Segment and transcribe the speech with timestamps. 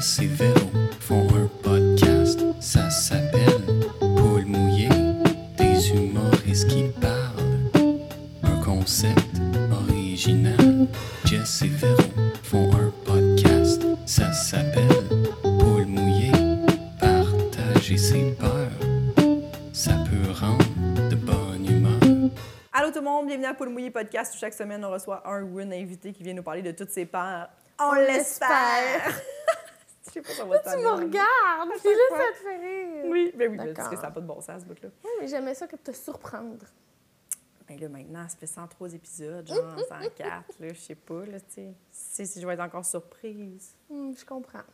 [0.00, 3.60] Jess et Véro font un podcast, ça s'appelle
[4.00, 4.88] Paul mouillé,
[5.58, 7.68] des humoristes qui parlent.
[8.42, 9.36] Un concept
[9.70, 10.88] original.
[11.26, 12.00] Jess et Véro
[12.42, 14.88] font un podcast, ça s'appelle
[15.42, 16.32] Paul mouillé,
[16.98, 18.70] partager ses peurs,
[19.74, 22.30] ça peut rendre de bonne humeur.
[22.72, 25.42] Allô tout le monde, bienvenue à Paul Mouillé Podcast où chaque semaine on reçoit un
[25.42, 27.50] ou une invité qui vient nous parler de toutes ses peurs.
[27.78, 29.20] On l'espère!
[30.10, 33.04] Je sais pas ça va Tu me regardes, puis là, ça te fait rire.
[33.06, 34.90] Oui, ben oui, parce que ça n'a pas de bon sens ce bout-là.
[35.04, 36.66] Oui, mais j'aimais ça que te surprendre.
[37.68, 40.18] Ben là, maintenant, ça fait 103 épisodes, genre 104,
[40.58, 41.74] là, je sais pas, là, tu sais.
[41.90, 43.76] Si, si je vais être encore surprise.
[43.88, 44.64] Hum, je comprends.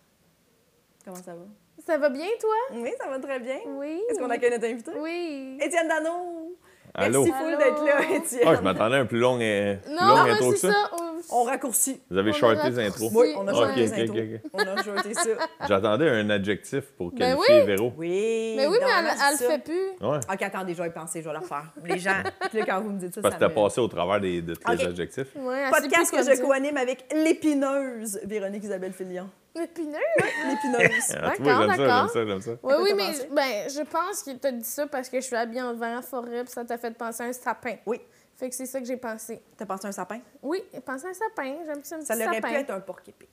[1.04, 1.44] Comment ça va?
[1.86, 2.56] Ça va bien, toi?
[2.72, 3.58] Oui, ça va très bien.
[3.66, 4.02] Oui.
[4.08, 4.92] Est-ce qu'on accueille notre invité?
[4.98, 5.58] Oui.
[5.60, 6.45] Étienne Dano!
[6.94, 7.24] Allô?
[7.24, 8.42] Merci full d'être là, Étienne.
[8.46, 10.72] Ah, je m'attendais à un plus long, euh, plus long mais intro que ça.
[10.72, 10.90] ça.
[11.30, 12.00] on- raccourcit.
[12.10, 13.10] Vous avez shorté les intros.
[13.14, 13.58] Oui, on a Ouais.
[13.58, 14.18] shorté les intros.
[14.52, 15.30] On a shorté ça.
[15.68, 17.66] J'attendais un adjectif pour Ben qualifier oui.
[17.66, 17.92] Véro.
[17.96, 18.54] Oui.
[18.56, 19.48] Mais oui, mais elle, elle le ça.
[19.50, 20.06] fait plus.
[20.06, 20.18] Ouais.
[20.32, 21.72] Ok, attendez, je vais y penser, je vais le refaire.
[21.84, 22.10] Les gens,
[22.52, 23.54] là, quand vous me dites ça, Parce ça que t'as me...
[23.64, 24.78] passé au travers des, de Ok.
[24.78, 25.28] les adjectifs.
[25.36, 26.44] Ouais, elle sait Podcast que je dire.
[26.44, 29.28] co-anime avec l'épineuse Véronique Isabelle Filion.
[29.62, 29.98] Épineux?
[30.46, 31.16] L'épineuse.
[31.16, 32.42] Ah, D'accord, j'aime ça, j'aime d'accord.
[32.42, 32.50] ça.
[32.62, 33.28] Oui, oui, mais pensé?
[33.32, 36.44] ben, je pense qu'il t'a dit ça parce que je suis habillée en vert forêt,
[36.44, 37.76] puis ça t'a fait penser à un sapin.
[37.86, 38.00] Oui.
[38.36, 39.40] Fait que c'est ça que j'ai pensé.
[39.56, 40.20] T'as pensé à un sapin?
[40.42, 41.56] Oui, penser à un sapin.
[41.64, 42.48] J'aime ça, un petit Ça aurait sapin.
[42.48, 43.30] pu être un porc-épic.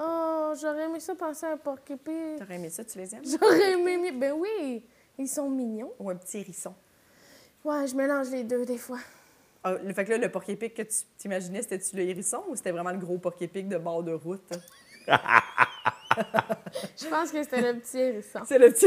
[0.00, 2.38] Oh, j'aurais aimé ça penser à un porc-épic.
[2.38, 3.22] T'aurais aimé ça, tu les aimes?
[3.24, 4.12] J'aurais aimé...
[4.12, 4.84] Ben oui,
[5.18, 5.92] ils sont mignons.
[5.98, 6.74] Ou un petit hérisson.
[7.64, 8.98] Ouais, je mélange les deux des fois.
[9.64, 12.70] Ah, le fait que là, le porc-épic que tu t'imaginais, c'était-tu le hérisson ou c'était
[12.70, 14.42] vraiment le gros porc-épic de bord de route?
[16.96, 18.40] Je pense que c'était le petit hérisson.
[18.46, 18.86] C'est le petit...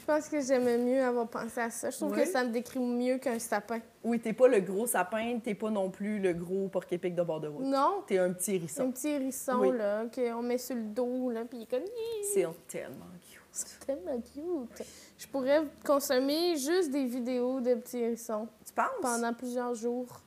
[0.00, 1.90] Je pense que j'aimais mieux avoir pensé à ça.
[1.90, 3.78] Je trouve que ça me décrit mieux qu'un sapin.
[4.02, 7.38] Oui, t'es pas le gros sapin, t'es pas non plus le gros porc-épic de bord
[7.40, 7.64] de route.
[7.64, 8.90] Non, T'es un petit un hérisson.
[8.90, 9.76] petit hérisson, Oui.
[9.76, 11.86] là, qu'on met sur le dos, là, puis il est comme...
[12.34, 13.40] C'est tellement cute.
[13.52, 14.86] C'est tellement cute.
[15.16, 19.00] Je pourrais consommer juste des vidéos de petits hérissons Tu penses?
[19.02, 20.20] pendant plusieurs jours.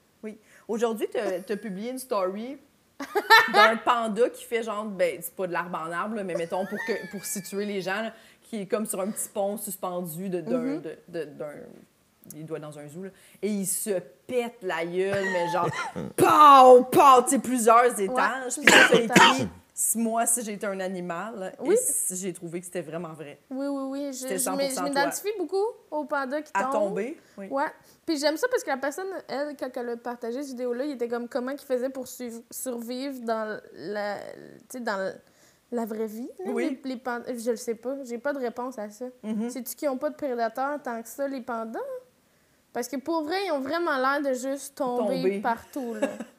[0.67, 2.57] Aujourd'hui, tu as publié une story
[3.53, 6.65] d'un panda qui fait genre, ben, c'est pas de l'arbre en arbre, là, mais mettons
[6.65, 10.29] pour, que, pour situer les gens, là, qui est comme sur un petit pont suspendu
[10.29, 10.81] de- d'un.
[12.35, 13.09] Il doit dans un zoo, là,
[13.41, 15.69] et il se pète la gueule, mais genre,
[16.15, 18.53] pow, pow, tu sais, plusieurs étages.
[18.55, 18.63] Puis
[19.03, 19.47] écrit,
[19.95, 21.75] moi, si j'étais un animal, Oui.
[21.75, 23.39] et j'ai trouvé que c'était vraiment vrai.
[23.49, 24.13] Oui, oui, oui.
[24.13, 26.89] Je, je m'ai- 100% je m'identifie beaucoup aux pandas qui À tombent.
[26.89, 27.47] tomber, oui.
[27.49, 27.65] Ouais.
[28.05, 30.91] Puis j'aime ça parce que la personne, elle, quand elle a partagé cette vidéo-là, il
[30.91, 34.17] était comme comment il faisait pour survivre dans la,
[34.79, 35.13] dans
[35.71, 36.29] la- vraie vie.
[36.45, 36.79] là, Oui.
[36.83, 37.33] Les, les pandas.
[37.35, 37.95] Je le sais pas.
[38.03, 39.05] J'ai pas de réponse à ça.
[39.23, 39.49] Mhm.
[39.49, 41.79] C'est-tu qu'ils ont pas de prédateurs tant que ça, les pandas?
[42.71, 45.39] Parce que pour vrai, ils ont vraiment l'air de juste tomber, Tomber.
[45.41, 46.09] partout, là.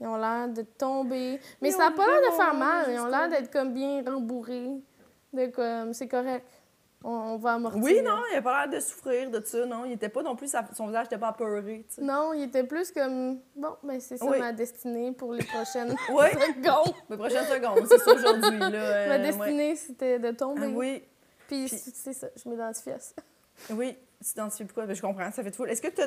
[0.00, 1.38] Ils ont l'air de tomber.
[1.60, 2.86] Mais Ils ça n'a pas l'air de faire mal.
[2.90, 4.70] Ils ont l'air d'être comme bien rembourrés.
[5.32, 6.44] De comme, c'est correct.
[7.02, 7.82] On, on va amortir.
[7.82, 9.84] Oui, non, il a pas l'air de souffrir de ça, non.
[9.86, 12.02] Il était pas non plus, son visage n'était pas apeuré, tu sais.
[12.02, 14.38] Non, il était plus comme bon, ben c'est ça Oui.
[14.38, 16.94] ma destinée pour les prochaines secondes.
[17.08, 18.70] Mais prochaine seconde, c'est ça aujourd'hui, là.
[18.74, 19.22] euh, ma ouais.
[19.32, 20.62] destinée, c'était de tomber.
[20.66, 21.02] Ah oui,
[21.48, 23.14] Puis Puis- c'est ça, je m'identifie à ça.
[23.70, 23.96] oui.
[24.22, 24.84] Tu t'identifies pourquoi?
[24.84, 25.64] Ben, je comprends, ça fait tout.
[25.64, 26.02] Est-ce que tu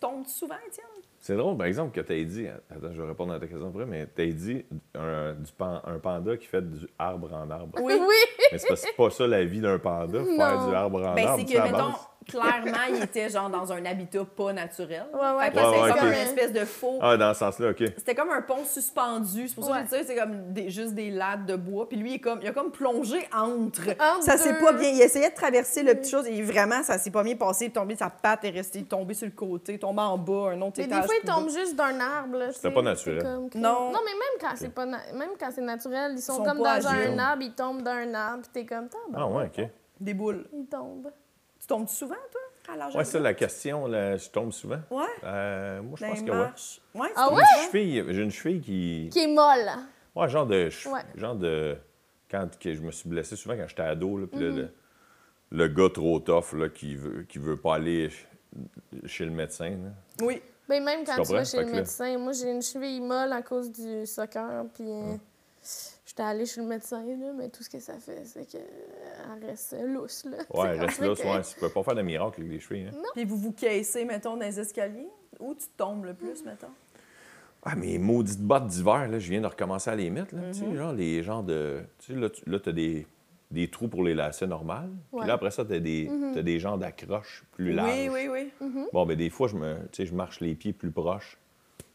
[0.00, 0.86] tombes souvent, Étienne?
[1.24, 2.48] C'est drôle, par exemple, que tu aies dit.
[2.48, 4.64] Attends, je vais répondre à ta question après, mais tu dit
[4.96, 7.78] un, du pan- un panda qui fait du arbre en arbre.
[7.80, 7.94] Oui.
[8.50, 10.68] Mais c'est pas, ça la vie d'un panda, faire Non.
[10.68, 11.44] du arbre en Ben, arbre.
[11.48, 11.92] c'est que, mettons.
[12.28, 15.04] Clairement, il était genre dans un habitat pas naturel.
[15.12, 16.98] Ouais, ouais, Fait que parce que c'est c'est comme une espèce de faux.
[17.00, 17.82] Ah, dans ce sens-là, OK.
[17.96, 19.48] C'était comme un pont suspendu.
[19.48, 19.82] C'est pour ça que Ouais.
[19.84, 21.88] je dis ça, c'est comme des- juste des lattes de bois.
[21.88, 23.90] Puis lui, il, est comme, il a comme plongé entre.
[23.90, 24.90] Entre ça s'est pas bien.
[24.90, 27.64] Il essayait de traverser le petit chose et vraiment, ça s'est pas bien passé.
[27.64, 30.60] Il est tombé, sa patte est restée tombée sur le côté, tombé en bas, un
[30.62, 31.32] autre Mais des fois, bas.
[31.34, 32.38] tombent juste d'un arbre.
[32.52, 33.22] C'était pas naturel.
[33.22, 33.90] comme Non.
[33.92, 36.44] Non, mais même quand c'est pas na- même quand c'est naturel, ils sont, Ils sont
[36.44, 39.64] comme dans un arbre, ils tombent d'un arbre, puis t'es comme Ah, ouais, OK.
[40.00, 40.46] Des boules.
[40.52, 41.10] Ils tombent.
[41.62, 44.80] Tu tombes souvent, toi, à l'âge Ouais, c'est ça la question, là, je tombe souvent.
[44.90, 45.04] Ouais.
[45.22, 47.00] Euh, moi, je Dans pense que oui.
[47.00, 47.42] Ouais, tu Ah ouais?
[47.54, 49.08] J'ai une cheville, j'ai une cheville qui.
[49.12, 49.70] Qui est molle.
[50.16, 50.68] Ouais, genre de.
[50.88, 51.00] Ouais.
[51.14, 51.76] Genre de.
[52.28, 54.56] Quand que je me suis blessé souvent quand j'étais ado, là, puis là, Mhm.
[54.56, 54.68] le,
[55.52, 58.26] le gars trop tough, là, qui veut, qui veut pas aller ch-
[59.06, 59.70] chez le médecin.
[59.70, 59.90] là.
[60.22, 60.42] Oui.
[60.68, 63.42] Ben, même quand tu vas chez Fait le médecin, moi j'ai une cheville molle à
[63.42, 65.14] cause du soccer, puis euh,
[66.06, 68.62] j'étais allée chez le médecin, là, mais tout ce que ça fait, c'est qu'elle
[69.46, 70.24] reste lousse.
[70.24, 70.38] Là.
[70.52, 72.88] Ouais, reste ça que- ouais, tu peux pas faire de miracle avec les chevilles.
[72.92, 73.02] Hein?
[73.14, 75.08] Puis vous vous caissez, mettons, dans les escaliers.
[75.40, 76.16] Où tu tombes le Mm.
[76.16, 76.68] plus, mettons?
[77.64, 80.34] Ah, mes maudites bottes d'hiver, là, je viens de recommencer à les mettre.
[80.34, 81.80] Là, tu sais, genre les genres de.
[82.00, 83.06] Tu sais, là, tu là, as des,
[83.50, 84.90] des trous pour les lacets normales.
[85.12, 85.20] Ouais.
[85.20, 88.08] Puis là, après ça, tu as des, t'as des genres d'accroches plus larges.
[88.12, 88.84] Oui, oui, oui.
[88.92, 91.38] Bon, ben des fois, je me, tu sais, je marche les pieds plus proches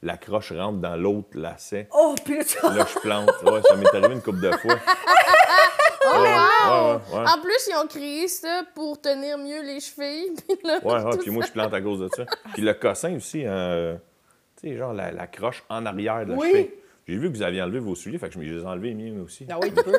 [0.02, 1.88] la croche rentre dans l'autre lacet.
[1.94, 2.58] Oh, puis là, tu...
[2.64, 3.32] Là, je plante.
[3.44, 4.76] Ouais, ça m'est arrivé une couple de fois.
[6.10, 6.30] Oh, Ouais, wow!
[6.30, 7.30] ouais, ouais, ouais.
[7.30, 10.36] En plus, ils ont créé ça pour tenir mieux les chevilles.
[10.48, 12.24] Puis là, Ouais, ouais, puis moi, je plante à cause de ça.
[12.54, 13.96] Puis le cossin aussi, euh,
[14.62, 16.50] tu sais, genre la, la croche en arrière de la Oui.
[16.52, 16.70] cheville.
[17.10, 18.94] J'ai vu que vous aviez enlevé vos souliers, fait que je me les ai enlevés
[18.94, 19.46] les miens aussi.
[19.50, 19.92] Ah oui, tu peux.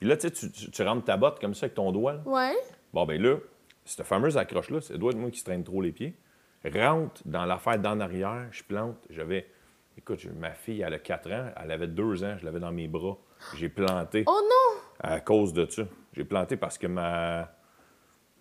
[0.00, 2.14] Puis là, tu sais, tu- tu tu rentres ta botte comme ça avec ton doigt.
[2.14, 2.20] là.
[2.26, 2.56] Ouais.
[2.92, 3.36] Bon, ben là,
[3.84, 6.16] cette fameuse accroche-là, c'est le doigt de moi qui se traîne trop les pieds.
[6.64, 8.96] Rentre dans l'affaire d'en arrière, je plante.
[9.10, 9.46] J'avais.
[9.98, 12.88] Écoute, ma fille, elle a 4 ans, elle avait 2 ans, je l'avais dans mes
[12.88, 13.16] bras.
[13.56, 14.80] J'ai planté Oh non!
[15.00, 15.82] à cause de ça.
[16.12, 17.50] J'ai planté parce que ma.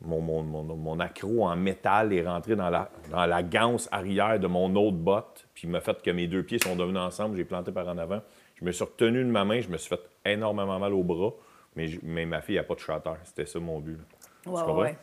[0.04, 4.40] Mon, mon, mon, mon accro en métal est rentré dans la, dans la ganse arrière
[4.40, 7.38] de mon autre botte, puis m'a fait que mes deux pieds sont devenus ensemble.
[7.38, 8.22] J'ai planté par en avant.
[8.56, 11.34] Je me suis retenu de ma main, je me suis fait énormément mal au bras,
[11.76, 13.12] mais, mais ma fille n'a pas de shatter.
[13.26, 14.00] C'était ça mon but.
[14.00, 14.00] Ouais,
[14.46, 14.76] Tu comprends?
[14.80, 14.98] ouais.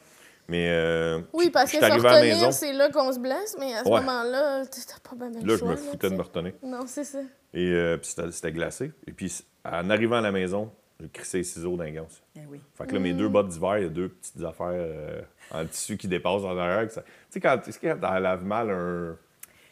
[0.48, 0.68] Mais.
[0.70, 2.34] euh, Oui, parce je que se arrivé à la maison.
[2.36, 4.00] retenir, c'est là qu'on se blesse, mais à ce Ouais.
[4.00, 6.52] moment-là, t'as pas bien le Là, je choix, me foutais de me retenir.
[6.62, 7.18] Non, c'est ça.
[7.54, 8.92] Et euh, puis c'était c'était glacé.
[9.06, 12.22] Et puis, en arrivant à la maison, j'ai crissé les ciseaux d'un ganse.
[12.36, 12.60] Eh oui.
[12.76, 15.64] Fait que là, mes deux bottes d'hiver, il y a deux petites affaires euh, en
[15.66, 16.90] tissu qui dépassent en arrière.
[16.90, 19.16] ça- Tu sais, quand tu laves mal un,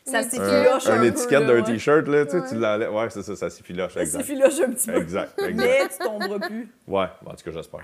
[0.05, 1.63] Ça s'effiloche un, un, un peu, étiquette là, d'un ouais.
[1.65, 2.49] t-shirt, là, tu sais, Ouais.
[2.49, 2.93] tu l'enlèves.
[2.95, 3.95] Ouais, c'est ça, ça s'effiloche.
[3.95, 4.21] Ça Exact.
[4.21, 4.97] s'effiloche un petit peu.
[4.99, 5.55] Exact, exact.
[5.57, 6.69] Mais tu tomberas plus.
[6.87, 7.81] Ouais, en tout cas, j'espère.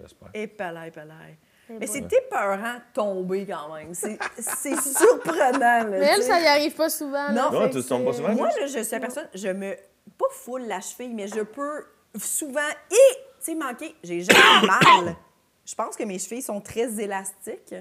[0.00, 0.28] J'espère.
[0.34, 1.38] Et palais, palais.
[1.68, 3.94] Mais c'est épeurant de tomber quand même.
[3.94, 5.58] C'est c'est surprenant.
[5.58, 7.30] Là, Mais elle, ça y arrive pas souvent.
[7.32, 7.50] Non.
[7.50, 8.34] Non, tu tombes pas souvent?
[8.34, 9.74] Moi, là, je suis la personne, je me.
[10.18, 11.84] Pas foule la cheville, mais je peux
[12.18, 12.60] souvent.
[12.90, 13.94] Et, tu sais, manquer.
[14.02, 15.16] J'ai jamais mal.
[15.64, 17.74] Je pense que mes chevilles sont très élastiques,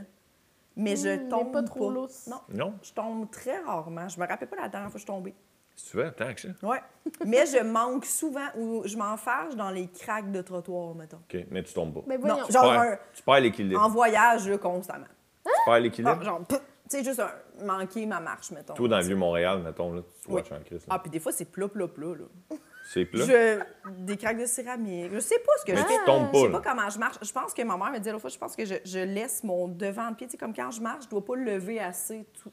[0.75, 2.27] mais je Mm, mais tombe pas trop lousses.
[2.27, 2.73] Non, Non?
[2.83, 4.07] je tombe très rarement.
[4.07, 5.33] Je me rappelle pas la dernière fois que je suis tombée.
[5.83, 6.47] Si tu veux, tant que ça.
[6.61, 6.79] Ouais.
[7.25, 11.17] mais je manque souvent ou je m'enfarge dans les craques de trottoir, mettons.
[11.17, 12.01] OK, mais tu tombes pas.
[12.05, 12.45] Mais Non, voyons.
[12.45, 13.81] Tu genre perds, tu perds l'équilibre.
[13.81, 15.05] un- en voyage, là, constamment.
[15.43, 16.23] Tu perds l'équilibre?
[16.23, 16.55] Genre, tu
[16.87, 18.73] sais, juste un- manquer ma marche, mettons.
[18.75, 20.41] Toi, dans le Vieux-Montréal, mettons, là, tu Oui.
[20.41, 20.85] en crise.
[20.87, 20.87] là.
[20.91, 22.57] Ah, puis des fois, c'est plat, plat, plat, là.
[22.93, 23.25] C'est plat?
[23.25, 23.59] Je...
[23.99, 25.11] Des craques de céramique.
[25.13, 26.05] Je sais pas ce que Mais je tu fais.
[26.05, 26.59] tombes Je pas, sais là.
[26.59, 27.17] pas comment je marche.
[27.21, 29.43] Je pense que ma mère me dit l'autre fois, je pense que je, je laisse
[29.43, 30.27] mon devant de pied.
[30.27, 32.25] Tu sais, comme quand je marche, je dois pas le lever assez.
[32.41, 32.51] Tout...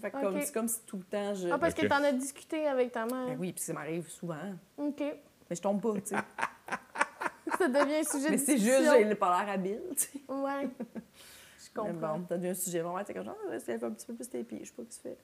[0.00, 1.48] fait que comme, c'est comme si tout le temps je.
[1.48, 3.26] Ah, parce que t'en as discuté avec ta mère.
[3.28, 4.36] Ben oui, puis ça m'arrive souvent.
[4.76, 5.00] OK.
[5.00, 6.16] Mais je tombe pas, tu sais.
[7.58, 10.20] Ça devient un sujet Mais de c'est juste, j'ai pas l'air habile, tu sais.
[10.28, 10.68] Ouais.
[11.58, 12.18] Je Mais comprends.
[12.18, 12.82] bon, ça devient un sujet.
[12.82, 14.60] Ma mère, c'est comme genre, ah, lève un petit peu plus tes pieds.
[14.62, 15.18] Je sais pas ce que tu fais.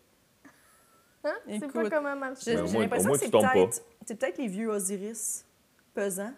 [1.24, 1.34] Hein?
[1.48, 2.52] C'est pas comment marcher.
[2.52, 3.52] J'ai au j'ai l'impression que c'est tu tombes pas.
[3.52, 5.44] peut-être c'est peut-être les vieux Osiris
[5.94, 6.32] pesants.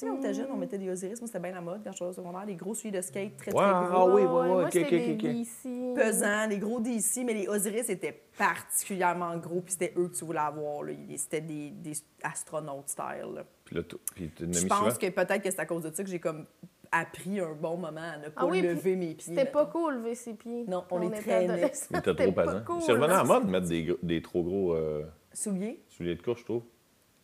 [0.00, 1.20] Tu sais, quand on était jeune, on mettait des Osiris.
[1.20, 2.44] Moi, c'était bien la mode quand je suis au secondaire.
[2.46, 3.96] Les gros souliers de skate très, très Ouais, gros.
[3.96, 7.88] ah oui, ouais, ouais, Moi, ok, c'était ok, pesants, les gros DC, mais les Osiris
[7.90, 10.84] étaient particulièrement gros, puis c'était eux que tu voulais avoir.
[11.16, 11.92] C'était des, des
[12.22, 13.34] astronautes style.
[13.34, 13.44] là.
[13.64, 16.08] Puis là, tu puis Je pense que peut-être que c'est à cause de ça que
[16.10, 16.46] j'ai comme
[16.92, 19.34] appris un bon moment à ne pas Ah oui, lever mes pieds.
[19.36, 20.64] C'était pas cool, lever ses pieds.
[20.66, 21.68] Non, on quand les était traînait.
[21.68, 22.62] trop C'était pas pesant.
[22.66, 22.82] cool.
[22.82, 25.82] C'est revenu à la mode de mettre des, des trop gros euh, Souliers?
[25.88, 26.62] souliers de course, je trouve.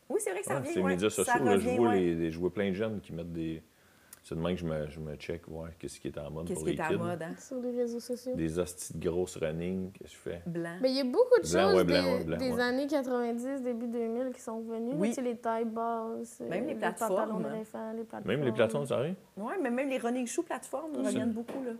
[0.08, 0.70] Oui, c'est vrai que ça Ouais, revient.
[0.72, 0.90] c'est les ouais.
[0.92, 2.00] médias sociaux, là, je, vois ouais.
[2.00, 3.62] les, les- je vois plein de jeunes qui mettent des.
[4.22, 6.58] C'est demain que je me, je me check, ouais, qu'est-ce qui est en mode Qu'est-ce
[6.58, 6.92] pour qui les est kids.
[6.94, 7.34] la mode, hein?
[7.38, 8.34] Sur les réseaux sociaux.
[8.34, 10.42] Des hosties de grosses running, qu'est-ce que je fais?
[10.46, 10.78] Blanc.
[10.80, 12.60] Mais il y a beaucoup de Blanc, choses ouais, blanc, des, ouais, blanc, des ouais.
[12.60, 14.94] années 90, début 2000 qui sont venues.
[14.96, 15.10] Oui.
[15.10, 17.42] Tu sais, les tailles basses, Même euh, les plateformes.
[17.44, 18.24] les plateformes.
[18.26, 19.14] Même les plateformes, ça arrive?
[19.36, 21.72] Oui, mais même les running shoes plateformes reviennent beaucoup, là.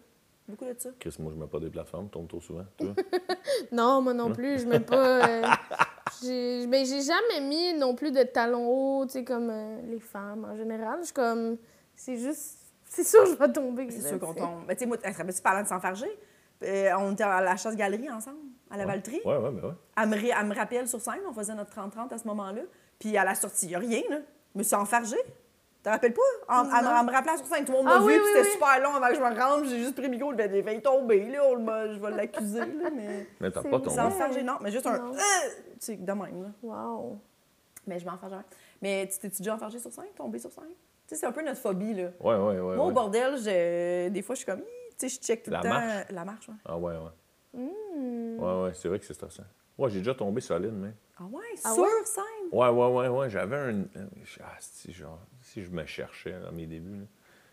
[0.48, 0.90] Beaucoup de ça.
[1.00, 2.64] Chris, moi, je mets pas des plateformes, je tombe trop souvent.
[2.76, 2.94] Toi?
[3.72, 5.26] Non, moi non plus, je mets pas.
[5.28, 5.42] euh,
[6.22, 9.98] j'ai ben, j'ai jamais mis non plus de talons hauts, tu sais, comme euh, les
[10.00, 10.98] femmes en général.
[11.00, 11.56] Je suis comme.
[11.94, 12.58] C'est juste.
[12.84, 13.90] C'est sûr que je vais tomber.
[13.90, 14.64] C'est sûr qu'on tombe.
[14.68, 16.08] Mais tu sais, moi, tu tu parlant de s'enfarger?
[16.62, 18.38] Euh, on était à la chasse-galerie ensemble,
[18.70, 19.20] à la Valtrie.
[19.24, 19.74] Ouais, ouais, ben ouais.
[20.00, 22.62] Elle, me, elle me rappelle sur scène, on faisait notre 30-30 à ce moment-là.
[22.98, 24.18] Puis à la sortie, il n'y a rien, là.
[24.54, 25.18] Je me suis enfargée.
[25.86, 26.22] Tu te rappelles pas?
[26.48, 28.48] En- me- rappelait sur scène, tout le monde Ah m'a oui, vu, oui, puis c'était
[28.48, 28.52] oui.
[28.54, 29.64] super long avant que je me rende.
[29.66, 31.44] J'ai juste pris le micro, j'ai failli tomber, là.
[31.48, 32.90] On m'a- je vais l'accuser, là.
[32.92, 33.90] Mais Mais t'as C'est pas tombé.
[33.90, 34.94] s'enfarger, non, mais juste un.
[34.94, 36.48] Euh, tu sais, de même, là.
[36.64, 37.20] Wow.
[37.86, 38.42] Mais je jamais.
[38.82, 40.64] Mais tu t'es-tu déjà enfargé sur scène, tombé sur scène?
[41.06, 42.08] Tu sais, c'est un peu notre phobie, là.
[42.18, 42.74] Ouais, ouais, ouais.
[42.74, 42.92] Moi, au ouais.
[42.92, 44.62] bordel, je- des fois, je suis comme,
[44.98, 45.68] tu sais, je check tout La le temps.
[45.70, 46.06] marche?
[46.10, 46.54] La marche, ouais.
[46.64, 47.60] Ah, ouais, ouais.
[47.62, 48.40] Hmm.
[48.40, 49.44] Ouais, ouais, c'est vrai que c'est stressant.
[49.78, 50.90] Ouais, j'ai déjà tombé solide, mais.
[51.16, 51.88] Ah ouais, Ah sur ouais?
[52.04, 52.24] scène?
[52.50, 53.30] Ouais, ouais, ouais, ouais.
[53.30, 53.84] J'avais un.
[54.42, 55.20] Ah, si, genre,
[55.56, 57.04] si je me cherchais dans mes débuts, là.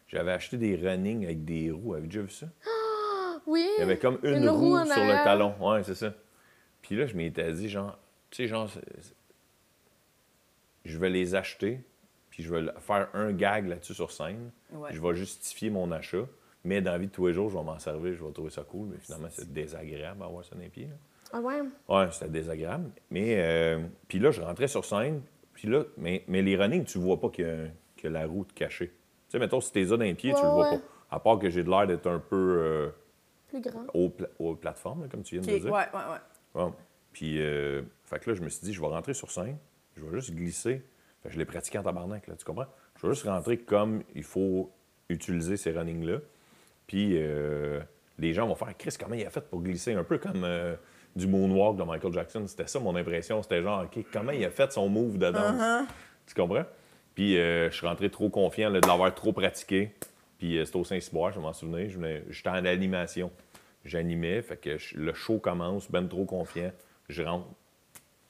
[0.08, 1.94] j'avais acheté des running avec des roues.
[1.94, 2.48] Avez-vous déjà vu ça?
[3.48, 3.66] Oui.
[3.78, 5.24] Il y avait comme une, Une roue roue, en sur le arrière.
[5.26, 5.54] talon.
[5.60, 6.14] Ouais, c'est ça.
[6.82, 7.98] Puis là, je m'étais dit, genre,
[8.30, 9.14] tu sais, genre, c'est- c'est-
[10.86, 11.82] je vais les acheter,
[12.30, 14.52] puis je vais le- faire un gag là-dessus sur scène.
[14.72, 14.90] Ouais.
[14.94, 16.26] Je vais justifier mon achat.
[16.66, 18.50] Mais dans la vie de tous les jours, je vais m'en servir, je vais trouver
[18.50, 18.88] ça cool.
[18.92, 20.88] Mais finalement, c'est désagréable d'avoir ça dans les pieds.
[20.88, 20.96] là.
[21.34, 21.62] Ah ouais?
[21.90, 22.92] Ouais, c'était désagréable.
[23.10, 25.22] Mais, euh, puis là, je rentrais sur scène.
[25.54, 27.68] Puis là, mais, mais les running, tu vois pas qu'il y, a-
[28.08, 28.88] a la roue de cachée.
[28.90, 28.94] Tu
[29.30, 30.78] sais, mettons, si t'es là dans les pieds, tu le vois ouais.
[30.78, 30.84] pas.
[31.16, 32.90] À part que j'ai de l'air d'être un peu euh,
[33.50, 33.86] Plus grand.
[33.94, 35.72] aux, pla- aux plateformes, là, comme tu viens de le dire.
[35.72, 36.62] ouais, ouais.
[36.64, 36.72] Ouais.
[37.12, 39.58] Puis, euh, fait que là, je me suis dit, je vais rentrer sur scène,
[39.96, 40.82] je vais juste glisser.
[41.22, 42.66] Fait que je l'ai pratiqué en tabarnak, là, tu comprends?
[43.00, 44.72] Je vais juste rentrer comme il faut
[45.10, 46.18] utiliser ces runnings-là.
[46.88, 47.80] Puis, euh,
[48.20, 49.94] les gens vont faire, Chris, comment il a fait pour glisser?
[49.94, 50.46] Un peu comme
[51.16, 52.44] du moonwalk de Michael Jackson.
[52.48, 53.42] C'était ça mon impression.
[53.44, 55.62] C'était genre, OK, comment il a fait son move de danse?
[55.62, 55.86] Uh-huh.
[56.26, 56.66] Tu comprends?
[57.16, 59.94] Puis, euh, je suis rentré trop confiant là, de l'avoir trop pratiqué.
[60.40, 61.90] Puis, euh, c'était au Saint-Cyboire, je m'en souvenais.
[62.30, 63.32] J'étais en animation.
[63.86, 66.72] J'animais, fait que je- le show commence, ben trop confiant.
[67.10, 67.48] Je rentre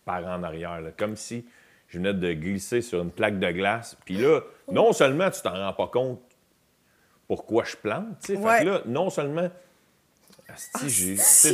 [0.03, 1.45] par en arrière, là, comme si
[1.87, 3.95] je venais de glisser sur une plaque de glace.
[4.03, 6.19] Puis là, non seulement tu t'en rends pas compte
[7.27, 9.49] pourquoi je plante, tu sais, fait que là, non seulement.
[10.49, 10.89] Asti,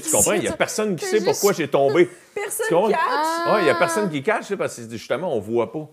[0.01, 0.33] tu comprends?
[0.33, 2.09] Il n'y a personne qui sait juste- pourquoi j'ai tombé.
[2.33, 2.89] Personne comprends?
[2.89, 3.53] catch.
[3.53, 5.87] Ouais, il n'y a personne qui sais, parce que justement, on voit pas.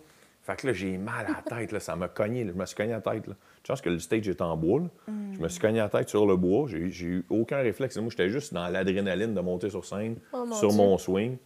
[0.47, 2.45] Fait que là, j'ai mal à la tête, là, ça m'a cogné.
[2.45, 2.53] là.
[2.55, 3.27] Je me suis cogné à la tête.
[3.27, 3.35] Là.
[3.65, 4.81] Je pense que le stage est en bois.
[4.81, 4.87] là?
[5.33, 6.67] Je me suis cogné à la tête sur le bois.
[6.69, 7.97] J'ai j'ai eu aucun réflexe.
[7.97, 10.77] Moi, j'étais juste dans l'adrénaline de monter sur scène, Oh, mon sur Dieu.
[10.79, 11.37] mon swing.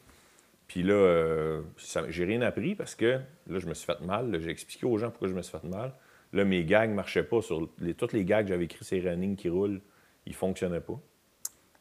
[0.67, 4.31] Puis là, euh, ça- j'ai rien appris parce que là, je me suis fait mal.
[4.31, 4.39] là.
[4.39, 5.93] J'ai expliqué aux gens pourquoi je me suis fait mal.
[6.33, 7.41] Là, mes gags ne marchaient pas.
[7.43, 9.81] Sur les, toutes les gags que j'avais écrits, ces running qui roulent,
[10.27, 11.01] ils ne fonctionnaient pas.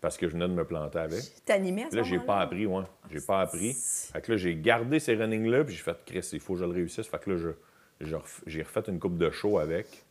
[0.01, 1.22] Parce que je venais de me planter avec.
[1.46, 2.84] T'animais à ce Là, j'ai pas appris, ouais.
[3.12, 3.74] J'ai pas appris.
[3.74, 6.65] Fait que là, j'ai gardé ces runnings-là, puis j'ai fait, Chris, il faut que je
[6.65, 7.06] le réussisse.
[7.08, 10.06] Fait que là, je- je ref- j'ai refait une coupe de show avec,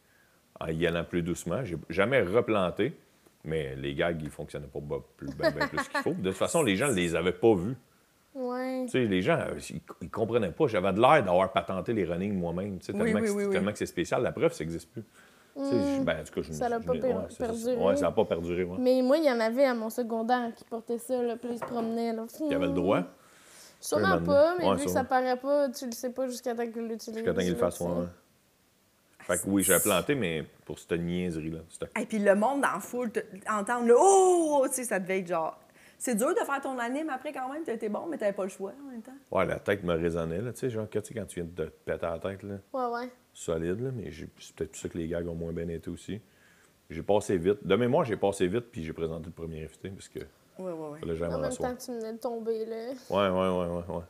[0.61, 1.65] en y allant plus doucement.
[1.65, 2.93] J'ai jamais replanté,
[3.45, 4.81] mais les gags, ils fonctionnaient pas
[5.17, 6.13] plus, ben, ben plus qu'il faut.
[6.13, 7.77] De toute façon, les gens ne les avaient pas vus.
[8.35, 8.85] Ouais.
[8.85, 10.67] Tu sais, les gens, euh, ils, ils comprenaient pas.
[10.67, 13.51] J'avais de l'air d'avoir patenté les runnings moi-même, tu sais, tellement, oui.
[13.51, 14.23] tellement que c'est spécial.
[14.23, 15.03] La preuve, ça n'existe plus.
[15.57, 16.53] Je- ben, en tout cas, je.
[16.53, 17.47] Ça l'a je pas per- ouais, ça.
[17.47, 17.77] perduré.
[17.77, 18.77] Ouais, ça n'a pas perduré, ouais.
[18.79, 21.59] Mais moi, il y en avait à mon secondaire qui portait ça, là, puis ils
[21.59, 22.13] se promenaient.
[22.13, 22.27] Là.
[22.41, 23.03] Il y avait le droit?
[23.81, 26.67] Sûrement pas, mais Ouais, vu que ça paraît pas, tu le sais pas jusqu'à temps
[26.67, 27.19] que tu l'utilises.
[27.19, 27.91] Jusqu'à temps qu'il le fasse, tu ouais.
[29.21, 31.59] Fait que oui, j'avais planté, mais pour cette niaiserie-là.
[32.01, 34.65] Et puis le monde dans la foule, te- entendre le Oh!
[34.69, 35.59] Tu sais, ça devait être genre.
[35.99, 37.65] C'est dur de faire ton anime après quand même.
[37.65, 39.17] T'as été bon, mais t'avais pas le choix en même temps.
[39.33, 40.53] Ouais, la tête me résonnait, là.
[40.53, 42.55] Tu sais, genre, que, tu sais, quand tu viens de te péter la tête, là,
[42.73, 43.11] Ouais, ouais.
[43.35, 46.21] solide, là, mais c'est peut-être pour ça que les gags ont moins bien été aussi.
[46.89, 47.67] J'ai passé vite.
[47.67, 50.89] De mémoire, j'ai passé vite, puis j'ai présenté le premier invité, parce que Ouais, ouais,
[50.91, 51.01] ouais.
[51.01, 52.77] fallait jamais En même temps, tu venais de tomber, là.
[53.11, 54.05] Ouais, ouais, ouais, ouais, ouais.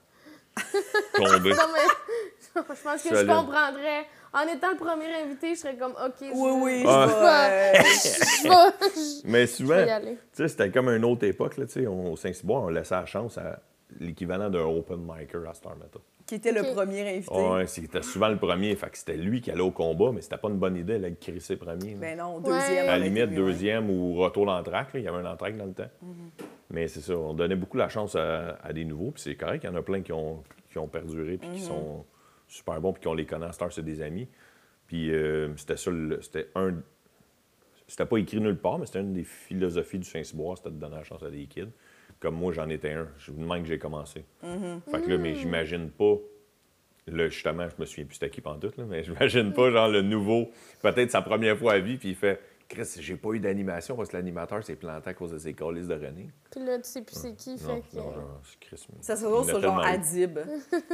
[1.17, 1.51] Tombé.
[1.55, 4.07] Non, mais je pense que je comprendrais.
[4.33, 8.49] En étant le premier invité, je serais comme, OK, je, Oui, oui, je vais, je
[8.49, 8.53] vais,
[9.23, 11.87] je Mais souvent, tu sais, c'était comme une autre époque, là, tu sais.
[11.87, 13.61] Au Saint-Cyboire, on laissait la chance à
[14.01, 16.03] l'équivalent d'un open micer à Star Metal.
[16.27, 17.35] qui était le premier invité.
[17.35, 20.37] Ouais, c'était souvent le premier, fait que c'était lui qui allait au combat, mais c'était
[20.37, 21.93] pas une bonne idée d'aller crisser premier.
[21.95, 21.99] là.
[21.99, 22.43] Ben non, Ouais.
[22.53, 22.85] deuxième.
[22.89, 24.91] À la limite, deuxième ou retour l'entraque.
[24.93, 25.89] Il y avait un entraque dans le temps.
[26.05, 26.45] Mm-hmm.
[26.71, 29.11] Mais c'est ça, on donnait beaucoup la chance à, à des nouveaux.
[29.13, 31.61] Puis c'est correct, il y en a plein qui ont, qui ont perduré puis qui
[31.63, 31.67] Mm-hmm.
[31.67, 32.05] sont
[32.49, 34.29] super bons puis qui ont les connaît à Star, c'est des amis.
[34.87, 35.91] Puis euh, c'était ça,
[36.21, 36.75] c'était un...
[37.87, 40.97] C'était pas écrit nulle part, mais c'était une des philosophies du Saint-Cyboire, c'était de donner
[40.97, 41.71] la chance à des kids.
[42.21, 43.09] Comme moi, j'en étais un.
[43.19, 44.25] Je vous demande que j'ai commencé.
[44.45, 44.91] Mm-hmm.
[44.91, 46.17] Fait que là, mais j'imagine pas...
[47.07, 50.03] Là, justement, je me souviens plus c'était qui pantoute, là, mais j'imagine pas, genre, le
[50.03, 50.51] nouveau,
[50.83, 54.11] peut-être sa première fois à vie, puis il fait Chris, j'ai pas eu d'animation parce
[54.11, 56.29] que l'animateur s'est planté à cause de ses colis de René.
[56.51, 57.97] Puis là, tu sais plus c'est qui, Non, fait que...
[57.97, 58.13] non,
[58.45, 58.87] c'est Chris.
[58.95, 59.81] mais Ça il en a sur genre.
[59.83, 60.39] Adib.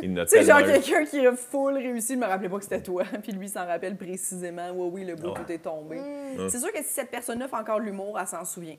[0.01, 3.03] Il sais, genre quelqu'un qui a full réussi, je me rappelais pas que c'était toi.
[3.23, 4.71] Puis lui s'en rappelle précisément.
[4.73, 5.35] Oui, oui, le bout, Ouais.
[5.45, 5.97] tout est tombé.
[5.99, 6.49] Mm.
[6.49, 8.77] C'est sûr que si cette personne-là fait encore de l'humour, elle s'en souvient.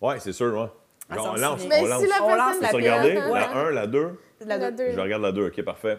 [0.00, 0.68] Ouais, c'est sûr, ouais.
[1.08, 2.02] Ah, Genre, on lance, on Mais lance.
[2.02, 3.08] si la On lance la regardé?
[3.16, 3.30] Ouais.
[3.32, 4.18] La 1, la 2?
[4.40, 4.86] La La deux.
[4.86, 4.92] deux.
[4.92, 5.98] Je regarde la 2, ok, parfait.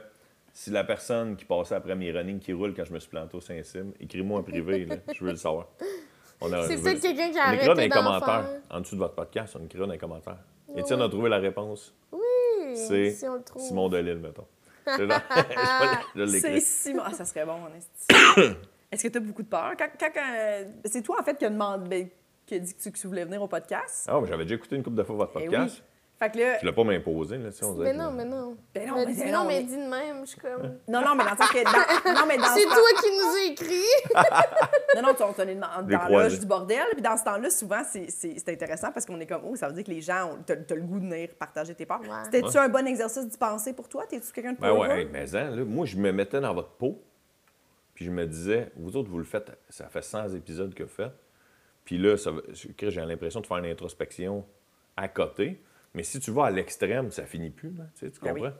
[0.51, 3.35] Si la personne qui passait après mes running qui roule quand je me suis planté
[3.37, 4.95] au Saint-Sim, écris-moi en privé, là.
[5.13, 5.67] je veux le savoir.
[6.41, 8.95] On a- C'est peut-être quelqu'un qui a On écrira dans arrêté les commentaires, en dessous
[8.95, 10.37] de votre podcast, on écrira dans les commentaires.
[10.75, 11.93] Étienne a trouvé la réponse.
[12.11, 12.19] Oui,
[12.75, 13.61] C'est si on le trouve.
[13.61, 14.45] Simon Delille, mettons.
[16.15, 16.59] Je vais C'est.
[16.59, 17.03] Simon.
[17.05, 18.55] Ah, ça serait bon, en esti.
[18.91, 19.71] Est-ce que tu as beaucoup de peur?
[19.77, 22.07] Quand, quand, euh, c'est toi, en fait, qui a, demandé, ben,
[22.45, 24.07] qui a dit que tu, que tu voulais venir au podcast?
[24.11, 25.77] Ah, mais j'avais déjà écouté une couple de fois votre Eh podcast.
[25.79, 25.83] oui.
[26.17, 28.23] Fait que là, Je l'ai pas m'imposé, là, tu sais, on dirait Mais non, mais
[28.23, 28.55] non.
[28.73, 30.61] Ben non, Mais mais dis ben non, non, mais dis de même, je suis comme...
[30.87, 31.63] non, non, mais dans le sens que.
[31.63, 34.95] dans- non, mais dans C'est ce temps- toi qui nous as écrit!
[34.95, 36.85] Non, non, tu on est dans, dans l'âge du bordel.
[36.93, 39.67] Puis dans ce temps-là, souvent, c'est- c'est c'est intéressant parce qu'on est comme, oh, ça
[39.67, 41.99] veut dire que les gens, ont- t'as t'as le goût de venir partager tes peurs.
[41.99, 42.07] Ouais.
[42.31, 44.05] C'était-tu un bon exercice d'y penser pour toi?
[44.07, 46.69] T'es-tu quelqu'un de Ben ouais, hey, mais hein, là, moi, je me mettais dans votre
[46.71, 47.01] peau,
[47.93, 50.89] puis je me disais, vous autres, vous le faites, ça fait 100 épisodes que vous
[50.89, 51.11] faites,
[51.83, 54.45] puis là, ça, va- je- j'ai l'impression de faire une introspection
[54.95, 55.61] à côté,
[55.95, 58.41] mais si tu vas à l'extrême, ça finit plus, tu sais, tu Ben oui.
[58.41, 58.55] comprends?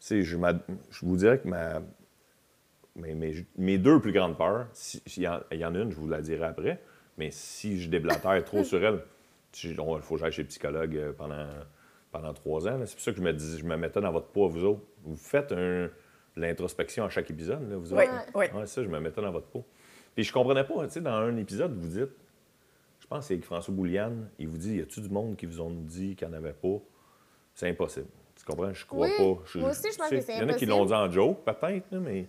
[0.00, 0.36] C'est- Je,
[0.90, 1.80] je vous dirais que ma,
[2.96, 5.78] mes, mes- mes deux plus grandes peurs, si- s'il y, en- il y en a
[5.78, 6.80] une, je vous la dirai après,
[7.16, 9.00] mais si je déblatère trop sur elle,
[9.64, 11.46] il faut que j'aille chez le psychologue euh, pendant,
[12.12, 12.78] pendant trois ans.
[12.86, 14.64] C'est pour ça que je me, dis, je me mettais dans votre peau, à vous
[14.64, 14.82] autres.
[15.04, 15.88] Vous faites un-
[16.36, 18.12] l'introspection à chaque épisode, là, vous Oui, autres.
[18.34, 18.46] oui.
[18.54, 19.64] Ouais, ça, je me mettais dans votre peau.
[20.14, 22.10] Puis je comprenais pas, tu sais, dans un épisode, vous dites,
[23.08, 25.70] pense que c'est François Bouliane, il vous dit, y a-tu du monde qui vous ont
[25.70, 26.78] dit qu'il n'y en avait pas?
[27.54, 28.06] C'est impossible.
[28.36, 28.72] Tu comprends?
[28.72, 29.42] Je crois Oui, pas.
[29.46, 30.70] Je- moi aussi, je pense que c'est Il y en a qui impossible.
[30.72, 32.26] l'ont dit en joke, peut-être, mais.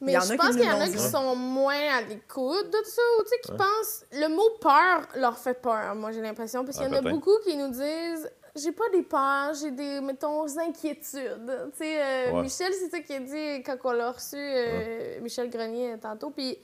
[0.00, 1.96] Mais Il y en je a qui pense qu'il y en a qui sont moins
[1.96, 4.04] à l'écoute de ça, ou tu sais, qui pensent.
[4.12, 6.64] Le mot peur leur fait peur, moi, j'ai l'impression.
[6.64, 7.14] Parce qu'il y en Ah, a peut-être.
[7.14, 11.00] beaucoup qui nous disent j'ai pas des peurs, j'ai des, mettons, inquiétudes.
[11.72, 12.42] Tu sais, euh, Ouais.
[12.42, 16.30] Michel, c'est ça qu'il a dit quand on l'a reçu, euh, Michel Grenier, tantôt.
[16.30, 16.58] Puis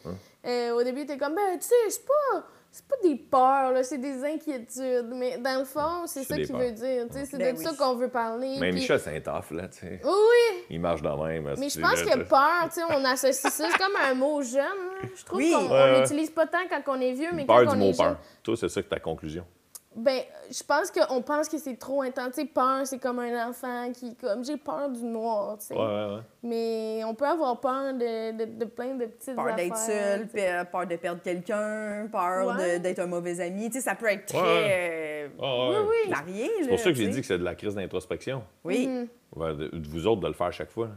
[0.46, 2.44] euh, au début, il était comme ben, tu sais, c'est pas.
[2.72, 5.10] C'est pas des peurs, là, c'est des inquiétudes.
[5.12, 7.06] Mais dans le fond, c'est ça qu'il veut dire.
[7.08, 7.64] tu sais, C'est Ben de oui.
[7.64, 8.58] ça qu'on veut parler.
[8.60, 10.00] Mais Michel, c'est un tough, là, tu sais.
[10.04, 10.64] Oui, oui.
[10.70, 11.52] Il marche de même.
[11.58, 14.62] Mais je pense que peur, tu sais, on associe ça, c'est comme un mot jeune.
[15.16, 15.52] Je trouve Oui.
[15.52, 16.00] qu'on Ouais, ouais.
[16.00, 18.06] l'utilise pas tant quand on est vieux, mais Peur quand du on mot est jeune.
[18.06, 18.16] peur.
[18.44, 19.44] Toi, c'est ça que ta conclusion.
[19.96, 20.20] Ben,
[20.50, 22.34] je pense qu'on pense que c'est trop intense.
[22.34, 25.74] Tu sais, peur, c'est comme un enfant qui, comme, j'ai peur du noir, tu sais.
[25.74, 26.20] Ouais, ouais, ouais.
[26.44, 30.66] Mais on peut avoir peur de, de, de plein de petites Peur d'être affaires, seul,
[30.70, 32.78] peur de perdre quelqu'un, peur Ouais.
[32.78, 33.66] de- d'être un mauvais ami.
[33.68, 35.28] Tu sais, ça peut être très Ouais.
[35.40, 35.78] euh, ouais.
[35.80, 36.10] Oui, oui.
[36.12, 36.50] varié.
[36.62, 38.44] C'est pour ça que j'ai dit que c'est de la crise d'introspection.
[38.62, 38.86] Oui.
[38.86, 39.08] Mhm.
[39.34, 40.88] Ouais, de, vous autres de le faire chaque fois.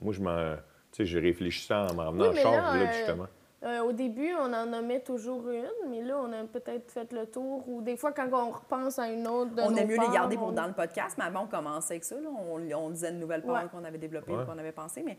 [0.00, 0.56] Moi, je m'en.
[0.92, 3.26] Tu sais, j'ai réfléchi ça en m'en venant Oui, en charge, là, là, euh, justement.
[3.66, 7.26] Euh, au début, on en nommait toujours une, mais là, on a peut-être fait le
[7.26, 7.68] tour.
[7.68, 10.08] Ou des fois, quand on repense à une autre de On nos aime mieux les
[10.12, 12.14] garder pour on- dans le podcast, mais avant, on commençait avec ça.
[12.14, 12.28] là.
[12.30, 13.68] On, on disait une nouvelle peur Ouais.
[13.72, 14.44] qu'on avait développée, Ouais.
[14.46, 15.02] qu'on avait pensé.
[15.02, 15.16] Mais,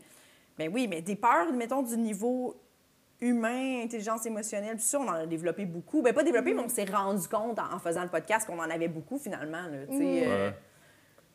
[0.58, 2.54] mais oui, mais des peurs, mettons, du niveau
[3.20, 6.00] humain, intelligence émotionnelle, tout ça, on en a développé beaucoup.
[6.00, 8.70] Ben pas développé, mais on s'est rendu compte en, en faisant le podcast qu'on en
[8.70, 9.62] avait beaucoup finalement.
[9.62, 10.00] Là, Mhm.
[10.00, 10.54] euh, Ouais.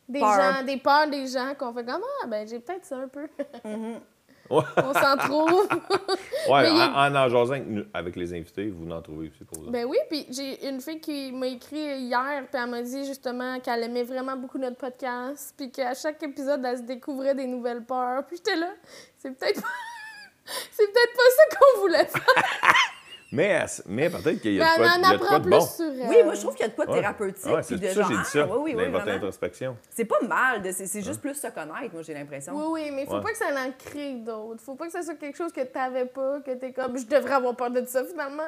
[0.08, 0.34] Des Peur.
[0.34, 3.22] gens, des peurs des gens qu'on fait comme Ah, ben j'ai peut-être ça un peu.
[3.64, 4.00] Ouais.
[4.50, 5.68] on s'en trouve.
[6.48, 9.28] Ouais, y a- en, en en jasant avec, nous- avec les invités, vous en trouvez
[9.28, 9.70] aussi pour vous.
[9.70, 13.58] ben oui, puis j'ai une fille qui m'a écrit hier, puis elle m'a dit justement
[13.60, 17.84] qu'elle aimait vraiment beaucoup notre podcast, puis qu'à chaque épisode, elle se découvrait des nouvelles
[17.84, 18.24] peurs.
[18.26, 18.70] Puis j'étais là,
[19.18, 19.68] c'est peut-être pas.
[20.72, 22.44] c'est peut-être pas ça qu'on voulait faire.
[23.34, 25.38] Mais, mais peut-être qu'il y Mais a de quoi, en il y a de quoi
[25.38, 25.60] de plus bon.
[25.60, 26.08] sur elle.
[26.08, 27.46] Oui, moi, je trouve qu'il y a de quoi de thérapeutique.
[27.46, 28.46] Ouais, puis c'est de ça, genre, j'ai dit ça.
[28.50, 29.76] ah, oui, oui, votre introspection.
[29.90, 32.52] C'est pas mal, de- c'est c'est juste plus se connaître, moi, j'ai l'impression.
[32.54, 33.22] Oui, oui, mais faut Ouais.
[33.22, 34.60] pas que ça en crée d'autres.
[34.62, 37.34] Faut pas que ça soit quelque chose que t'avais pas, que t'es comme, je devrais
[37.34, 38.42] avoir peur de ça finalement.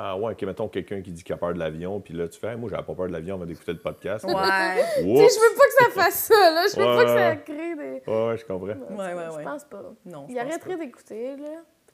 [0.00, 2.38] Ah ouais, ok, mettons quelqu'un qui dit qu'il a peur de l'avion, puis là, tu
[2.38, 4.24] fais, Hey, moi, j'avais pas peur de l'avion, on va écouter le podcast.
[4.24, 4.32] Ouais.
[4.98, 6.64] Je veux pas que ça fasse ça, là.
[6.72, 8.10] Je veux Ouais, pas que ça crée des.
[8.10, 8.66] Ouais, je comprends.
[8.66, 9.42] Ouais, ouais, Je ouais.
[9.44, 9.82] pense pas.
[10.06, 11.48] Non, je Il arrêterait d'écouter, là.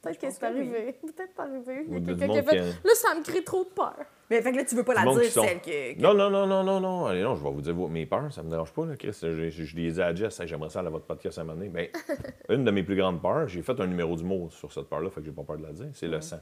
[0.04, 0.46] Peut-être que c'est oui.
[0.58, 0.92] arrivé.
[1.02, 1.84] Peut-être c'est arrivé.
[1.86, 2.56] Il y Ou a du quelqu'un qui a monde fait.
[2.60, 3.94] qui- Là, ça me crée trop de peur.
[4.30, 6.00] Mais fait que là, tu veux pas Du la dire, celle que.
[6.00, 7.06] Non, non, non, non, non, non.
[7.06, 9.16] Allez, non, je vais vous dire vos- mes peurs, ça me dérange pas, là, Chris.
[9.20, 11.42] Je, je, je l'ai dit à Jess, Hey, j'aimerais ça aller à votre podcast à
[11.42, 11.68] un moment donné.
[11.70, 11.88] Ben,
[12.48, 15.20] une de mes plus grandes peurs, j'ai fait un numéro d'humour sur cette peur-là, fait
[15.20, 16.40] que j'ai pas peur de la dire, c'est le sang.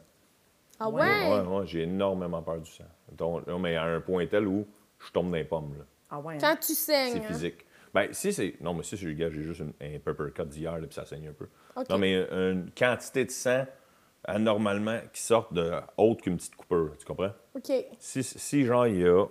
[0.79, 1.01] Ah Ouais.
[1.03, 1.41] ouais?
[1.41, 2.85] Ouais, ouais, j'ai énormément peur du sang.
[3.17, 4.67] Donc, non, mais à un point tel où
[5.05, 5.85] je tombe dans les pommes, là.
[6.11, 6.35] Ah ouais.
[6.35, 6.39] hein?
[6.41, 7.13] Quand tu saignes.
[7.13, 7.29] C'est hein?
[7.29, 7.67] physique.
[7.95, 8.55] Ben, si c'est.
[8.61, 11.05] Non, mais si c'est le gars, j'ai juste une- un pepper cut d'hier, puis ça
[11.05, 11.47] saigne un peu.
[11.91, 13.67] Non, mais une quantité de sang
[14.25, 17.33] anormalement qui sort de autre qu'une petite coupure, tu comprends?
[17.55, 17.73] OK.
[17.99, 19.27] Si, si genre, il y a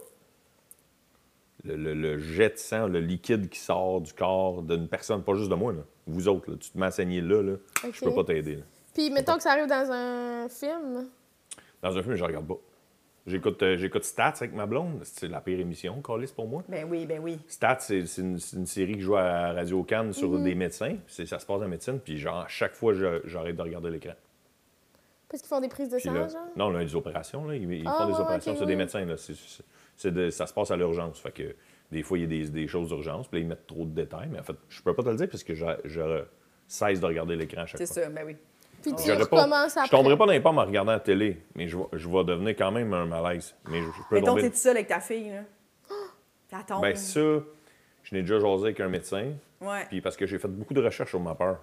[1.63, 5.34] le, le- le jet de sang, le liquide qui sort du corps d'une personne, pas
[5.36, 5.82] juste de moi, là.
[6.08, 7.54] Vous autres, là, tu te saigner là, là
[7.86, 7.91] Ok.
[7.93, 8.63] je peux pas t'aider.
[8.93, 11.08] Puis, mettons que ça arrive dans un film?
[11.82, 12.58] Dans un film, je regarde pas.
[13.28, 15.00] J'écoute, euh, j'écoute Stats avec ma blonde.
[15.04, 16.64] C'est la pire émission, Callis, pour moi.
[16.68, 17.38] Ben oui, ben oui.
[17.48, 20.44] Stats, c'est c'est une, c'est une série qui joue à Radio Cannes sur Mhm.
[20.44, 20.96] des médecins.
[21.08, 23.92] C'est- Ça se passe en médecine, puis genre, à chaque fois, je- j'arrête de regarder
[23.92, 24.14] l'écran.
[25.30, 26.30] Parce qu'ils font des prises de sang, genre?
[26.58, 27.48] non, là, des opérations.
[27.48, 29.06] Là, ils ils Ah, font des ouais, opérations sur des médecins.
[29.06, 29.16] Là.
[29.18, 29.64] C'est- c'est-
[29.96, 31.20] c'est de- ça se passe à l'urgence.
[31.20, 31.56] Fait que
[31.92, 33.92] des fois, il y a des, des choses d'urgence, puis là, ils mettent trop de
[33.94, 34.30] détails.
[34.32, 36.24] Mais en fait, je peux pas te le dire parce que je, je
[36.68, 38.04] cesse de regarder l'écran à chaque C'est fois.
[38.04, 38.36] ça, ben oui.
[38.82, 39.86] Puis tu recommences après.
[39.88, 42.24] Je tomberai pas dans les pommes en regardant la télé, mais je vais, je vais
[42.24, 43.56] devenir quand même un malaise.
[43.70, 44.41] Mais je, je peux Mettons, tomber.
[44.44, 45.41] t'es tout seul avec ta fille, là?
[46.50, 46.82] Ça tombe.
[46.82, 49.86] Ben ça, je n'ai déjà jasé avec un médecin, Ouais.
[49.89, 51.60] puis parce que j'ai fait beaucoup de recherches sur ma peur.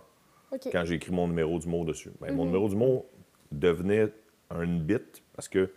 [0.72, 2.10] Quand j'ai écrit mon numéro du mot dessus.
[2.20, 2.36] Ben, Mhm.
[2.36, 3.06] Mon numéro du mot
[3.52, 4.08] devenait
[4.50, 5.70] un bit parce que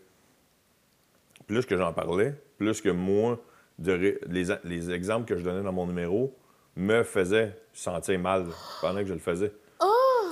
[1.47, 3.39] plus que j'en parlais, plus que moi,
[3.79, 6.33] de ré- les, les exemples que je donnais dans mon numéro
[6.77, 8.45] me faisaient sentir mal
[8.79, 9.51] pendant que je le faisais.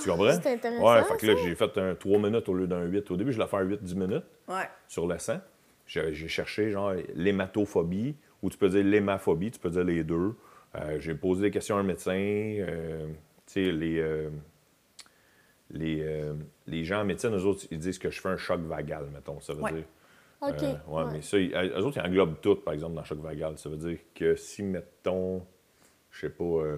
[0.04, 0.32] Tu comprends?
[0.42, 3.10] c'est intéressant, Ouais, fait que là, j'ai fait un 3 minutes au lieu d'un 8.
[3.12, 4.68] Au début, je l'ai fait un 8-10 minutes Ouais.
[4.88, 5.40] sur le sang.
[5.86, 10.36] J'ai cherché, genre, l'hématophobie, ou tu peux dire l'hémaphobie, tu peux dire les deux.
[10.76, 12.14] Euh, j'ai posé des questions à un médecin.
[12.14, 13.08] euh,
[13.48, 14.30] tu sais, les, euh,
[15.72, 16.34] les, euh,
[16.68, 19.40] les gens en médecine, eux autres, ils disent que je fais un choc vagal, mettons.
[19.42, 19.72] Ça veut Ouais.
[19.74, 19.84] dire.
[20.42, 20.64] OK.
[20.64, 23.20] Euh, ouais, mais ça, ils- eux autres, ils englobent tout, par exemple, dans le choc
[23.20, 23.58] vagal.
[23.58, 25.44] Ça veut dire que si, mettons,
[26.12, 26.78] je sais pas, euh,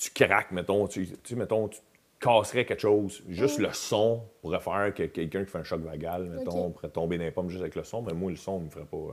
[0.00, 1.78] tu craques, mettons, tu, tu mettons, tu
[2.18, 6.24] casserais quelque chose, juste le son pourrait faire que quelqu'un qui fait un choc vagal,
[6.24, 6.72] mettons, Ok.
[6.74, 8.70] pourrait tomber dans les pommes juste avec le son, mais moi, le son ne me
[8.70, 9.10] ferait pas euh,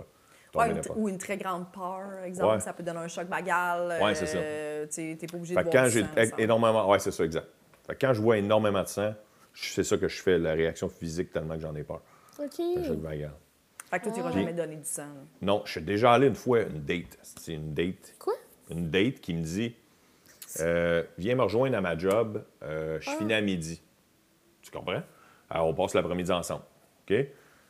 [0.55, 0.97] Ouais, pommes.
[0.97, 2.59] ou une très grande peur, exemple, Ouais.
[2.61, 4.01] ça peut donner un choc vagal.
[4.01, 4.37] Ouais, c'est ça.
[4.37, 6.35] euh, Tu t'es pas obligé Fait de quand j'ai ça.
[6.37, 6.89] énormément.
[6.89, 7.47] Ouais, c'est ça, exact.
[7.85, 9.13] Fait que quand je vois énormément de sang,
[9.53, 12.01] c'est ça que je fais, la réaction physique tellement que j'en ai peur.
[12.39, 12.59] OK.
[12.77, 13.31] Un choc vagal.
[13.89, 15.07] Fait que toi, tu n'iras jamais donner du sang.
[15.41, 17.17] Non, je suis déjà allé une fois, une date.
[17.21, 18.15] C'est une date.
[18.19, 18.33] Quoi?
[18.69, 19.75] Une date qui me dit
[20.59, 23.81] euh, Viens me rejoindre à ma job, euh, je finis à midi.
[24.61, 25.01] Tu comprends?
[25.49, 26.63] Alors, on passe l'après-midi ensemble.
[27.09, 27.15] OK?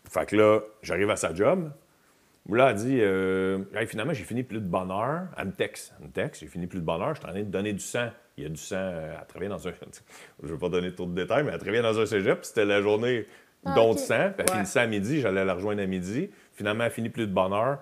[0.09, 1.71] Fait que là, j'arrive à sa job.
[2.49, 5.27] Là, elle dit euh, Hey, finalement, j'ai fini plus de bonne heure.
[5.37, 5.93] Elle me texte.
[5.99, 7.13] Elle me texte J'ai fini plus de bonne heure.
[7.13, 8.09] Je suis en train de donner du sang.
[8.37, 8.77] Il y a du sang.
[8.77, 9.71] elle travaillait dans un.
[10.43, 12.39] je ne vais pas donner trop de détails, mais elle travaillait dans un cégep.
[12.39, 13.27] puis C'était la journée
[13.65, 13.95] Ah, don ok.
[13.97, 14.13] de sang.
[14.37, 14.51] Elle Ouais.
[14.53, 15.19] finissait à midi.
[15.19, 16.29] J'allais la rejoindre à midi.
[16.53, 17.79] Finalement, elle finit plus de bonne heure.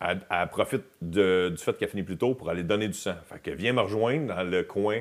[0.00, 3.14] Elle, elle profite de- du fait qu'elle finit plus tôt pour aller donner du sang.
[3.26, 5.00] Fait qu'elle vient me rejoindre dans le coin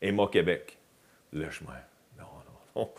[0.00, 0.78] Emma Québec.
[1.32, 1.48] Je me.
[2.18, 2.24] Non,
[2.74, 2.90] non, non.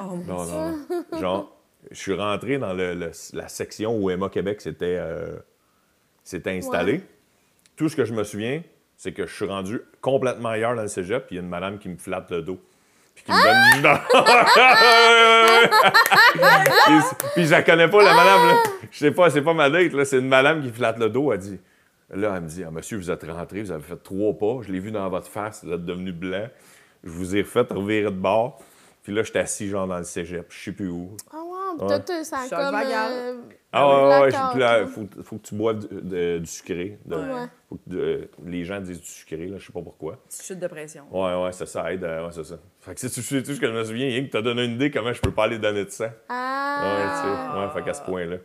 [0.00, 0.76] Oh Non, non,
[1.12, 1.20] non.
[1.20, 1.56] Genre,
[1.90, 5.36] je suis rentré dans le- le- la section où Emma Québec s'était euh,
[6.24, 6.92] s'était installé.
[6.94, 7.02] Ouais.
[7.76, 8.62] Tout ce que je me souviens,
[8.96, 11.48] c'est que je suis rendu complètement ailleurs dans le cégep, puis il y a une
[11.50, 12.58] madame qui me flatte le dos.
[13.16, 13.98] Puis qui me donne.
[16.86, 16.94] puis,
[17.34, 18.46] puis je la connais pas, la madame.
[18.46, 18.62] Là.
[18.92, 20.04] Je sais pas, c'est pas ma date, là.
[20.04, 21.32] C'est une madame qui flatte le dos.
[21.32, 21.58] Elle dit.
[22.14, 24.60] Là, elle me dit ah, Monsieur, vous êtes rentré, vous avez fait trois pas.
[24.62, 26.46] Je l'ai vu dans votre face, vous êtes devenu blanc.
[27.02, 28.60] Je vous ai refait revirer de bord.
[29.02, 31.16] Puis là, j'étais assis, genre, dans le cégep, je sais plus où.
[31.32, 31.45] Ah.
[31.80, 31.86] Ouais.
[31.88, 32.72] Toi, toi, ça a Choc comme.
[32.72, 33.12] vagal.
[33.12, 33.34] euh,
[33.72, 36.98] Ah ouais, ouais, ouais, faut, faut que tu boives du, de- du sucré.
[37.04, 37.46] de- Ouais.
[37.68, 40.18] faut que de- les gens disent du sucré, là, je sais pas pourquoi.
[40.30, 41.04] Chute de pression.
[41.10, 42.04] Ouais, ouais, ça, ça aide.
[42.04, 42.58] euh, ouais, c'est ça.
[42.80, 44.90] Fait que c'est tout, ce que je me souviens, Yann, que t'as donné une idée
[44.90, 46.04] comment je peux pas aller donner de sang.
[46.04, 47.52] Ouais, tu Ah!
[47.52, 47.60] sais.
[47.60, 48.36] Ouais, fait qu'à ce point-là.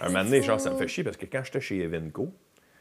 [0.00, 2.32] Un moment donné, genre, ça me fait chier parce que quand j'étais chez Evenco,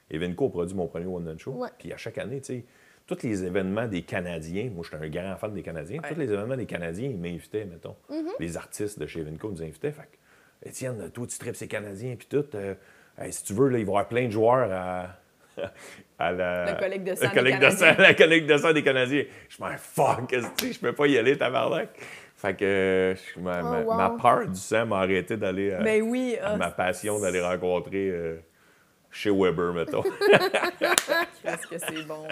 [0.10, 1.64] Evenco a produit mon premier One Man Show.
[1.78, 2.66] Puis à chaque année, tu sais,
[3.08, 6.56] tous les événements des Canadiens, moi, j'étais un grand fan des Canadiens, tous les événements
[6.56, 7.96] des Canadiens, ils m'invitaient, mettons.
[8.40, 9.92] Les artistes de chez Evenco nous invitaient.
[9.92, 12.46] Fait que, Étienne, toi, tu tripes ces Canadiens, puis tout.
[12.56, 12.76] euh,
[13.18, 15.18] hey, si tu veux, là, il va y avoir plein de joueurs à.
[16.18, 18.04] à la, La collecte de sang la des collecte de sang- Canadiens.
[18.08, 19.24] la collecte de sang des Canadiens.
[19.50, 21.90] Je m'en fuck, je peux pas y aller, tabarnak.
[22.38, 23.98] Fait que euh, ma, Oh, wow.
[23.98, 26.38] ma peur du sang m'a arrêté d'aller à, Ben oui.
[26.42, 28.38] à ah, ma passion d'aller rencontrer euh,
[29.12, 30.04] chez Weber, mettons.
[31.44, 32.26] Qu'est-ce que c'est bon.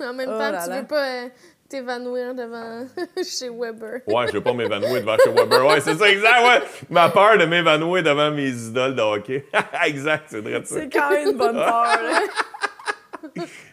[0.10, 0.80] En même Oh temps, là tu là.
[0.80, 1.28] veux pas euh,
[1.68, 2.86] t'évanouir devant
[3.24, 4.00] chez Weber.
[4.06, 5.66] Ouais, je veux pas m'évanouir devant chez Weber.
[5.66, 6.62] Ouais, c'est ça, exact, ouais.
[6.90, 9.44] Ma peur de m'évanouir devant mes idoles de hockey.
[9.86, 10.76] exact, c'est vrai de ça.
[10.76, 11.84] C'est quand même une bonne peur.
[12.02, 12.20] là.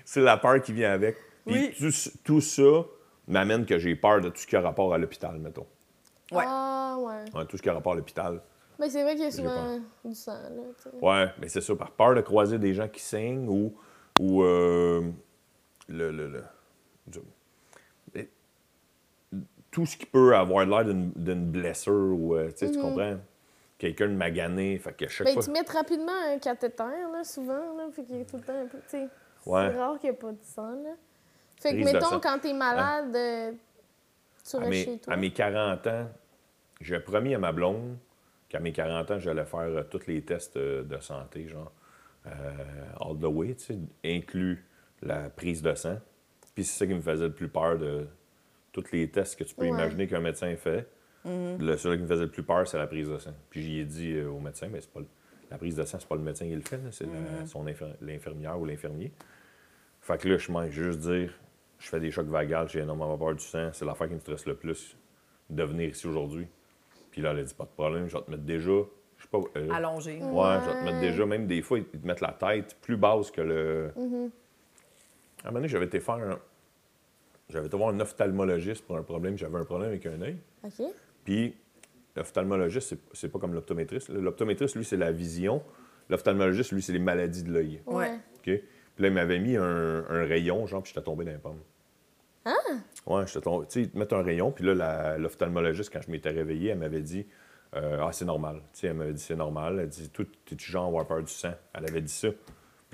[0.04, 1.18] C'est la peur qui vient avec.
[1.46, 1.76] Puis Oui.
[1.78, 2.86] tout, tout ça
[3.28, 5.66] m'amène que j'ai peur de tout ce qui a rapport à l'hôpital, mettons.
[6.32, 6.44] Ouais.
[6.48, 7.40] Ah, ouais.
[7.40, 8.42] Ouais, tout ce qui a rapport à l'hôpital.
[8.80, 10.92] Mais c'est vrai qu'il y a souvent du sang, là.
[11.02, 13.74] Ouais, mais c'est ça, par peur de croiser des gens qui saignent ou,
[14.20, 15.02] ou euh,
[15.88, 16.44] le, le- le-
[19.72, 23.18] tout ce qui peut avoir l'air d'une blessure ou, euh, tu sais, tu comprends?
[23.78, 25.44] Quelqu'un de magané, fait que chaque Ben, fois...
[25.44, 28.58] tu mets rapidement un cathéter, là, souvent, là, fait qu'il y a tout le temps
[28.58, 29.10] un peu, tu sais.
[29.46, 29.70] Ouais.
[29.70, 30.92] C'est rare qu'il n'y ait pas de sang, là.
[31.60, 33.52] Fait que, Prise mettons, quand t'es malade, euh,
[34.50, 35.14] tu restes chez toi.
[35.14, 36.08] à mes 40 ans,
[36.80, 37.98] j'ai promis à ma blonde
[38.48, 41.72] qu'à mes 40 ans, j'allais faire euh, tous les tests euh, de santé, genre,
[42.26, 44.66] all the way, tu sais, inclus
[45.02, 45.98] la prise de sang.
[46.54, 48.08] Puis c'est ça qui me faisait le plus peur de
[48.72, 49.70] tous les tests que tu peux Ouais.
[49.70, 50.88] imaginer qu'un médecin fait.
[51.26, 53.34] Le seul qui me faisait le plus peur, c'est la prise de sang.
[53.50, 55.08] Puis j'y ai dit euh, au médecin, mais c'est pas le-
[55.50, 58.66] la prise de sang, c'est pas le médecin qui le fait, c'est infir- l'infirmière ou
[58.66, 59.12] l'infirmier.
[60.02, 61.34] Fait que là, je m'en juste dire,
[61.80, 64.46] je fais des chocs vagales, j'ai énormément peur du sang, c'est l'affaire qui me stresse
[64.46, 64.96] le plus
[65.50, 66.48] de venir ici aujourd'hui.
[67.10, 68.72] Puis là, elle a dit, pas de problème, je vais te mettre déjà,
[69.18, 70.20] je sais pas, euh, Allongé.
[70.22, 72.98] ouais, je vais te mettre déjà, même des fois, ils te mettent la tête plus
[72.98, 73.92] basse que le.
[75.46, 76.40] À un moment donné, j'avais été faire un-
[77.50, 80.38] J'avais été voir un ophtalmologiste pour un problème, j'avais un problème avec un œil.
[80.64, 80.82] OK.
[81.24, 81.56] Puis
[82.16, 84.10] l'ophtalmologiste, c'est- c'est pas comme l'optométriste.
[84.10, 85.62] L'optométriste, lui, c'est la vision.
[86.10, 87.82] L'ophtalmologiste, lui, c'est les maladies de l'œil.
[87.86, 88.16] Ouais.
[88.38, 88.42] OK?
[88.44, 88.64] Puis
[88.98, 91.62] là, il m'avait mis un, un rayon, genre, puis j'étais tombé dans les pommes.
[92.46, 92.52] Ah!
[93.06, 93.68] Ouais, j'étais tombé.
[93.68, 96.72] Tu sais, ils te mettent un rayon, puis là, la- l'ophtalmologiste, quand je m'étais réveillé,
[96.72, 97.28] elle m'avait dit
[97.76, 98.62] euh, Ah, c'est normal.
[98.74, 99.80] Tu sais, elle m'avait dit C'est normal.
[99.80, 102.30] Elle dit Tout, t'es-tu genre à avoir peur du sang Elle avait dit ça.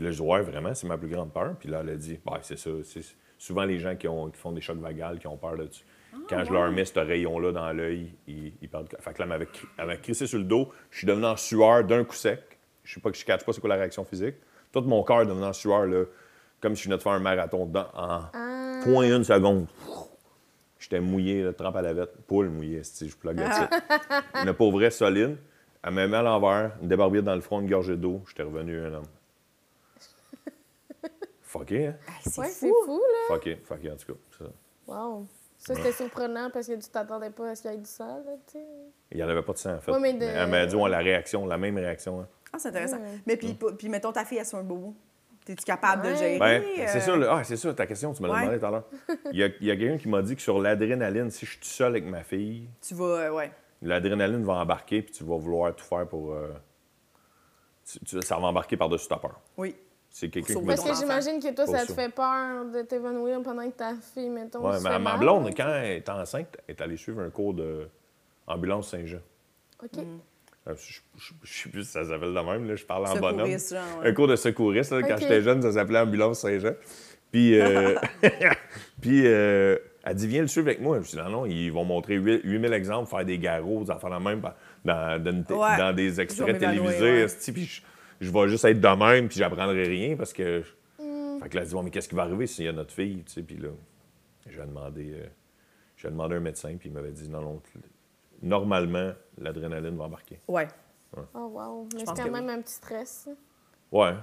[0.01, 1.53] Puis là, je dis Ouais, vraiment, c'est ma plus grande peur.
[1.59, 2.71] Puis là, elle a dit Bah, c'est ça.
[2.83, 3.03] C'est
[3.37, 5.81] souvent les gens qui, ont, qui font des chocs vagales, qui ont peur de ça.
[6.27, 8.89] Quand je leur mets ce rayon-là dans l'œil, ils, ils perdent.
[8.99, 9.27] Fait que là,
[9.77, 10.69] elle m'avait crissé sur le dos.
[10.89, 12.41] Je suis devenu en sueur d'un coup sec.
[12.83, 14.35] Je sais pas que je catch pas c'est quoi la réaction physique.
[14.71, 16.05] Tout mon corps est devenu en sueur, là,
[16.59, 18.81] comme si je venais de faire un marathon dedans en Ah.
[18.83, 19.67] point une seconde.
[20.79, 22.15] J'étais mouillé, là, trempe à la vette.
[22.25, 23.69] Poule mouillée, si je plug ça.
[24.43, 25.37] Une pauvre solide.
[25.83, 28.23] Elle m'a mis à l'envers, une débarbillette dans le front, une gorgée d'eau.
[28.27, 29.05] J'étais revenu un homme.
[31.51, 31.95] Fucké, hein?
[32.37, 33.35] Ouais, c'est fou, là.
[33.35, 34.19] Fucké, fucké, en tout cas.
[34.39, 34.45] ça.
[34.87, 35.27] Wow.
[35.57, 38.23] Ça, c'était surprenant parce que tu t'attendais pas à ce qu'il y ait du sang,
[38.25, 38.65] là, tu sais.
[39.11, 39.91] Il n'y en avait pas de sang, en fait.
[39.91, 42.21] Ouais, mais de- Mais Elle m'a dit, ouais, la réaction, la même réaction.
[42.21, 42.27] hein.
[42.53, 42.97] Ah, c'est intéressant.
[42.99, 43.19] Ouais.
[43.27, 44.95] Mais puis, puis, mettons, ta fille, elle soit un bobo.
[45.47, 46.39] Es-tu capable de gérer?
[46.39, 47.35] Ben, euh, c'est ça, là.
[47.37, 48.39] Ah, c'est ça, ta question, tu me l'as Ouais.
[48.41, 48.85] demandé tout à l'heure.
[49.33, 51.91] Il y a, quelqu'un qui m'a dit que sur l'adrénaline, si je suis tout seul
[51.91, 53.51] avec ma fille, Tu vas, euh, ouais.
[53.81, 56.47] l'adrénaline va embarquer, puis tu vas vouloir tout faire pour, euh,
[57.85, 59.39] tu- tu- ça va embarquer par-dessus ta peur.
[59.57, 59.75] Oui.
[60.13, 63.41] C'est quelqu'un qui me Parce que j'imagine que toi, ça te fait peur de t'évanouir
[63.41, 66.81] pendant que ta fille, mettons, se ma, ma blonde, quand elle est enceinte, elle est
[66.81, 67.87] allée suivre un cours de
[68.45, 69.21] ambulance Saint-Jean.
[69.81, 69.97] OK.
[69.97, 70.19] Mm.
[70.67, 70.99] Euh, Je,
[71.43, 73.39] je sais plus si ça s'appelle de même, là, je parle en bonhomme.
[73.39, 74.09] Secouriste, genre, ouais.
[74.09, 76.73] Un cours de secouriste, là, quand j'étais jeune, ça s'appelait ambulance Saint-Jean.
[77.31, 77.95] Puis, euh,
[79.01, 80.99] puis euh, elle dit, viens le suivre avec moi.
[81.01, 84.09] Je dis, non, non, ils vont montrer 8 8000 exemples, faire des garrots, des enfants
[84.09, 85.77] la même, dans, dans, une té- Ouais.
[85.77, 87.23] dans des extraits télévisés.
[87.23, 87.53] ouais.
[87.53, 87.81] Puis je,
[88.21, 90.63] je vais juste être de même, puis j'apprendrai rien parce que.
[90.99, 91.39] Mm.
[91.41, 92.93] Fait que là, elle dit, bon, mais qu'est-ce qui va arriver s'il y a notre
[92.93, 93.69] fille, tu sais, puis là,
[94.47, 95.25] j'ai demandé, euh,
[95.97, 97.61] j'ai demandé à un médecin, puis il m'avait dit, non, non,
[98.41, 100.39] normalement, l'adrénaline va embarquer.
[100.47, 100.67] Ouais.
[101.33, 101.87] Oh, wow.
[101.93, 103.27] Mais c'est quand que même un petit stress.
[103.91, 104.13] Ouais.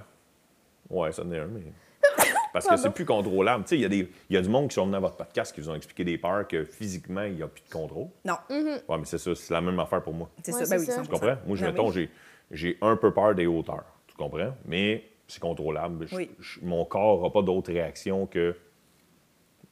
[0.89, 1.61] Ouais, ça en est un, mais.
[2.53, 3.63] Parce que c'est plus contrôlable.
[3.65, 4.99] Tu sais, il y, a des- il y a du monde qui sont venus à
[5.01, 7.69] votre podcast qui vous ont expliqué des peurs que physiquement, il n'y a plus de
[7.69, 8.07] contrôle.
[8.25, 10.29] Non, Ouais, mais c'est ça, c'est la même affaire pour moi.
[10.41, 10.75] c'est Ouais, ça.
[10.75, 11.01] Ben oui, ça.
[11.01, 11.03] 100%.
[11.03, 11.37] Tu comprends?
[11.45, 12.09] Moi, je, Ben mettons, oui.
[12.51, 13.85] J'ai, un peu peur des hauteurs.
[14.07, 14.55] Tu comprends?
[14.65, 16.07] Mais c'est contrôlable.
[16.07, 16.31] Je- Oui.
[16.39, 18.55] je- mon corps n'a pas d'autre réaction que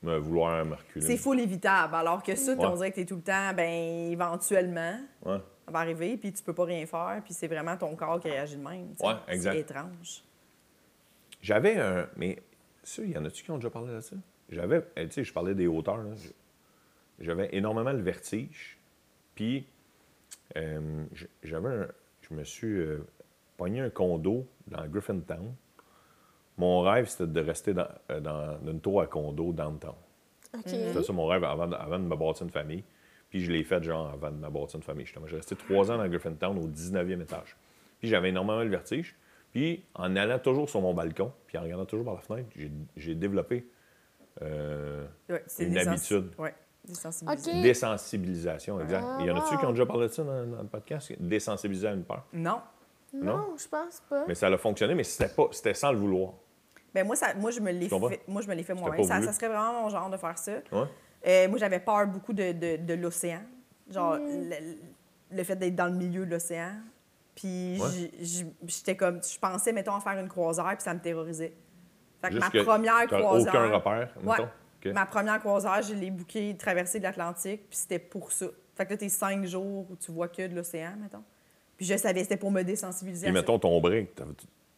[0.04, 1.06] me vouloir me reculer.
[1.06, 1.96] C'est full évitable.
[1.96, 2.66] Alors que ça, Ouais.
[2.66, 5.40] on dirait que t'es tout le temps, ben éventuellement, Ouais.
[5.66, 8.30] ça va arriver, puis tu peux pas rien faire, puis c'est vraiment ton corps qui
[8.30, 8.94] réagit de même.
[9.00, 9.06] tu.
[9.06, 9.16] Ouais.
[9.40, 10.24] C'est étrange.
[11.42, 12.08] J'avais un.
[12.16, 12.38] Mais
[12.84, 14.16] ça, il y en a-tu qui ont déjà parlé de ça?
[14.50, 14.84] J'avais.
[14.96, 16.04] eh, Tu sais, je parlais des hauteurs.
[17.20, 18.78] J'avais énormément le vertige.
[19.36, 19.66] Puis,
[20.56, 21.04] euh,
[21.44, 21.88] j'avais un.
[22.30, 23.06] Je me suis euh,
[23.58, 25.54] pogné un condo dans Griffintown.
[26.58, 29.94] Mon rêve, c'était de rester dans, euh, dans une tour à condo downtown.
[30.56, 30.64] OK.
[30.66, 32.84] C'était ça mon rêve avant de, avant de me bâtir une famille.
[33.30, 35.06] Puis je l'ai fait genre avant de me bâtir une famille.
[35.06, 35.28] justement.
[35.28, 37.56] J'ai resté trois ans dans Griffintown au 19e étage.
[38.00, 39.16] Puis j'avais énormément le vertige.
[39.52, 42.50] Puis en allant toujours sur mon balcon, puis en regardant toujours par la fenêtre,
[42.96, 43.66] j'ai- développé
[44.42, 46.32] euh, Ouais, Une habitude.
[46.38, 46.54] Ouais,
[46.88, 47.52] désensibilisé.
[47.52, 47.62] OK.
[47.62, 48.80] désensibilisation.
[48.82, 49.04] Exact.
[49.06, 49.60] Ah, Il y en a-tu wow.
[49.60, 51.12] qui ont déjà parlé de ça dans, dans le podcast?
[51.20, 52.24] Désensibiliser à une peur?
[52.34, 52.62] Non.
[53.14, 54.26] Non, je pense pas.
[54.28, 56.34] Mais ça a fonctionné, mais c'était pas c'était sans le vouloir.
[56.94, 59.02] Ben moi, ça, moi, je me l'ai fait, moi, je me l'ai fait C'était moi-même.
[59.02, 59.28] pas Ça, voulu.
[59.28, 60.52] ça serait vraiment mon genre de faire ça.
[60.72, 60.84] Ouais?
[61.28, 63.42] Euh, moi, j'avais peur beaucoup de, de, de l'océan.
[63.90, 64.50] Genre, Mm.
[64.50, 66.72] le, le fait d'être dans le milieu de l'océan.
[67.36, 67.90] Puis, Ouais.
[67.92, 71.54] j- j- j'étais comme, je pensais, mettons, à faire une croisière, puis ça me terrorisait.
[72.22, 73.54] Fait que Juste ma que première t'as croisière.
[73.54, 74.38] aucun repère, Ouais.
[74.94, 78.48] Ma première croisière, je l'ai bookée traversée de l'Atlantique, puis c'était pour ça.
[78.76, 81.24] Fait que là, t'es cinq jours où tu vois que de l'océan, mettons.
[81.78, 84.16] Puis je savais, c'était pour me désensibiliser Et mettons ton break.
[84.16, 84.26] t'as-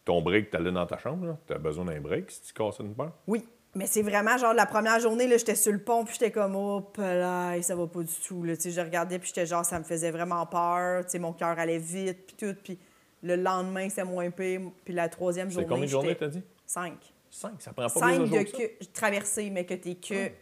[0.06, 2.96] Ton break, t'allais dans ta chambre, tu as besoin d'un break si tu casses une
[2.96, 3.12] peur?
[3.28, 3.46] Oui,
[3.76, 6.56] mais c'est vraiment genre la première journée, là, j'étais sur le pont, puis j'étais comme,
[6.56, 8.44] oh, là, ça va pas du tout.
[8.44, 8.56] Là.
[8.56, 11.06] Tu sais, Je regardais, puis j'étais genre, ça me faisait vraiment peur.
[11.06, 12.58] Tu sais, mon cœur allait vite, puis tout.
[12.64, 12.80] Puis
[13.22, 14.62] le lendemain, c'est moins pire.
[14.84, 15.68] Puis la troisième C'est journée.
[15.68, 16.42] combien de journées t'as dit?
[16.66, 16.98] Cinq.
[17.30, 17.62] Cinq.
[17.62, 18.58] Ça prend pas Cinq de que ça?
[18.58, 20.34] que, traversée, mais que t'es que, tu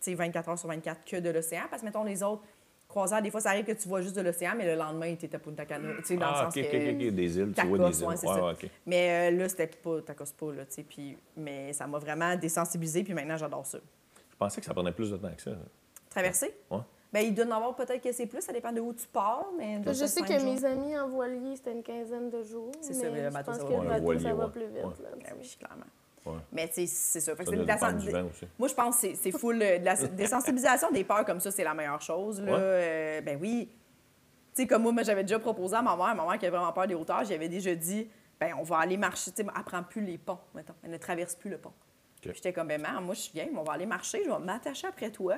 [0.00, 1.62] sais, 24 heures sur 24 que de l'océan.
[1.70, 2.42] Parce que, mettons, les autres
[2.88, 5.38] croisières, des fois, ça arrive que tu vois juste de l'océan, mais le lendemain, t'étais
[5.38, 5.96] pour ta canoë.
[5.98, 7.10] Tu sais, dans Ah, le ok, sens que.
[7.10, 8.06] des îles, tu vois des îles.
[8.06, 8.54] ouais, ça.
[8.86, 10.82] Mais euh, là, c'était pas, t'accosses pas, là, tu sais.
[10.82, 13.78] Puis, mais ça m'a vraiment désensibilisé, puis maintenant, j'adore ça.
[14.30, 15.52] Je pensais que ça prenait plus de temps que ça.
[16.10, 16.54] Traverser?
[16.70, 16.78] Ouais.
[17.12, 19.46] Ben, il doit en avoir peut-être que c'est plus, ça dépend de où tu pars,
[19.56, 19.80] mais...
[19.86, 22.72] Je sais que mes amis en voilier, c'était une quinzaine de jours.
[22.82, 24.48] C'est ça, mais le je bateau, pense ça que va.
[24.48, 24.74] plus vite.
[24.76, 24.82] Ouais.
[24.82, 25.24] là, tu.
[25.24, 25.84] Ben oui, clairement.
[26.26, 26.38] Ouais.
[26.52, 27.34] Mais c'est ça.
[27.36, 28.30] Fait que Ça de la sen-.
[28.58, 29.62] Moi, je pense que c'est- full.
[29.62, 32.40] euh, de la désensibilisation des peurs comme ça, c'est la meilleure chose.
[32.42, 32.52] Là.
[32.52, 32.58] Ouais.
[32.60, 33.70] Euh, ben oui.
[34.54, 36.56] Tu sais, comme moi, moi, j'avais déjà proposé à ma mère, ma mère qui avait
[36.56, 38.08] vraiment peur des hauteurs, j'avais déjà dit,
[38.40, 39.30] ben on va aller marcher.
[39.30, 40.74] Tu sais, elle prend plus les ponts, mettons.
[40.82, 41.72] Elle ne traverse plus le pont.
[42.20, 44.30] Puis J'étais comme, ben maman, moi, je suis bien, mais on va aller marcher, je
[44.30, 45.36] vais m'attacher après toi.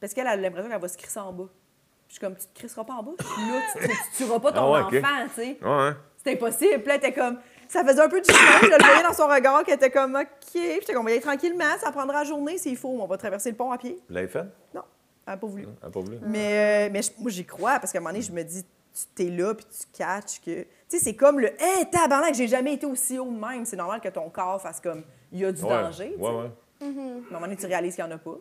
[0.00, 1.44] Parce qu'elle a l'impression qu'elle va se crisser en bas.
[1.46, 3.12] Puis je suis comme, tu te crisseras pas en bas?
[3.18, 5.04] Je suis là, tu, tu, tu tueras pas ton Ah ouais, ok.
[5.04, 5.58] enfant, tu sais.
[5.62, 5.96] Ouais, hein?
[6.18, 6.78] C'était impossible.
[6.80, 7.38] Puis là, était comme.
[7.68, 8.60] Ça faisait un peu de chemin.
[8.62, 10.26] Je le voyais dans son regard qu'elle était comme OK.
[10.52, 11.76] Puis j'étais comme, aller tranquillement.
[11.80, 12.88] Ça prendra la journée s'il faut.
[13.00, 13.98] On va traverser le pont à pied.
[14.08, 14.44] Vous l'avez fait?
[14.74, 14.82] Non,
[15.26, 15.66] elle n'a pas voulu.
[15.82, 16.18] Elle pas voulu?
[16.22, 19.02] Mais, euh, mais moi, j'y crois parce qu'à un moment donné, je me dis, tu
[19.14, 20.62] t'es là puis tu catches que.
[20.62, 23.64] Tu sais, c'est comme le Hé, tabarnak, j'ai jamais été aussi haut de même.
[23.64, 25.02] C'est normal que ton corps fasse comme,
[25.32, 26.14] il y a du Ouais, danger.
[26.18, 26.50] Ouais, ouais.
[26.80, 26.90] À un
[27.30, 28.36] moment donné, tu réalises qu'il n'y en a pas.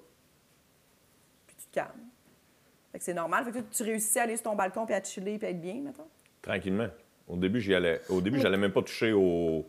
[1.47, 1.89] Puis tu te calmes.
[2.91, 3.43] Fait que c'est normal.
[3.45, 5.49] Fait que tu réussis à aller sur ton balcon puis à te chiller puis à
[5.51, 6.07] être bien, mettons.
[6.41, 6.88] Tranquillement.
[7.27, 8.01] Au début, j'y allais.
[8.09, 9.65] Au début, j'allais même pas toucher au.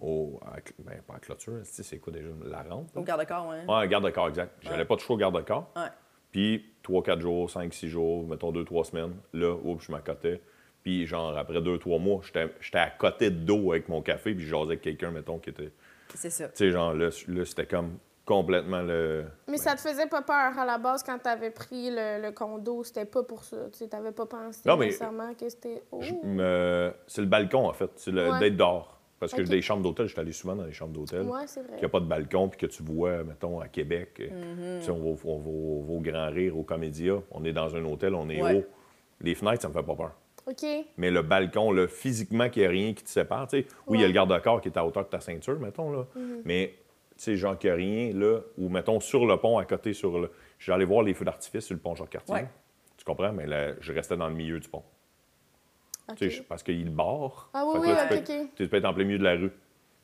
[0.00, 2.28] au à ben, pas à clôture, tu c'est quoi déjà?
[2.44, 2.88] La rampe?
[2.96, 3.64] Au garde-corps, ouais.
[3.66, 4.54] Ouais, garde-corps, exact.
[4.62, 4.84] J'allais Ouais.
[4.84, 5.70] pas toucher au garde-corps.
[5.76, 5.88] Ouais.
[6.32, 10.40] Puis 3-4 jours, 5-6 jours, mettons 2-3 semaines, là, oups, je m'accotais.
[10.82, 12.20] Puis genre, après 2-3 mois,
[12.60, 15.50] j'étais à côté de dos avec mon café, puis je jasais avec quelqu'un, mettons, qui
[15.50, 15.72] était...
[16.08, 16.48] Tu C'est ça.
[16.54, 19.24] sais, genre, là, là, c'était comme complètement le...
[19.48, 22.82] Mais ça te faisait pas peur à la base quand t'avais pris le, le condo,
[22.84, 23.56] c'était pas pour ça.
[23.72, 25.82] Tu sais, t'avais pas pensé Non, mais- nécessairement que c'était.
[25.92, 26.00] Oh.
[26.02, 27.90] je me- C'est le balcon, en fait.
[27.96, 28.38] C'est le- Ouais.
[28.40, 28.92] d'être dehors.
[29.18, 29.46] Parce que Ok.
[29.46, 31.22] j'ai des chambres d'hôtel, j'étais allé souvent dans les chambres d'hôtel.
[31.22, 31.70] Ouais, c'est vrai.
[31.70, 34.78] qu'il n'y a pas de balcon, puis que tu vois, mettons, à Québec, euh, Mm-hmm.
[34.80, 37.74] tu sais, on, va, on va au- au Grand Rire, au Comédia, on est dans
[37.76, 38.56] un hôtel, on est Ouais.
[38.58, 38.64] haut.
[39.22, 40.12] Les fenêtres, ça me fait pas peur.
[40.46, 40.66] OK.
[40.98, 43.46] Mais le balcon, là, physiquement, qu'il n'y a rien qui te sépare.
[43.48, 43.66] tu sais.
[43.86, 44.08] Oui, il y a Ouais.
[44.08, 46.04] le garde-corps qui est à hauteur de ta ceinture, mettons, là.
[46.14, 46.42] Mhm.
[46.44, 46.85] Mais, tu
[47.16, 50.30] sais, a rien, là, ou mettons sur le pont, à côté, sur le.
[50.58, 51.94] J'allais voir les feux d'artifice sur le pont.
[52.28, 52.46] Ouais.
[52.96, 53.32] Tu comprends?
[53.32, 54.82] Mais là, je restais dans le milieu du pont.
[56.16, 57.50] Tu sais, parce qu'il barre.
[57.52, 58.48] Ah oui, Fait oui, là, ok, tu, peux, ok.
[58.54, 59.50] tu peux être en plein milieu de la rue.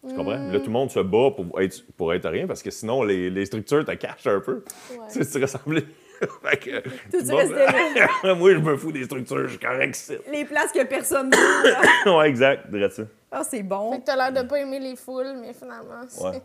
[0.09, 0.37] Tu comprends?
[0.37, 0.53] Mm.
[0.53, 3.31] Là, tout le monde se bat pour être, pour être rien parce que sinon, les,
[3.31, 4.65] les structures te cachent un peu.
[4.91, 4.99] Ouais.
[5.13, 5.85] Tu sais, tu ressemblais.
[6.43, 8.35] fait que, Tout là.
[8.35, 10.13] Moi, je me fous des structures, je suis correct.
[10.31, 12.17] Les places que personne ne veut.
[12.17, 13.05] ouais, exact, dirais ça.
[13.31, 13.99] Ah, c'est Fait bon.
[13.99, 16.25] que t'as l'air de pas aimer les foules, mais finalement, c'est...
[16.25, 16.43] Ouais.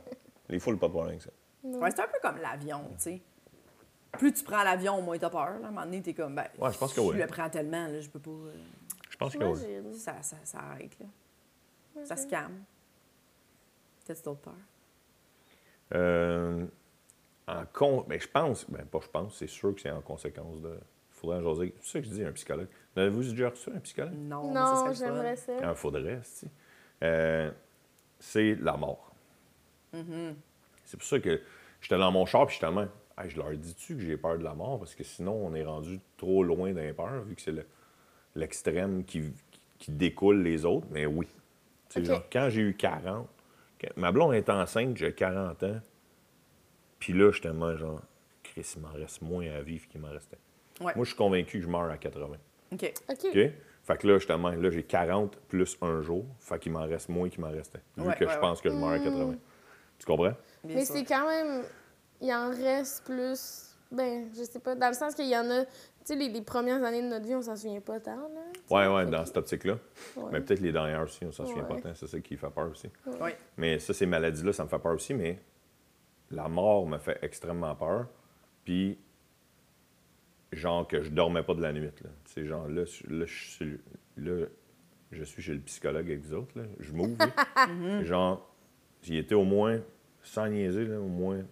[0.50, 1.30] Les foules, pas de problème avec ça.
[1.64, 3.22] Ouais, c'est un peu comme l'avion, tu sais.
[4.14, 5.60] Plus tu prends l'avion, moins t'as peur.
[5.60, 5.66] Là.
[5.66, 7.18] À un moment donné, t'es comme, ben, Ouais, je pense que oui.
[7.18, 8.30] le prends tellement, là, je peux pas.
[8.32, 8.54] euh,
[9.10, 9.60] Je pense que oui.
[9.60, 9.94] J'imagine.
[9.94, 11.06] ça, ça, ça arrête, là.
[12.06, 12.64] Ça se calme.
[14.06, 14.54] T'as-tu d'autres peurs?
[15.96, 16.66] Euh,
[17.48, 18.06] en con...
[18.08, 20.78] ben, je pense, ben, pas je pense, c'est sûr que c'est en conséquence de.
[20.80, 21.74] Il faudrait en jaser.
[21.82, 22.68] C'est ça que je dis, un psychologue.
[22.96, 24.14] Avez-vous déjà reçu un psychologue?
[24.14, 25.06] Non, mais ça Non, serait le fun.
[25.06, 25.52] j'aimerais ça.
[25.70, 26.46] Un faudrait, tu
[27.04, 27.52] euh,
[28.20, 29.07] C'est la mort.
[30.84, 31.42] C'est pour ça que
[31.82, 32.88] j'étais dans mon char, puis j'étais tellement.
[33.18, 34.78] Hey, je leur dis-tu que j'ai peur de la mort?
[34.80, 37.66] Parce que sinon, on est rendu trop loin d'un peur, vu que c'est le-
[38.36, 39.24] l'extrême qui,
[39.80, 40.86] qui découle les autres.
[40.92, 41.28] Mais oui.
[42.06, 43.28] Genre, quand j'ai eu 40,
[43.82, 45.80] quand- ma blonde est enceinte, j'ai 40 ans.
[47.00, 48.02] Puis là, j'étais tellement genre,
[48.44, 50.38] Chris, il m'en reste moins à vivre qu'il m'en restait.
[50.80, 50.94] Ouais.
[50.96, 52.38] Moi, je suis convaincu que je meurs à 80.
[52.72, 52.94] OK.
[53.10, 53.38] OK.
[53.84, 56.26] Fait que là, justement, là, j'ai 40 plus un jour.
[56.40, 57.80] Fait qu'il m'en reste moins qu'il m'en restait.
[57.96, 59.36] Vu Ouais, que ouais, je pense que je meurs à 80.
[60.00, 60.34] Tu comprends?
[60.64, 61.64] Bien Mais c'est quand même.
[62.22, 63.76] Il en reste plus.
[63.92, 64.76] Ben, je sais pas.
[64.76, 65.64] Dans le sens qu'il y en a.
[65.66, 68.42] Tu sais, les, les premières années de notre vie, on s'en souvient pas tant, là.
[68.70, 69.78] Ouais, ouais, dans cette optique-là.
[70.16, 70.24] Ouais.
[70.32, 71.82] Mais peut-être les dernières aussi, on s'en souvient Ouais.
[71.82, 71.96] pas tant.
[71.96, 72.90] C'est ça qui fait peur aussi.
[73.06, 73.32] Oui.
[73.58, 75.14] Mais ça, ces maladies-là, ça me fait peur aussi.
[75.14, 75.40] Mais
[76.32, 78.08] la mort me fait extrêmement peur.
[78.66, 78.98] Puis,
[80.54, 81.92] genre que je dormais pas de la nuit.
[82.04, 82.10] Là.
[82.26, 83.80] Tu sais, genre, là, je- là, je suis,
[84.18, 84.46] là,
[85.12, 86.58] je suis chez le psychologue avec vous autres.
[86.58, 86.64] Là.
[86.80, 87.18] Je m'ouvre.
[87.20, 88.04] là.
[88.04, 88.50] genre,
[89.02, 89.80] j'y étais au moins,
[90.24, 91.44] sans niaiser, là, au moins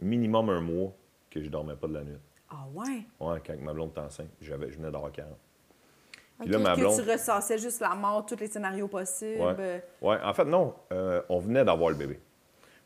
[0.00, 0.92] minimum un mois
[1.30, 2.18] que je dormais pas de la nuit.
[2.50, 3.04] Ah ouais?
[3.20, 5.32] Ouais, quand ma blonde était enceinte, j'avais, je venais d'avoir 40.
[6.40, 6.52] Puis Ok.
[6.52, 7.02] là, ma Que blonde.
[7.02, 9.40] tu ressassais juste la mort, tous les scénarios possibles.
[9.40, 9.82] Ouais.
[10.02, 10.74] Ouais, en fait, non.
[10.92, 12.20] euh, on venait d'avoir le bébé.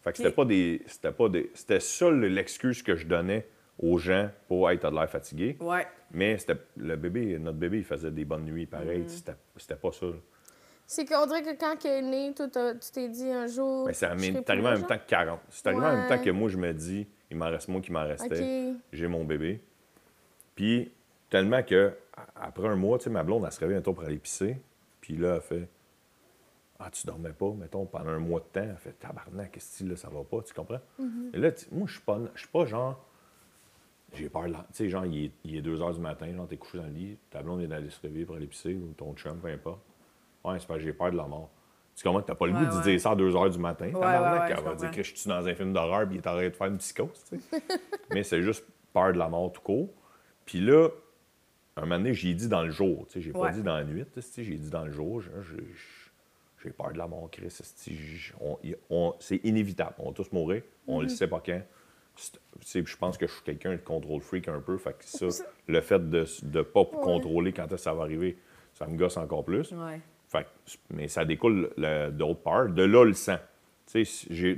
[0.02, 0.82] Fait que c'était pas des.
[0.86, 1.50] C'était pas des.
[1.54, 5.56] C'était ça le- l'excuse que je donnais aux gens pour être de l'air fatigué.
[5.60, 5.86] Ouais.
[6.12, 6.56] Mais c'était.
[6.76, 9.00] Le bébé, notre bébé, il faisait des bonnes nuits pareil.
[9.00, 9.08] Mm.
[9.08, 10.06] C'était, c'était pas ça.
[10.06, 10.12] là.
[10.90, 13.86] C'est qu'on dirait que quand il est né, toi, t'as- tu t'es dit un jour.
[13.86, 15.40] Mais c'est je mais c'est arrivé en là, même temps que 40.
[15.50, 17.92] C'est arrivé en même temps que moi, je me dis, il m'en reste moins qu'il
[17.92, 18.72] m'en restait.
[18.92, 19.60] J'ai mon bébé.
[20.54, 20.90] Puis,
[21.28, 21.92] tellement que,
[22.34, 24.56] après un mois, tu sais, ma blonde, elle se réveille un tour pour aller pisser.
[25.02, 25.68] Puis là, elle fait
[26.80, 28.66] Ah, tu dormais pas, mettons, pendant un mois de temps.
[28.70, 30.78] Elle fait Tabarnak, qu'est-ce que là, ça va pas, tu comprends?
[31.34, 33.04] Et là, moi, je suis pas, je suis pas genre.
[34.14, 36.32] J'ai peur de la- Tu sais, genre, il est, il est 2 h du matin,
[36.34, 38.74] genre, t'es couché dans le lit, ta blonde vient d'aller se réveiller pour aller pisser,
[38.74, 39.80] ou ton chum, peu importe.
[40.48, 41.50] Ouais, c'est parce que j'ai peur de la mort.
[41.96, 42.22] Tu comprends?
[42.22, 43.86] T'as pas le Ouais, goût de dire ça à 2 h du matin.
[43.86, 44.06] Ouais,
[44.50, 46.34] elle je va dire que je suis dans un film d'horreur puis il est en
[46.34, 47.24] train de faire une psychose.
[48.10, 49.88] Mais c'est juste peur de la mort tout court.
[50.46, 50.88] Puis là,
[51.76, 53.06] un moment donné, j'ai dit dans le jour.
[53.08, 54.04] Tu sais, j'ai pas dit dans la nuit.
[54.36, 55.22] j'ai dit dans le jour.
[56.62, 57.56] J'ai peur de la mort, Chris.
[59.20, 59.94] C'est inévitable.
[59.98, 60.62] On va tous mourir.
[60.86, 61.62] On le sait pas quand.
[62.64, 64.76] Je pense que je suis quelqu'un de contrôle freak un peu.
[64.76, 68.38] Fait que ça, le fait de ne pas contrôler quand ça va arriver,
[68.74, 69.72] ça me gosse encore plus.
[70.28, 70.46] Fait
[70.90, 72.68] mais ça découle le- d'autres peurs.
[72.68, 73.38] De là, le sang.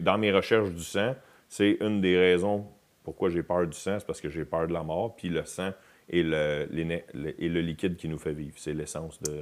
[0.01, 1.15] Dans mes recherches du sang,
[1.49, 2.67] c'est une des raisons
[3.05, 5.15] pourquoi j'ai peur du sang, c'est parce que j'ai peur de la mort.
[5.17, 5.71] Puis le sang
[6.09, 8.55] est le, l'éne- le- est le liquide qui nous fait vivre.
[8.57, 9.41] C'est l'essence de,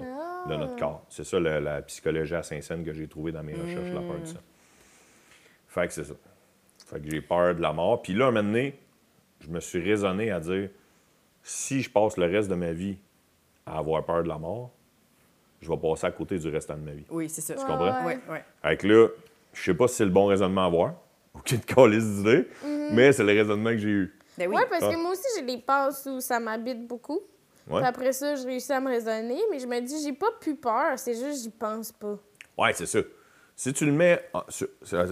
[0.49, 1.05] de notre corps.
[1.09, 4.19] C'est ça la, la psychologie à Saint-Saëns que j'ai trouvé dans mes recherches, la peur
[4.21, 4.38] du sang.
[5.69, 6.14] Fait que c'est ça.
[6.87, 8.01] Fait que j'ai peur de la mort.
[8.03, 8.79] Puis là, un moment donné,
[9.41, 10.69] je me suis raisonné à dire
[11.43, 12.97] si je passe le reste de ma vie
[13.67, 14.71] à avoir peur de la mort,
[15.61, 17.05] je vais passer à côté du restant de ma vie.
[17.11, 17.55] Oui, c'est ça.
[17.55, 18.07] Ouais, comprends?
[18.07, 18.38] Oui, oui.
[18.62, 19.09] Avec là,
[19.53, 20.94] je sais pas si c'est le bon raisonnement à avoir.
[21.35, 22.49] Aucune calice d'idée,
[22.92, 24.18] mais c'est le raisonnement que j'ai eu.
[24.37, 24.57] Ben oui.
[24.57, 24.92] Ouais, parce Ah.
[24.92, 27.21] que moi aussi, j'ai des passes où ça m'habite beaucoup.
[27.68, 30.31] Ouais, Puis après ça, je réussis à me raisonner, mais je me dis, j'ai pas
[30.40, 32.19] plus peur, c'est juste, j'y pense pas.
[32.56, 33.00] ouais c'est ça.
[33.54, 35.04] Si tu le mets en- sur, ça.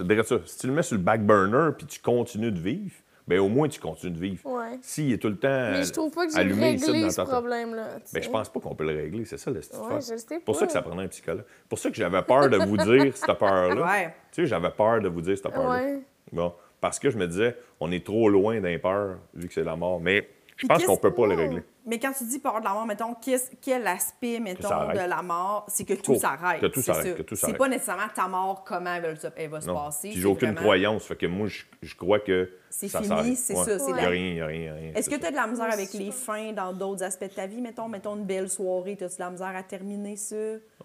[0.45, 2.95] Si tu le mets sur le back burner puis tu continues de vivre,
[3.27, 4.45] ben au moins tu continues de vivre.
[4.45, 4.79] Ouais.
[4.81, 7.09] S'il est tout le temps Mais je trouve pas que j'ai allumé ici réglé dans
[7.09, 7.87] ce problème-là.
[8.05, 9.79] tu Ben, je pense pas qu'on peut le régler, c'est ça le style.
[9.79, 11.43] Ouais, pour ça que ça prendrait un psychologue.
[11.67, 13.85] pour ça que j'avais peur de vous dire cette peur-là.
[13.85, 14.13] Ouais.
[14.31, 15.83] Tu sais, j'avais peur de vous dire cette peur-là.
[15.83, 15.99] Ouais.
[16.31, 19.63] Bon, parce que je me disais, on est trop loin d'un peur, vu que c'est
[19.63, 19.99] la mort.
[19.99, 21.63] Mais Je pense qu'on peut pas le régler.
[21.87, 23.15] Mais quand tu dis peur de la mort, mettons,
[23.61, 26.59] quel aspect, mettons, de la mort, c'est que tout s'arrête.
[26.59, 27.13] Que tout s'arrête, ça.
[27.13, 29.73] que tout C'est pas nécessairement ta mort, comment elle va, se- elle va se Non.
[29.75, 30.09] passer.
[30.09, 31.05] Puis j'ai aucune vraiment- croyance.
[31.05, 32.51] Fait que moi, je, je crois que.
[32.69, 33.37] C'est ça fini, s'arrête.
[33.37, 33.63] c'est Ouais.
[33.63, 34.91] ça, c'est Il n'y la- a rien, il n'y a rien, il y a rien.
[34.95, 37.47] Est-ce que tu as de la misère avec les fins dans d'autres aspects de ta
[37.47, 37.61] vie?
[37.61, 40.35] Mettons, mettons une belle soirée, as-tu de la misère à terminer ça?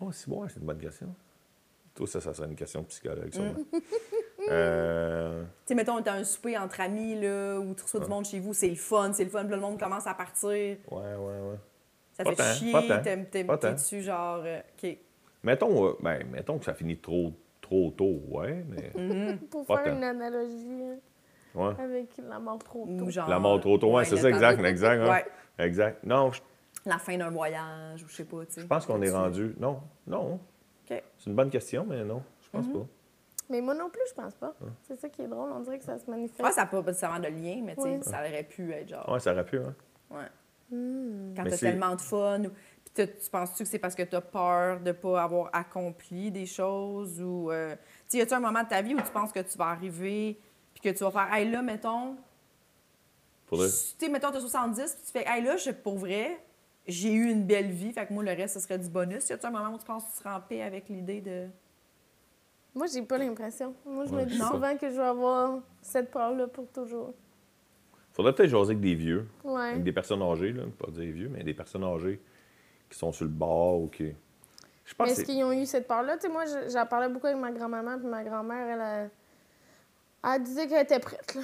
[0.01, 1.15] Oh, c'est bon, c'est une bonne question.
[1.95, 3.55] Tout ça, ça serait une question psychologique, sûrement.
[4.51, 8.25] Euh, Tu sais, mettons, t'as un souper entre amis, là, où tu reçois du monde
[8.25, 10.49] chez vous, c'est le fun, c'est le fun, le monde commence à partir.
[10.51, 11.57] ouais, ouais, ouais.
[12.15, 12.73] Ça Pas fait tant, chier,
[13.31, 14.43] t'es-tu genre...
[14.45, 14.97] euh, OK.
[15.43, 18.93] Mettons, euh, ben, mettons que ça finit trop, trop tôt, ouais, mais.
[19.35, 19.39] Mm.
[19.51, 19.97] Pour Pas faire tant.
[19.99, 20.83] une analogie
[21.55, 21.73] Ouais.
[21.79, 23.05] avec la mort trop tôt.
[23.05, 23.29] Ou genre...
[23.29, 25.03] La mort trop tôt, ouais, ouais, c'est ça, exact, de- exact.
[25.03, 25.11] hein.
[25.11, 25.25] Ouais.
[25.59, 26.05] Exact.
[26.05, 26.41] Non, je,
[26.87, 28.61] La fin d'un voyage, ou je sais pas, tu sais.
[28.63, 29.55] je pense qu'on est rendu.
[29.59, 30.35] Non, non.
[30.35, 31.03] OK.
[31.19, 32.73] C'est une bonne question, mais non, je pense Mm-hmm.
[32.73, 32.87] pas.
[33.51, 34.55] Mais moi non plus, je pense pas.
[34.83, 35.51] C'est ça qui est drôle.
[35.53, 36.41] On dirait que ça se manifeste.
[36.43, 38.03] Ouais, ça n'a pas nécessairement de lien, mais tu sais, Ouais.
[38.03, 39.09] ça aurait pu être genre...
[39.11, 39.75] Ouais, ça aurait pu, hein.
[40.11, 40.29] Ouais.
[40.71, 41.35] Hmm.
[41.37, 42.45] Quand t'as c'est- tellement de fun.
[42.45, 42.51] ou-
[42.95, 47.21] Puis tu penses-tu que c'est parce que t'as peur de pas avoir accompli des choses
[47.21, 47.51] ou.
[47.51, 47.79] euh, Tu
[48.09, 50.39] sais, y a-tu un moment de ta vie où tu penses que tu vas arriver
[50.75, 52.17] puis que tu vas faire, hey là, mettons.
[53.47, 53.69] Faudrait...
[53.69, 56.39] Tu sais, mettons, t'as 70 puis tu fais, hey là, je, pour vrai,
[56.87, 59.29] j'ai eu une belle vie, fait que moi, le reste, ce serait du bonus.
[59.29, 61.49] Y a-tu un moment où tu penses que tu seras en paix avec l'idée de.
[62.75, 63.75] Moi, j'ai pas l'impression.
[63.85, 64.25] Moi, je Ouais.
[64.25, 67.13] me dis souvent que je vais avoir cette peur-là pour toujours.
[68.13, 69.71] Faudrait peut-être jaser avec des vieux, Ouais.
[69.71, 72.21] avec des personnes âgées, là, pas dire vieux, mais des personnes âgées
[72.91, 74.13] qui sont sur le bord ou qui.
[74.85, 76.17] Je pense Mais est-ce qu'ils ont eu cette peur-là?
[76.17, 78.81] Tu sais, moi, je- j'en parlais beaucoup avec ma grand-maman, puis ma grand-mère, elle,
[80.25, 81.43] a- elle disait qu'elle était prête, là.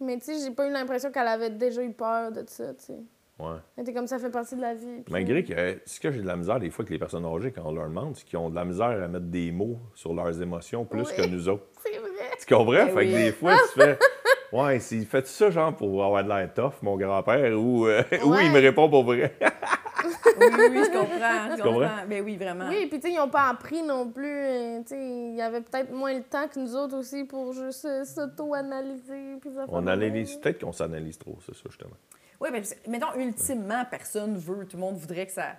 [0.00, 2.84] Mais tu sais, j'ai pas eu l'impression qu'elle avait déjà eu peur de ça, tu
[2.84, 2.98] sais.
[3.38, 3.56] Ouais.
[3.78, 5.02] Était comme ça fait partie de la vie.
[5.04, 7.24] puis- Malgré que euh, ce que j'ai de la misère des fois que les personnes
[7.26, 9.78] âgées, quand on leur demande, c'est qu'ils ont de la misère à mettre des mots
[9.94, 11.16] sur leurs émotions plus Oui.
[11.16, 11.64] que nous autres.
[11.84, 12.10] C'est vrai.
[12.38, 12.72] Tu comprends?
[12.72, 13.10] Ben fait oui.
[13.10, 13.98] que des fois, tu fais.
[14.52, 18.36] Ouais, s'il fait ça, genre, pour avoir de l'air tough, mon grand-père, ou, euh, ou
[18.36, 19.34] il me répond pour vrai.
[19.40, 21.56] Oui, oui, je comprends.
[21.56, 22.06] Je comprends?
[22.08, 22.68] Ben oui, vraiment.
[22.68, 24.24] Oui, puis tu sais, ils n'ont pas appris non plus.
[24.28, 27.52] euh, tu sais, il y avait peut-être moins le temps que nous autres aussi pour
[27.52, 29.38] juste s'auto-analyser.
[29.68, 30.36] On analyse.
[30.36, 31.96] Peut-être qu'on s'analyse trop, c'est ça, justement.
[32.40, 35.52] Oui, mais mettons, ultimement, personne veut, tout le monde voudrait que ça,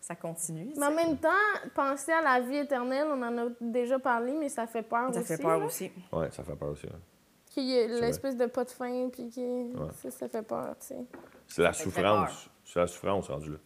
[0.00, 0.72] ça continue.
[0.76, 1.28] Mais en même temps,
[1.74, 5.20] penser à la vie éternelle, on en a déjà parlé, mais ça fait peur ça
[5.20, 5.36] aussi.
[5.36, 5.64] fait peur là.
[5.66, 5.90] aussi.
[6.12, 6.86] Ouais, ça fait peur aussi.
[6.86, 6.98] hein.
[7.50, 10.88] Qu'il y ait l'espèce de pas de fin, puis que ça, ça fait peur, tu
[10.88, 10.96] sais.
[11.46, 12.50] C'est la Ça souffrance.
[12.64, 13.58] C'est la souffrance rendue là.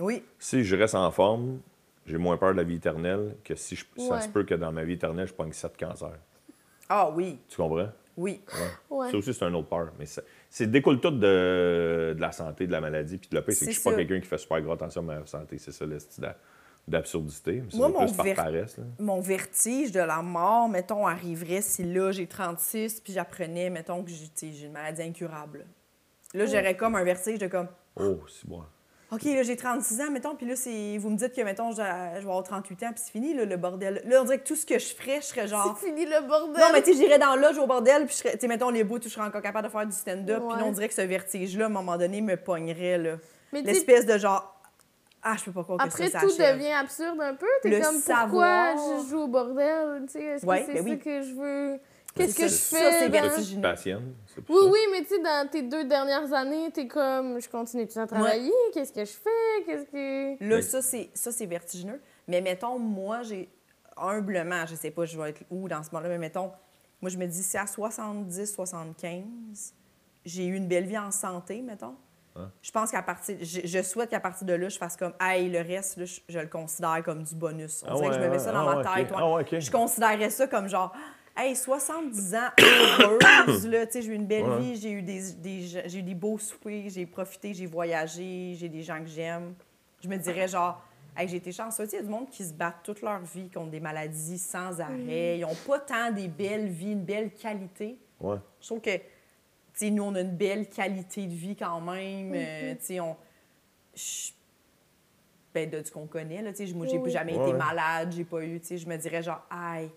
[0.00, 0.24] Oui.
[0.38, 1.60] Si je reste en forme,
[2.06, 4.20] j'ai moins peur de la vie éternelle que si je- ça Ouais.
[4.22, 6.18] se peut que dans ma vie éternelle, je pogne sept cancers.
[6.88, 7.88] Ah oui, Tu comprends?
[8.16, 8.40] oui.
[8.90, 9.10] Ouais.
[9.12, 9.92] Ça aussi, c'est un autre peur.
[9.98, 13.16] Mais ça- c'est découle tout de, de la santé, de la maladie.
[13.18, 15.20] Puis le pire, c'est que je suis pas quelqu'un qui fait super gros attention à
[15.20, 15.56] ma santé.
[15.58, 16.36] C'est ça, le style d'a-
[16.88, 17.62] d'absurdité.
[17.74, 18.76] Moi, mon plus par ver- paresse.
[18.78, 18.84] là.
[18.98, 24.10] Mon vertige de la mort, mettons, arriverait si là, j'ai 36, puis j'apprenais, mettons, que
[24.10, 25.64] j'ai une maladie incurable.
[26.34, 28.62] Là, j'aurais comme un vertige de comme, Oh, c'est bon.
[29.12, 30.96] OK, là, j'ai 36 ans, mettons, puis là, c'est...
[30.98, 33.44] vous me dites que, mettons, je je vais avoir 38 ans, puis c'est fini, là,
[33.44, 34.02] le bordel.
[34.06, 35.76] Là, on dirait que tout ce que je ferais, je serais genre...
[35.80, 36.60] C'est fini le bordel.
[36.60, 38.70] Non, mais tu sais, j'irais dans l'âge au bordel, puis je serais, tu sais, mettons,
[38.70, 40.94] les bouts, je serais encore capable de faire du stand-up, puis là, on dirait que
[40.94, 43.16] ce vertige-là, à un moment donné, me pognerait, là.
[43.52, 44.54] L'espèce de genre,
[45.22, 47.46] ah, je peux pas croire que Après, ça tout devient absurde un peu.
[47.62, 48.74] T'es comme, savoir.
[48.74, 50.04] pourquoi je joue au bordel?
[50.06, 50.98] Tu sais, Est-ce Ouais, que c'est ben ça oui.
[50.98, 51.80] que je veux?
[52.14, 53.08] Qu'est-ce que je ça, fais?
[53.08, 53.62] vertigineux.
[53.62, 54.14] Patienne.
[54.36, 54.68] Oui, ça.
[54.70, 58.52] oui, mais tu sais, dans tes deux dernières années, t'es comme, je continue à travailler,
[58.74, 59.64] qu'est-ce que je fais?
[59.66, 60.44] Qu'est-ce que...
[60.48, 60.62] Là, Oui.
[60.62, 62.00] ça, c'est ça, c'est vertigineux.
[62.26, 63.48] Mais mettons, moi, j'ai
[63.96, 66.50] humblement, je sais pas, je vais être où dans ce moment-là, mais mettons,
[67.00, 69.24] moi, je me dis, si à 70, 75,
[70.24, 71.94] j'ai eu une belle vie en santé, mettons,
[72.36, 72.48] Hein?
[72.62, 75.50] je pense qu'à partir, je, je souhaite qu'à partir de là, je fasse comme, hey,
[75.50, 77.82] le reste, là, je, je le considère comme du bonus.
[77.84, 79.12] On Ah dirait que je me mets ça dans ah ma ouais, tête.
[79.12, 79.18] ok.
[79.34, 79.44] ouais.
[79.52, 79.58] Ah.
[79.58, 80.92] Je considérerais ça comme genre,
[81.36, 84.58] hey, 70 ans heureuse, là, tu sais, j'ai eu une belle Ouais.
[84.60, 88.68] vie, j'ai eu des, des, j'ai eu des beaux soupers, j'ai profité, j'ai voyagé, j'ai
[88.68, 89.54] des gens que j'aime.
[90.02, 90.82] Je me dirais genre,
[91.16, 91.88] hey, j'ai été chanceuse.
[91.88, 93.80] Tu sais, Il y a du monde qui se battent toute leur vie contre des
[93.80, 95.38] maladies sans arrêt.
[95.38, 97.98] Ils n'ont pas tant des belles vies, une belle qualité.
[98.20, 98.36] Ouais.
[98.60, 99.02] Je trouve que, tu
[99.74, 102.32] sais, nous, on a une belle qualité de vie quand même.
[102.34, 103.16] Euh, tu sais, on.
[103.94, 104.32] je-
[105.52, 107.10] Ben, de ce qu'on connaît, là, tu sais, moi, j'ai Oui.
[107.10, 109.90] jamais Ouais, été malade, j'ai pas eu, tu sais, je me dirais genre, aïe,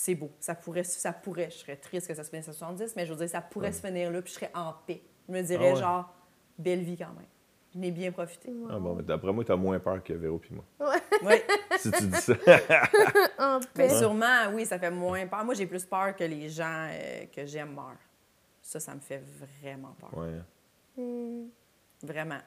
[0.00, 2.94] c'est beau, ça pourrait, ça pourrait, je serais triste que ça se finisse à 70,
[2.94, 5.02] mais je veux dire, ça pourrait se finir là, puis je serais en paix.
[5.28, 5.80] Je me dirais Ah ouais.
[5.80, 6.14] genre,
[6.56, 7.26] belle vie quand même.
[7.74, 8.52] Je n'ai bien profité.
[8.70, 10.64] Ah bon, mais d'après moi, t'as moins peur que Véro puis moi.
[11.24, 11.34] Oui,
[11.78, 12.32] si tu dis ça.
[13.40, 13.98] En mais paix.
[13.98, 15.44] sûrement, oui, ça fait moins peur.
[15.44, 17.98] Moi, j'ai plus peur que les gens euh, que j'aime meurent.
[18.62, 19.20] Ça, ça me fait
[19.60, 20.16] vraiment peur.
[20.16, 20.40] ouais.
[20.96, 21.48] Hmm.
[22.04, 22.38] Vraiment.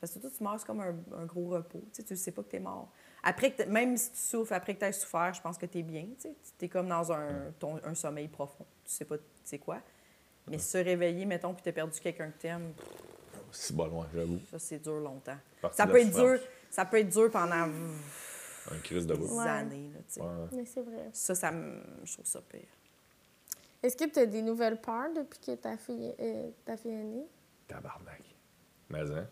[0.00, 1.82] Parce que toi, tu meurs, c'est comme un, un gros repos.
[1.92, 2.88] Tu sais, tu sais pas que tu es mort.
[3.28, 5.78] Après que même si tu souffres, après que tu aies souffert, je pense que tu
[5.78, 6.06] es bien.
[6.20, 8.64] Tu es comme dans un, ton- un sommeil profond.
[8.84, 9.78] Tu sais pas tu sais quoi.
[10.46, 12.72] Mais se réveiller, mettons, puis tu as perdu quelqu'un que tu aimes,
[13.52, 14.38] c'est bon, loin, j'avoue.
[14.50, 15.36] Ça, c'est dur longtemps.
[15.60, 16.38] Partie Ça peut, être souffrance.
[16.38, 17.54] dur, ça peut être dur pendant
[18.70, 19.90] Un crise de des années.
[19.94, 20.20] Là, tu sais.
[20.22, 20.28] Ouais.
[20.52, 21.10] Mais c'est vrai.
[21.12, 21.82] Ça, ça me...
[22.04, 22.60] je trouve ça pire.
[23.82, 27.04] Est-ce que tu as des nouvelles peurs depuis que ta fille, euh, ta fille est
[27.04, 27.26] née?
[27.68, 28.22] Tabarnak.
[28.90, 29.28] Mais, hein?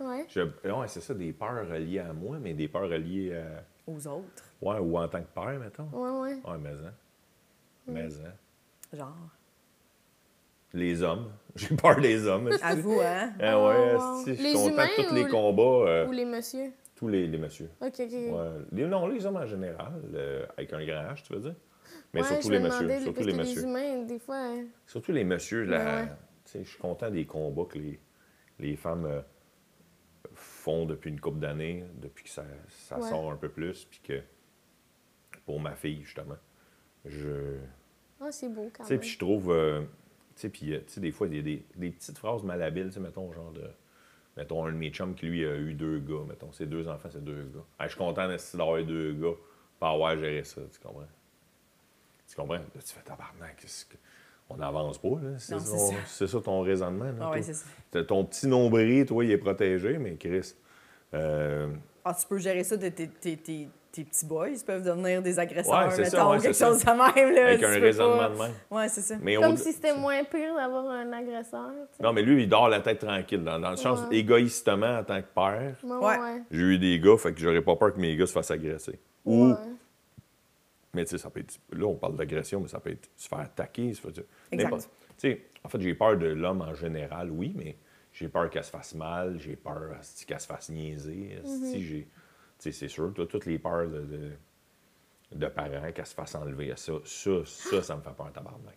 [0.00, 0.24] Ouais.
[0.28, 0.40] Je...
[0.40, 3.64] Ouais, c'est ça, des peurs reliées à moi, mais des peurs reliées à.
[3.86, 5.88] Aux autres, Ouais, ou en tant que père, mettons.
[5.92, 6.34] Ouais, ouais.
[6.50, 6.92] Ouais, mais, hein?
[7.86, 8.32] Mais, hein?
[8.92, 9.16] genre.
[10.72, 11.32] Les hommes.
[11.56, 12.50] J'ai peur des hommes.
[12.62, 13.32] À vous, hein?
[13.40, 14.24] Ah Oh, ouais, wow.
[14.26, 15.62] je suis Les content humains tous ou les le- combats.
[15.90, 16.72] euh, Ou les messieurs?
[16.94, 17.70] tous les, les messieurs.
[17.80, 18.12] OK, OK.
[18.12, 18.50] Ouais.
[18.72, 21.54] Les- non, les hommes en général, euh, avec un grand H, tu veux dire?
[22.12, 23.00] Mais Ouais, surtout je les me messieurs.
[23.00, 23.62] Surtout les messieurs.
[23.62, 24.36] Les humains, des fois...
[24.36, 26.08] euh, Surtout les messieurs, là, Ouais, ouais.
[26.44, 27.98] tu sais, je suis content des combats que les,
[28.58, 29.20] les femmes euh,
[30.60, 33.08] font depuis une couple d'années, depuis que ça, ça Ouais.
[33.08, 34.22] sort un peu plus, puis que
[35.46, 36.36] pour ma fille, justement,
[37.04, 37.56] je...
[38.20, 39.00] Ah, c'est beau quand Tu sais, même.
[39.00, 39.86] puis je trouve, euh, tu
[40.42, 43.00] sais, puis, euh, des fois, il y a des, des petites phrases malhabiles, tu sais,
[43.00, 43.68] mettons, genre de...
[44.36, 47.08] Mettons, un de mes chums qui, lui, a eu deux gars, mettons, ses deux enfants,
[47.10, 47.64] c'est deux gars.
[47.80, 49.34] Hey, je suis content d'avoir deux gars,
[49.80, 51.08] pas avoir géré ça, tu comprends?
[52.28, 52.54] Tu comprends?
[52.54, 53.96] Là, tu fais tabarnak, qu'est-ce que...
[54.52, 55.30] On n'avance pas, là.
[55.38, 56.26] C'est ça, ça.
[56.26, 57.30] ça ton raisonnement, là.
[57.34, 58.02] Ah ça.
[58.04, 60.54] Ton petit nombril, toi, il est protégé, mais Chris...
[61.14, 61.68] euh,
[62.04, 64.48] Ah, tu peux gérer ça de tes, tes, tes, tes petits boys.
[64.48, 67.34] Ils peuvent devenir des agresseurs, Ouais, ça, mettons, ouais, ou quelque chose de même.
[67.34, 68.50] Là, avec un raisonnement pas- de même.
[68.72, 69.14] Ouais, c'est ça.
[69.22, 71.70] Mais Comme si c'était moins pire d'avoir un agresseur.
[72.02, 74.16] Non, mais lui, il dort la tête tranquille, dans, dans le sens, Ouais.
[74.18, 75.74] égoïstement, en tant que père.
[76.50, 78.98] J'ai eu des gars, fait que j'aurais pas peur que mes gars se fassent agresser.
[79.24, 79.54] Ou.
[80.94, 81.58] Mais tu sais, ça peut être.
[81.72, 83.94] Là, on parle d'agression, mais ça peut être se faire attaquer.
[83.94, 84.88] Se faire, Exact.
[85.64, 87.76] en fait, j'ai peur de l'homme en général, oui, mais
[88.12, 89.90] j'ai peur qu'elle se fasse mal, j'ai peur
[90.26, 91.38] qu'elle se fasse niaiser.
[91.44, 92.06] Tu
[92.58, 94.32] sais, c'est sûr, toi, toutes les peurs de, de,
[95.32, 98.76] de parents, qu'elle se fasse enlever, ça, ça, ça, ça me fait peur, tabarnak.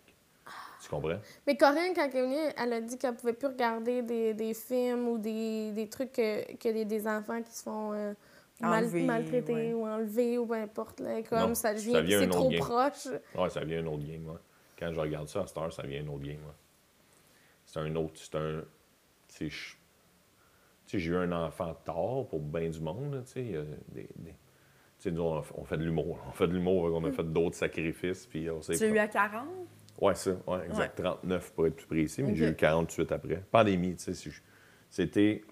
[0.82, 1.18] Tu comprends?
[1.46, 4.52] Mais Corinne, quand elle est venue, elle a dit qu'elle pouvait plus regarder des, des
[4.54, 8.12] films ou des, des trucs que, que des, des enfants qui se font euh,
[8.60, 9.72] mal- Enlever, maltraités ouais.
[9.74, 11.00] ou enlever ou peu importe.
[11.00, 12.60] Là, comme Non, ça ça devient, vient un c'est autre trop game.
[12.60, 13.08] proche.
[13.34, 14.40] Ouais, ça vient un autre game, moi.
[14.78, 16.54] Quand je regarde ça à cette heure, ça vient un autre game, moi.
[17.66, 18.12] C'est un autre.
[18.16, 18.62] C'est un.
[19.28, 19.74] Tu sais, je-
[20.86, 23.40] tu sais, j'ai eu un enfant tard pour bien du monde, là, tu sais.
[23.42, 24.34] il y a des- des-
[24.96, 26.18] Tu sais, nous, on, on fait de l'humour.
[26.28, 28.94] On fait de l'humour, on a fait d'autres sacrifices, puis on sait Tu as pas.
[28.94, 29.48] eu à 40?
[30.00, 30.96] Ouais, ça, ouais, exact.
[31.02, 33.42] 39 pour être plus précis, mais j'ai eu 48 après.
[33.50, 34.30] Pandémie, tu sais.
[34.90, 35.42] C'était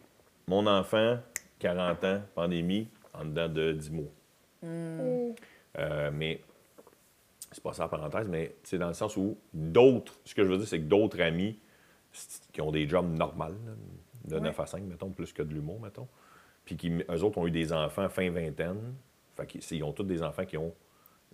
[0.46, 1.18] mon enfant,
[1.62, 4.04] 40 ans, pandémie, en dedans de 10 mois.
[4.64, 5.34] Oh.
[5.78, 6.40] Euh, mais
[7.50, 10.48] c'est pas ça en parenthèse, mais c'est dans le sens où d'autres, ce que je
[10.50, 11.58] veux dire, c'est que d'autres amis
[12.52, 13.46] qui ont des jobs normaux,
[14.24, 14.40] de Ouais.
[14.40, 16.08] 9 à 5, mettons, plus que de l'humour, mettons,
[16.64, 18.94] puis qui, eux autres ont eu des enfants fin vingtaine,
[19.36, 20.72] fait qu'ils ils ont tous des enfants qui ont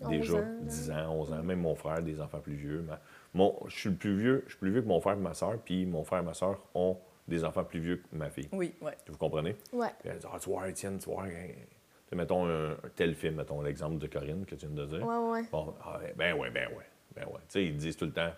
[0.00, 0.44] 11 déjà ans, là.
[0.62, 2.82] 10 ans, 11 ans, même mon frère, des enfants plus vieux.
[2.82, 3.00] Ma-
[3.34, 5.34] mon, je suis le plus vieux, je suis plus vieux que mon frère et ma
[5.34, 6.96] soeur, puis mon frère et ma soeur ont
[7.28, 8.48] des enfants plus vieux que ma fille.
[8.52, 8.96] Oui, ouais.
[9.06, 9.54] Vous comprenez?
[9.54, 11.30] Puis elle dit, ah, tu vois, Étienne, tu vois, hein.
[11.48, 14.86] Tu sais, mettons un, un tel film, mettons l'exemple de Corinne que tu viens de
[14.86, 15.06] dire.
[15.06, 15.42] Ouais, ouais.
[15.52, 17.40] Bon, ah, ben ouais, ben ouais, ben ouais.
[17.40, 18.32] Tu sais, ils disent tout le temps,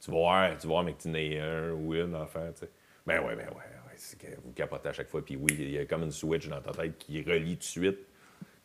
[0.00, 2.60] tu vas voir, tu vas voir, mais que tu n'aies un ou une enfant, tu
[2.60, 2.70] sais.
[3.04, 5.24] Ben ouais, ben ouais, ouais, c'est que vous capotez à chaque fois.
[5.24, 7.64] Puis oui, il y a comme une switch dans ta tête qui relie tout de
[7.64, 7.98] suite.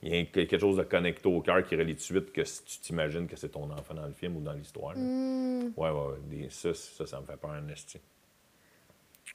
[0.03, 2.43] Il y a quelque chose de connecté au cœur qui relie tout de suite que
[2.43, 4.93] si tu t'imagines que c'est ton enfant dans le film ou dans l'histoire.
[4.93, 4.99] là.
[4.99, 5.71] Hmm.
[5.77, 6.47] Ouais, ouais, ouais.
[6.49, 7.99] Ça, ça, ça me fait peur en esti.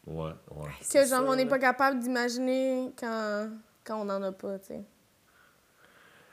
[0.09, 0.69] Ouais, ouais.
[0.91, 3.49] Que genre, ça, on n'est pas capable d'imaginer quand,
[3.85, 4.81] quand on n'en a pas, tu sais.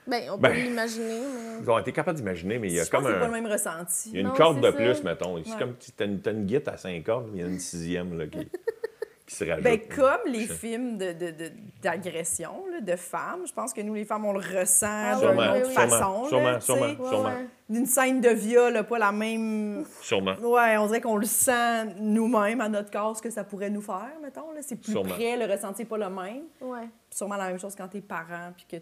[0.06, 1.62] Ben, on peut Ben, l'imaginer, mais.
[1.62, 3.24] Ils ont été capables d'imaginer, mais il y a Je pense comme que c'est pas
[3.26, 3.28] un.
[3.28, 4.10] le même ressenti.
[4.10, 4.72] Il y a une Non, corde de ça.
[4.72, 5.42] plus, mettons.
[5.44, 5.58] C'est Ouais.
[5.58, 7.58] comme si t'as une, t'as une guitare à cinq cordes, mais il y a une
[7.58, 8.38] sixième là, qui,
[9.26, 9.64] qui se rajoute.
[9.64, 11.52] Ben, comme les films de, de, de-
[11.82, 15.48] d'agression de femmes, je pense que nous, les femmes, on le ressent Ah d'une ouais,
[15.48, 15.74] autre oui, oui.
[15.74, 16.24] façon.
[16.28, 16.66] Sûrement, là, tu sais.
[16.66, 17.24] sûrement, Ouais, sûrement.
[17.30, 17.46] ouais.
[17.68, 19.84] D'une scène de viol, pas la même...
[20.00, 20.34] Sûrement.
[20.40, 23.80] Ouais, on dirait qu'on le sent nous-mêmes à notre corps, ce que ça pourrait nous
[23.80, 24.44] faire, mettons.
[24.60, 25.12] C'est plus Sûrement.
[25.14, 26.44] près, le ressenti n'est pas le même.
[26.60, 26.88] Ouais.
[27.10, 28.76] Sûrement la même chose quand t'es parent, puis que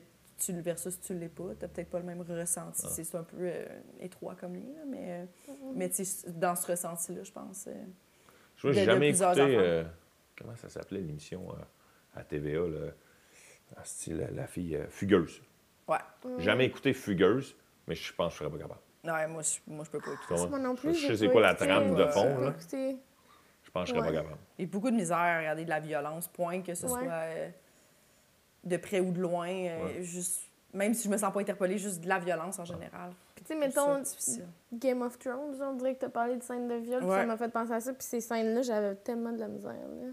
[0.44, 1.44] tu le versus tu l'es pas.
[1.58, 2.82] T'as peut-être pas le même ressenti.
[2.84, 2.88] Ah.
[2.90, 3.64] C'est, un peu euh,
[4.00, 5.24] étroit comme là, mais,
[5.78, 7.66] euh, sais, dans ce ressenti-là, je pense...
[7.68, 7.72] euh,
[8.56, 9.84] Je n'ai jamais écouté.
[10.38, 12.90] Comment ça s'appelait l'émission euh, à TVA, là?
[13.76, 15.42] Ah, c'est la, la fille euh, Fugueuse.
[15.88, 15.98] Ouais.
[16.38, 17.56] Jamais écouté Fugueuse,
[17.86, 18.80] mais je pense que je serais pas capable.
[19.04, 20.26] Ouais, moi, je, moi, je peux pas écouter.
[20.28, 20.48] Comment?
[20.48, 20.94] Moi non plus.
[20.94, 22.50] Je sais quoi la trame de euh, fond, là.
[22.50, 22.96] écouté.
[23.62, 24.14] Je pense que je serais Ouais.
[24.16, 24.40] pas capable.
[24.58, 26.90] Il y a beaucoup de misère à regarder de la violence, point que ce Ouais.
[26.90, 27.48] soit euh,
[28.64, 29.48] de près ou de loin.
[29.48, 30.02] euh, Ouais.
[30.02, 33.12] juste, même si je me sens pas interpellée, juste de la violence en général.
[33.34, 34.02] Puis, tu sais, mettons.
[34.72, 37.26] Game of Thrones, on dirait que tu as parlé de scènes de viol, puis ça
[37.26, 37.92] m'a fait penser à ça.
[37.92, 39.72] Puis ces scènes-là, j'avais tellement de la misère.
[39.72, 40.08] Là.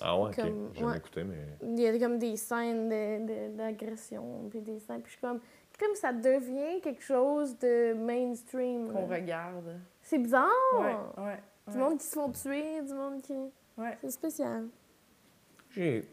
[0.00, 0.36] Ah ouais, ok.
[0.36, 0.98] Comme- J'ai jamais ouais.
[0.98, 1.36] écouté, mais.
[1.62, 5.00] Il y a comme des scènes de- de- d'agression, puis des scènes.
[5.02, 5.40] Puis je suis comme,
[5.78, 8.92] comme ça devient quelque chose de mainstream.
[8.92, 9.78] Qu'on regarde.
[10.02, 10.48] C'est bizarre.
[10.74, 11.38] Ouais, ouais.
[11.68, 11.82] Du ouais.
[11.82, 13.32] monde qui se font tuer, du monde qui.
[13.76, 13.96] Ouais.
[14.00, 14.66] C'est spécial.
[15.70, 16.08] J'ai.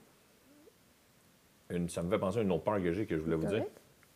[1.69, 3.47] Une, ça me fait penser à une autre peur que j'ai que je voulais vous
[3.47, 3.65] dire.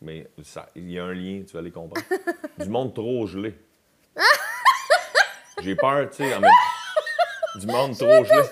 [0.00, 2.04] Mais ça- il y a un lien, tu vas les comprendre.
[2.58, 3.54] du monde trop gelé.
[5.62, 6.50] J'ai peur, tu sais, en même-
[7.56, 8.42] du monde trop gelé.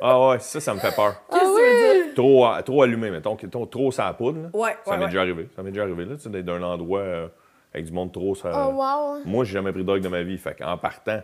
[0.00, 1.14] Ah ouais, ça, ça me fait peur.
[1.30, 1.46] Qu'est-ce que Ah tu
[1.94, 2.04] veux oui!
[2.06, 2.14] dire?
[2.14, 4.42] Trop, à- trop allumé, mettons, trop, trop ça poudre.
[4.42, 4.48] là.
[4.52, 5.10] Ouais, Ça ouais, m'est ouais.
[5.10, 5.48] déjà arrivé.
[5.56, 7.28] Ça m'est déjà arrivé, là, tu sais, d'être d'un endroit euh,
[7.74, 8.34] avec du monde trop.
[8.34, 8.50] Ça...
[8.54, 9.22] Oh, wow!
[9.24, 10.38] Moi, j'ai jamais pris de drogue de ma vie.
[10.38, 11.20] Fait qu'en partant,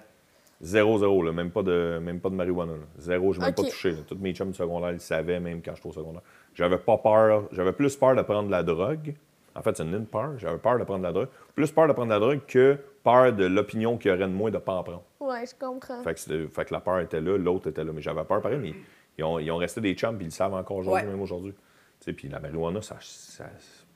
[0.61, 2.73] zéro, zéro, là, même, pas de, même pas de marijuana.
[2.73, 2.79] là.
[2.99, 3.65] Zéro, je n'ai même Ok.
[3.65, 3.91] pas touché.
[3.93, 3.99] là.
[4.07, 6.23] Tous mes chums du secondaire, ils savaient, même quand j'étais au secondaire.
[6.55, 7.45] J'avais pas peur.
[7.53, 9.15] J'avais plus peur de prendre de la drogue.
[9.57, 10.33] En fait, c'est une peur.
[10.39, 11.29] J'avais peur de prendre de la drogue.
[11.55, 14.33] Plus peur de prendre de la drogue que peur de l'opinion qu'il y aurait de
[14.33, 15.03] moi de pas en prendre.
[15.35, 16.03] Ouais, je comprends.
[16.03, 17.93] Fait que, c'était- fait que la peur était là, l'autre était là.
[17.93, 18.75] Mais j'avais peur pareil, mais
[19.19, 21.11] ils ont, ils ont resté des chums, puis ils le savent encore aujourd'hui, Ouais.
[21.11, 21.53] même aujourd'hui.
[22.01, 23.45] Tu sais, puis la marijuana, ça, ça-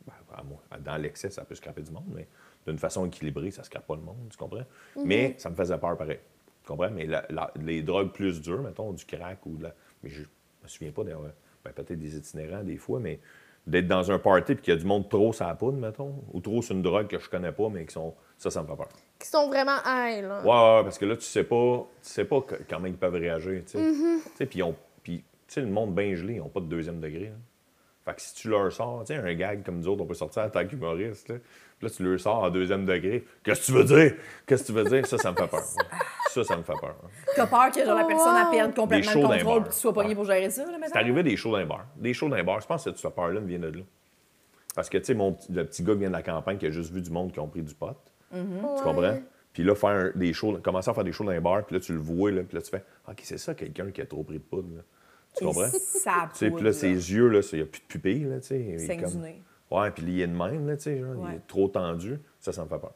[0.07, 2.27] ben, dans l'excès, ça peut scraper du monde, mais
[2.67, 4.65] d'une façon équilibrée, ça ne scrape pas le monde, tu comprends?
[5.05, 6.19] Mais ça me faisait peur pareil.
[6.63, 6.91] Tu comprends?
[6.91, 9.75] Mais la- la- les drogues plus dures, mettons, du crack ou de la.
[10.03, 11.31] Mais je me souviens pas d'avoir.
[11.65, 13.21] Ben, peut-être des itinérants des fois, mais
[13.67, 16.23] d'être dans un party puis qu'il y a du monde trop sur la poudre, mettons,
[16.33, 18.15] ou trop sur une drogue que je connais pas, mais qui sont.
[18.39, 18.89] Ça, ça me fait peur.
[19.19, 20.41] Qui sont vraiment high, là.
[20.43, 23.15] Ouais, ouais, parce que là, tu sais pas, tu sais pas que- comment ils peuvent
[23.15, 23.79] réagir, tu sais.
[23.79, 24.23] Mm-hmm.
[24.25, 24.63] Tu sais, puis
[25.05, 27.25] tu sais, le monde bien gelé, ils n'ont pas de deuxième degré.
[27.25, 27.37] là.
[28.05, 30.15] Fait que si tu leur sors, tu sais, un gag comme nous autres, on peut
[30.15, 31.35] sortir en tant qu'humoriste, là.
[31.79, 33.25] Puis là, tu leur sors en deuxième degré.
[33.45, 34.15] Qu'est-ce que tu veux dire?
[34.47, 35.07] Qu'est-ce que tu veux dire?
[35.07, 35.63] Ça, ça me fait peur.
[36.31, 36.95] Ça, ça me fait peur.
[37.35, 38.51] T'as peur que genre, la Oh, personne wow.
[38.51, 40.15] perde complètement le contrôle et que tu sois pogné Ouais.
[40.15, 40.63] pour gérer ça?
[40.87, 41.87] C'est arrivé des shows d'un bar.
[41.97, 42.61] Des shows d'un bar.
[42.61, 43.83] Je pense que cette peur-là vient de là.
[44.75, 46.93] Parce que, tu sais, le petit gars qui vient de la campagne qui a juste
[46.93, 47.97] vu du monde qui ont pris du pot.
[48.33, 49.19] Tu comprends?
[49.53, 51.75] Puis là, faire un- des shows, commencer à faire des shows dans un bar, puis
[51.75, 54.07] là, tu le vois, là, puis là, tu fais OK, c'est ça, quelqu'un qui a
[54.07, 54.77] trop pris de poudre.
[54.77, 54.83] là.
[55.37, 55.69] Tu comprends?
[55.69, 58.41] Ça Tu sais, puis là, ses yeux, là, il n'y a plus de pupilles, là,
[58.41, 58.61] tu sais.
[58.61, 59.43] il est Saigne comme- du nez.
[59.71, 61.35] Ouais, puis il est de même, là, tu sais, genre, il Ouais.
[61.37, 62.19] est trop tendu.
[62.41, 62.93] Ça, ça me fait peur.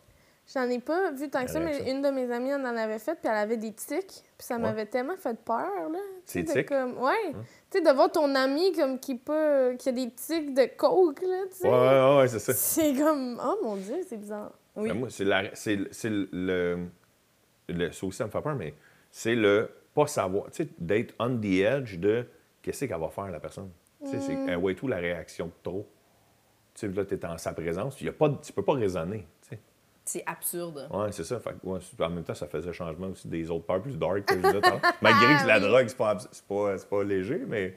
[0.53, 1.89] J'en ai pas vu tant que ça, mais ça.
[1.89, 4.87] une de mes amies en avait fait, puis elle avait des tics, puis ça m'avait
[4.87, 5.99] tellement fait peur, là.
[6.27, 6.69] Tu sais, Ces de tics?
[6.69, 6.99] Comme...
[6.99, 7.33] Ouais.
[7.71, 9.77] Tu sais, de voir ton ami comme qui peut...
[9.79, 11.69] qui a des tics de coke, là, tu sais.
[11.69, 12.53] Ouais, ouais, ouais, c'est ça.
[12.55, 13.41] C'est comme...
[13.45, 14.53] Oh mon Dieu, c'est bizarre.
[14.77, 14.89] Oui.
[14.89, 16.87] Ben, moi, c'est la- c'est c'est le,
[17.69, 18.75] le- Ça aussi, ça me fait peur, mais
[19.11, 20.47] c'est le pas savoir.
[20.51, 22.27] Tu sais, d'être on the edge de
[22.63, 23.71] qu'est-ce qu'elle va faire, la personne.
[24.05, 25.89] Tu sais, c'est elle voit tout la réaction de trop?
[26.75, 29.27] Tu sais, là, tu es en sa présence, y a pas, tu peux pas raisonner.
[29.43, 29.61] tu sais.
[30.05, 30.89] C'est absurde.
[30.91, 31.39] Ouais, c'est ça.
[31.39, 34.35] Fait, ouais, en même temps, ça faisait changement aussi des autres peurs plus dark que
[34.35, 34.61] je disais.
[35.03, 35.69] Malgré que la Oui.
[35.69, 36.17] drogue, c'est pas,
[36.49, 37.77] pas, c'est pas léger, mais,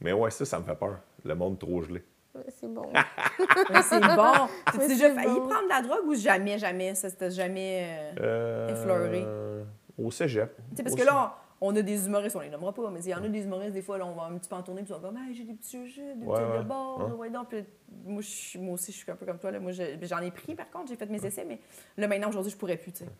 [0.00, 0.98] mais ouais, ça, ça me fait peur.
[1.24, 2.02] Le monde trop gelé.
[2.48, 2.86] C'est bon.
[3.70, 4.32] Mais c'est bon.
[4.66, 5.48] T'as-tu déjà failli bon.
[5.48, 6.94] prendre de la drogue ou jamais, jamais?
[6.94, 8.12] Ça, c'était jamais.
[8.18, 9.26] euh, Euh, Effleuré.
[9.98, 10.54] Au cégep.
[10.70, 12.88] Tu sais, parce Au que là, on, on a des humoristes, on les nommera pas,
[12.90, 14.54] mais il y en a des humoristes, des fois, là, on va un petit peu
[14.56, 16.58] en tournée, puis ils sont comme, hey, j'ai des petits jeux, des Ouais, petits ouais.
[16.58, 17.12] de bord, Ouais.
[17.16, 17.48] ouais, donc.
[17.48, 17.64] Puis
[18.06, 19.60] moi, je suis- moi aussi, je suis un peu comme toi, là.
[19.60, 21.58] Moi, je- j'en ai pris, par contre, j'ai fait mes essais, mais
[21.98, 23.10] là, maintenant, aujourd'hui, je pourrais plus, tu sais.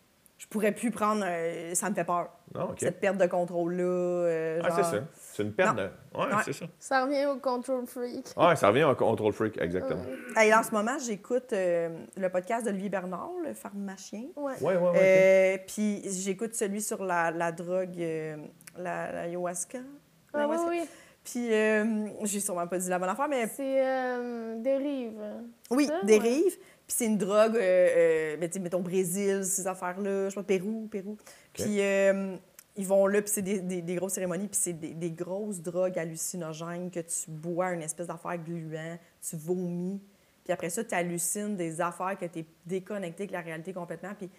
[0.41, 1.23] Je pourrais plus prendre.
[1.23, 2.29] euh, ça me fait peur.
[2.55, 2.67] Ah.
[2.75, 3.83] Cette perte de contrôle-là.
[3.83, 4.97] euh, Ah, c'est genre- ça.
[5.15, 5.83] C'est une perte Non.
[5.83, 5.89] de.
[6.17, 6.41] Ouais, Ouais.
[6.43, 6.65] c'est ça.
[6.79, 8.25] Ça revient au control freak.
[8.35, 10.01] Ouais, ça revient en control freak, exactement.
[10.35, 14.23] Hey, en ce moment, j'écoute euh, le podcast d'Olivier Bernard, le pharmacien.
[14.35, 14.53] Ouais.
[14.61, 15.57] Ouais, ouais, ouais.
[15.59, 18.37] Euh, Puis j'écoute celui sur la, la drogue, euh,
[18.77, 19.77] la, la ayahuasca.
[20.33, 20.69] Ah, L'ayahuasca.
[20.69, 20.89] oui, oui.
[21.23, 25.21] Puis euh, j'ai sûrement pas dit la bonne affaire, mais C'est euh, dérive.
[25.69, 26.05] oui, ça, ouais.
[26.91, 30.89] Puis c'est une drogue, euh, euh, ben, mettons Brésil, ces affaires-là, je sais pas, Pérou,
[30.91, 31.15] Pérou.
[31.53, 32.35] Puis euh,
[32.75, 35.61] ils vont là, puis c'est des, des- des grosses cérémonies, puis c'est des, des grosses
[35.61, 40.01] drogues hallucinogènes que tu bois, une espèce d'affaire gluant, tu vomis.
[40.43, 44.13] Puis après ça, tu hallucines des affaires que tu es déconnecté avec la réalité complètement.
[44.17, 44.29] Puis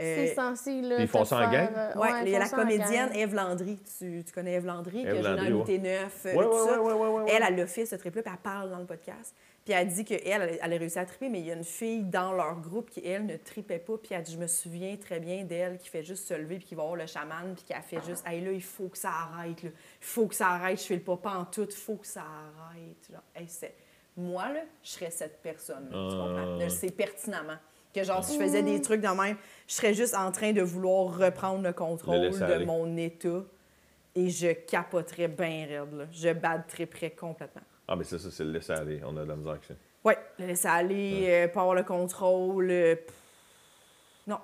[0.00, 0.96] euh, C'est censé, là.
[1.00, 1.68] Ils font ça en gang?
[1.74, 3.10] euh, Ouais, il y a ils la comédienne.
[3.14, 3.78] Eve Landry.
[3.98, 6.44] Tu, tu connais Eve Landry, qui Ève a joué dans Landry, Unité 9, euh, Ouais,
[6.44, 6.82] tout ouais, ça.
[6.82, 7.30] ouais, ouais, ouais, ouais.
[7.34, 9.34] Elle, elle l'a fait, ce trip-là, puis elle parle dans le podcast.
[9.64, 11.62] Puis elle dit qu'elle, elle, elle a réussi à triper, mais il y a une
[11.62, 13.96] fille dans leur groupe qui, elle, ne tripait pas.
[13.96, 16.66] Puis elle dit, je me souviens très bien d'elle qui fait juste se lever, puis
[16.66, 18.98] qui va voir le chaman, puis qui a fait juste, hey, là, il faut que
[18.98, 19.70] ça arrête, là.
[19.70, 22.22] Il faut que ça arrête, je fais le pas en tout, il faut que ça
[22.22, 23.08] arrête.
[23.10, 23.74] Genre, hey, c'est...
[24.16, 26.26] Moi, là, je serais cette personne-là, tu Ah.
[26.26, 26.58] comprends?
[26.58, 27.56] Je le sais pertinemment.
[27.94, 29.36] Que genre, si je faisais des trucs de même,
[29.68, 32.64] je serais juste en train de vouloir reprendre le contrôle Le de aller.
[32.66, 33.44] mon état
[34.14, 36.04] et je capoterais bien raide, là.
[36.10, 37.62] Je badtriperais complètement.
[37.92, 39.02] Ah, mais c'est ça, c'est le laisser aller.
[39.04, 39.74] On a de la misère avec ça.
[40.02, 42.70] Oui, le laisser aller, euh, pas avoir le contrôle.
[42.70, 42.94] euh,
[44.26, 44.38] non.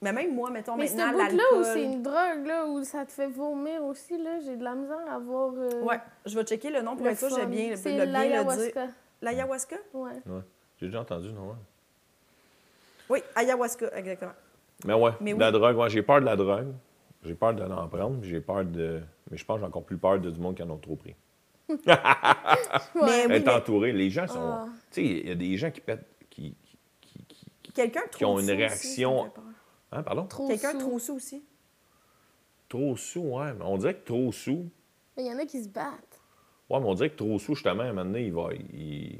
[0.00, 1.64] Mais même moi, mettons, Mais ce maintenant, bout-là où l'alcool...
[1.74, 4.96] c'est une drogue, là, où ça te fait vomir aussi, là, j'ai de la misère
[5.12, 5.52] à voir.
[5.58, 8.06] euh, Ouais, je vais checker le nom pour être sûr, j'ai bien, C'est le, bien
[8.06, 8.30] le dire.
[8.46, 8.86] l'ayahuasca.
[9.20, 9.76] L'ayahuasca?
[9.92, 10.12] Ouais.
[10.24, 10.40] Ouais.
[10.80, 11.48] J'ai déjà entendu, non?
[11.50, 11.56] ouais.
[13.10, 14.32] Oui, ayahuasca, exactement.
[14.86, 15.52] Mais ouais, Mais de la oui.
[15.52, 16.72] drogue, ouais, j'ai peur de la drogue.
[17.22, 19.02] J'ai peur de l'en prendre, j'ai peur de.
[19.30, 20.96] Mais je pense que j'ai encore plus peur de du monde qui en ont trop
[20.96, 21.14] pris.
[21.86, 21.94] Mais
[22.94, 24.38] oui, Être mais entouré, les gens sont.
[24.40, 24.66] Ah.
[24.90, 26.06] Tu sais, il y a des gens qui pètent.
[26.30, 29.44] Qui, qui, qui- qui- qui- quelqu'un qui ont trop une aussi, réaction- peur.
[29.92, 30.26] Hein, pardon?
[30.26, 30.78] Trop Quelqu'un sous.
[30.78, 31.42] trop sous aussi.
[32.68, 33.52] Trop sous, ouais.
[33.54, 34.66] mais On dirait que trop sous.
[35.16, 36.20] Il y en a qui se battent.
[36.70, 38.48] Ouais, mais on dirait que trop sous, justement, à un moment donné, il va.
[38.72, 39.18] il-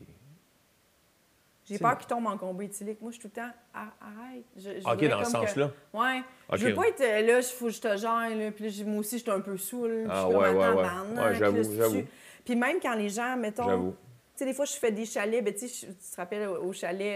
[1.69, 3.01] J'ai peur qu'il tombe en combo éthylique.
[3.01, 4.45] Moi, je suis tout le temps, Ah, arrête.
[4.57, 5.71] Je- je Ok, dans ce comme que- sens-là.
[5.95, 6.19] Ouais.
[6.49, 6.57] Ok.
[6.59, 8.99] Je veux pas être euh, là, il faut que je te gère, là, puis moi
[8.99, 10.03] aussi, je suis un peu saoule.
[10.05, 11.35] puis Ah, je suis comme, ouais, ouais, ouais.
[11.37, 12.03] j'avoue, j'avoue.
[12.45, 13.65] Puis même quand les gens, mettons.
[13.69, 13.91] J'avoue.
[14.37, 15.45] Tu sais, des fois, je fais des chalets.
[15.45, 17.15] Ben, tu sais, je- tu te rappelles, au chalet,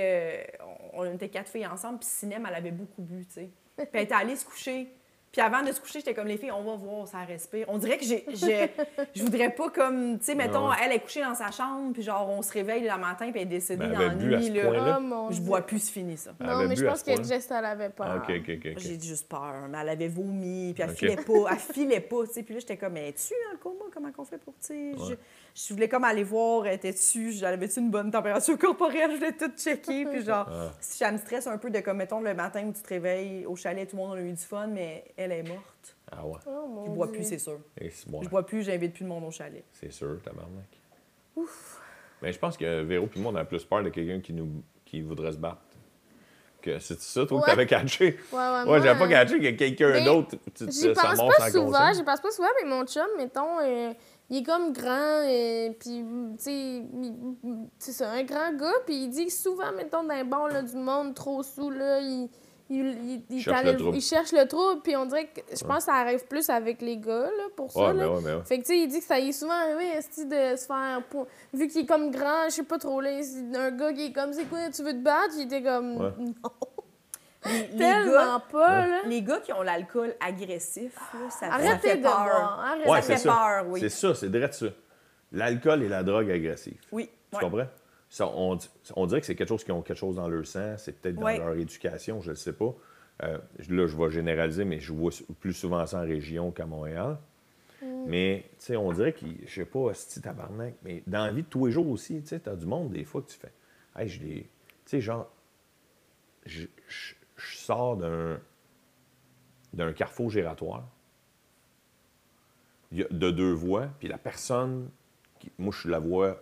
[0.60, 3.50] euh, on, était quatre filles ensemble, puis Cinéma, elle avait beaucoup bu, tu sais.
[3.76, 4.88] Puis elle était allée se coucher.
[5.34, 7.64] Puis avant de se coucher, j'étais comme les filles, on va voir, ça respire.
[7.68, 8.70] On dirait que j'ai, j'ai-
[9.16, 10.76] je voudrais pas comme, tu sais, mettons, Ouais.
[10.84, 13.42] elle est couchée dans sa chambre, puis genre, on se réveille le matin, puis elle
[13.42, 15.00] est décédée Ben, dans la nuit, là.
[15.00, 16.30] Oh Je bois plus, c'est fini, ça.
[16.38, 17.20] Elle Non, mais je pense que?
[17.20, 18.06] Jess, elle avait peur.
[18.08, 18.66] Ah, OK, OK, OK.
[18.76, 18.78] ok.
[18.78, 22.32] J'ai juste peur, mais elle avait vomi, puis elle filait pas, elle filait pas, tu
[22.34, 22.42] sais.
[22.44, 23.84] Puis là, j'étais comme, mais es-tu dans le coma?
[23.92, 24.92] Comment qu'on fait pour, tu sais?
[24.96, 25.14] Je,
[25.66, 29.10] je voulais comme aller voir, étais-tu, j'avais-tu une bonne température corporelle?
[29.10, 30.70] Je voulais tout checker, puis genre, Ah.
[30.80, 33.46] si ça me stresse un peu de comme, mettons, le matin où tu te réveilles
[33.46, 35.96] au chalet, tout le monde a eu du fun, mais elle est morte.
[36.10, 36.38] Ah ouais.
[36.46, 37.16] Oh mon Je bois Dieu.
[37.16, 37.58] plus, c'est sûr.
[37.80, 39.64] Et bon, Je bois plus, j'invite plus de monde au chalet.
[39.72, 40.68] c'est sûr, tabarnak.
[41.36, 41.80] Ouf.
[42.22, 44.62] Mais je pense que Véro et le monde a plus peur de quelqu'un qui nous
[44.84, 45.58] qui voudrait se battre.
[46.62, 48.16] Que c'est ça, toi, que t'avais catché.
[48.32, 50.36] Ouais, ouais, Ouais, moi, j'avais pas euh, catché que quelqu'un d'autre,
[50.70, 50.96] J'y pense
[51.36, 51.96] pas souvent, conscience.
[51.98, 53.92] j'y pense pas souvent, mais mon chum, mettons, euh,
[54.30, 56.02] il est comme grand, et puis,
[56.38, 60.24] tu sais, il- c'est un grand gars, puis il dit que souvent, mettons, dans les
[60.24, 62.30] bars là, du monde trop sous, là, il,
[62.70, 63.96] il, il, il cherche le trouble.
[63.96, 66.80] il cherche le trouble, puis on dirait que, je pense que ça arrive plus avec
[66.80, 67.92] les gars, là, pour ça, Ouais, là.
[67.94, 68.44] mais ouais, mais ouais.
[68.44, 71.02] Fait que, tu sais, il dit que ça y est souvent arrivé, de se faire.
[71.10, 73.10] pour- Vu qu'il est comme grand, je sais pas trop, là,
[73.56, 75.34] un gars qui est comme, c'est quoi, tu veux te battre?
[75.36, 76.12] Il était comme, Ouais.
[76.18, 76.50] non,
[77.46, 79.00] Les, les tellement gars, pas, là.
[79.04, 82.64] les gars qui ont l'alcool agressif, là, ça, ça Arrêtez fait de peur.
[82.86, 83.32] Ouais, ça c'est fait ça.
[83.34, 83.80] peur, oui.
[83.80, 84.66] C'est ça, c'est direct ça.
[85.30, 86.80] L'alcool et la drogue agressive.
[86.90, 87.10] Oui.
[87.30, 87.42] Tu ouais.
[87.42, 87.66] comprends?
[88.14, 88.56] Ça, on,
[88.94, 91.16] on dirait que c'est quelque chose qui ont quelque chose dans leur sang, c'est peut-être
[91.16, 91.36] dans Ouais.
[91.38, 92.72] leur éducation, je ne sais pas.
[93.24, 93.38] Euh,
[93.68, 95.10] là, je vais généraliser, mais je vois
[95.40, 97.18] plus souvent ça en région qu'à Montréal.
[98.06, 101.42] Mais, tu sais, on dirait que, je sais pas, si tabarnak, mais dans la vie
[101.42, 103.52] de tous les jours aussi, tu sais, t'as du monde des fois que tu fais.
[103.96, 104.20] Hey, je.
[104.20, 104.46] Tu
[104.86, 105.28] sais, genre,
[106.46, 108.38] je, je- je sors d'un
[109.72, 110.30] d'un carrefour
[113.02, 114.88] a- de deux voies, puis la personne,
[115.40, 116.40] qui- moi je suis la voie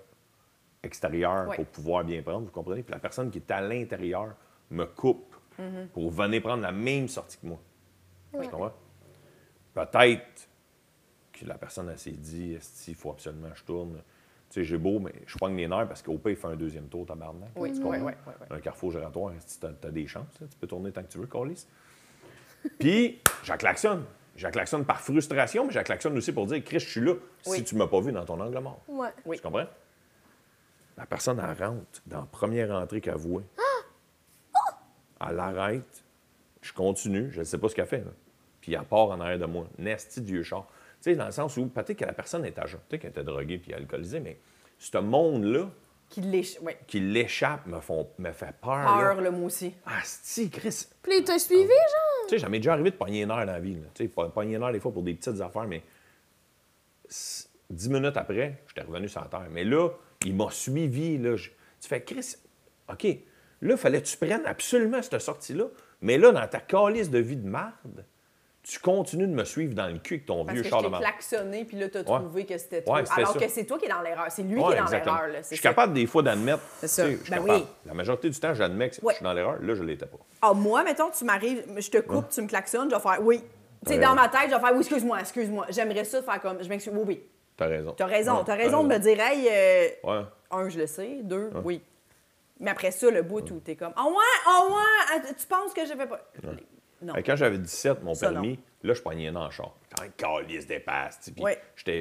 [0.83, 1.57] extérieure Ouais.
[1.57, 2.83] pour pouvoir bien prendre, vous comprenez?
[2.83, 4.35] Puis la personne qui est à l'intérieur
[4.70, 5.35] me coupe
[5.93, 7.59] pour venir prendre la même sortie que moi.
[8.33, 8.72] Tu comprends?
[9.74, 10.49] Peut-être
[11.33, 12.59] que la personne s'est dit,
[12.89, 14.03] il faut absolument que je tourne.
[14.51, 16.57] Tu sais, j'ai beau, mais je pogne les nerfs parce qu'au pire, il fait un
[16.57, 17.51] deuxième tour, tabarnak.
[17.57, 18.47] Oui, Tu oui, oui, oui, oui.
[18.51, 20.41] Un carrefour gératoire, tu as, des chances.
[20.41, 20.47] là.
[20.51, 21.66] Tu peux tourner tant que tu veux, Carlis.
[22.78, 24.05] Puis, j'acclaxonne.
[24.37, 27.14] J'acclaxonne par frustration, mais j'acclaxonne aussi pour dire, Chris, je suis là.
[27.43, 27.64] Si Oui.
[27.64, 28.83] tu ne m'as pas vu dans ton angle mort.
[28.89, 29.09] Ouais.
[29.24, 29.37] Oui.
[29.37, 29.66] Tu comprends?
[30.97, 33.43] La personne, elle rentre dans la première entrée qu'elle voit.
[35.26, 36.05] Elle l'arrête.
[36.61, 37.30] Je continue.
[37.32, 37.99] Je ne sais pas ce qu'elle fait.
[38.05, 38.11] là.
[38.61, 39.66] Puis elle part en arrière de moi.
[39.78, 40.66] Nasty vieux char.
[41.01, 42.78] Tu sais, dans le sens où peut-être que la personne est agent.
[42.88, 44.38] Peut-être qu'elle était droguée puis alcoolisée, mais
[44.78, 45.68] ce monde-là
[46.11, 46.20] Qui
[46.61, 46.78] ouais.
[46.95, 48.76] l'échappe me, font, me fait peur.
[48.76, 48.99] là.
[49.14, 49.74] Peur, le mot aussi.
[49.86, 50.86] Ah, si, Chris.
[51.03, 52.26] Puis il t'a suivi, genre?
[52.28, 53.76] Tu sais, j'en ai déjà arrivé de pogner une heure dans la vie.
[53.95, 55.82] Tu sais, pogner une heure des fois pour des petites affaires, mais
[57.70, 59.47] dix minutes après, j'étais revenu sur la terre.
[59.51, 59.88] Mais là,
[60.25, 61.18] il m'a suivi.
[61.18, 61.51] Là, Je-
[61.81, 62.37] tu fais, Chris,
[62.91, 63.07] OK,
[63.61, 65.64] là, fallait que tu prennes absolument cette sortie-là.
[66.01, 68.05] Mais là, dans ta calice de vie de marde,
[68.64, 70.89] tu continues de me suivre dans le cul avec ton Parce vieux que char de
[70.89, 71.03] marde.
[71.03, 72.05] klaxonné, puis là, t'as Ouais.
[72.20, 73.01] trouvé que c'était toi.
[73.01, 73.39] Ouais, Alors ça.
[73.41, 74.27] que c'est toi qui es dans l'erreur.
[74.31, 75.29] C'est lui Ouais, qui est dans l'erreur.
[75.39, 75.62] Je suis ça.
[75.62, 76.62] capable des fois d'admettre.
[76.79, 77.05] C'est ça.
[77.05, 77.61] tu sais, je suis Ben capable.
[77.61, 77.66] oui.
[77.87, 79.61] La majorité du temps, j'admets que je suis dans l'erreur.
[79.61, 80.18] Là, je ne l'étais pas.
[80.43, 83.43] Ah, moi, mettons, tu m'arrives, je te coupe, tu me klaxonnes, je vais faire oui.
[83.85, 85.66] Tu sais, dans ma tête, je vais faire oui, excuse-moi, excuse-moi.
[85.70, 87.23] J'aimerais ça faire comme, je m'excuse, oui, oui.
[87.57, 87.93] T'as raison.
[87.97, 90.25] T'as raison, Ouais, t'as raison de me dire, hey, euh, Ouais.
[90.51, 91.83] un, je le sais, deux, oui.
[92.61, 94.15] Mais après ça, le bout où t'es comme, ah ouais,
[94.47, 96.21] ah ouais, ah, tu penses que je fais pas?
[97.03, 97.15] Non.
[97.27, 99.75] Quand j'avais 17, mon Ça, permis, là, je pognais dans le char.
[99.97, 100.09] Quand un
[100.43, 101.45] calice dépasse, puis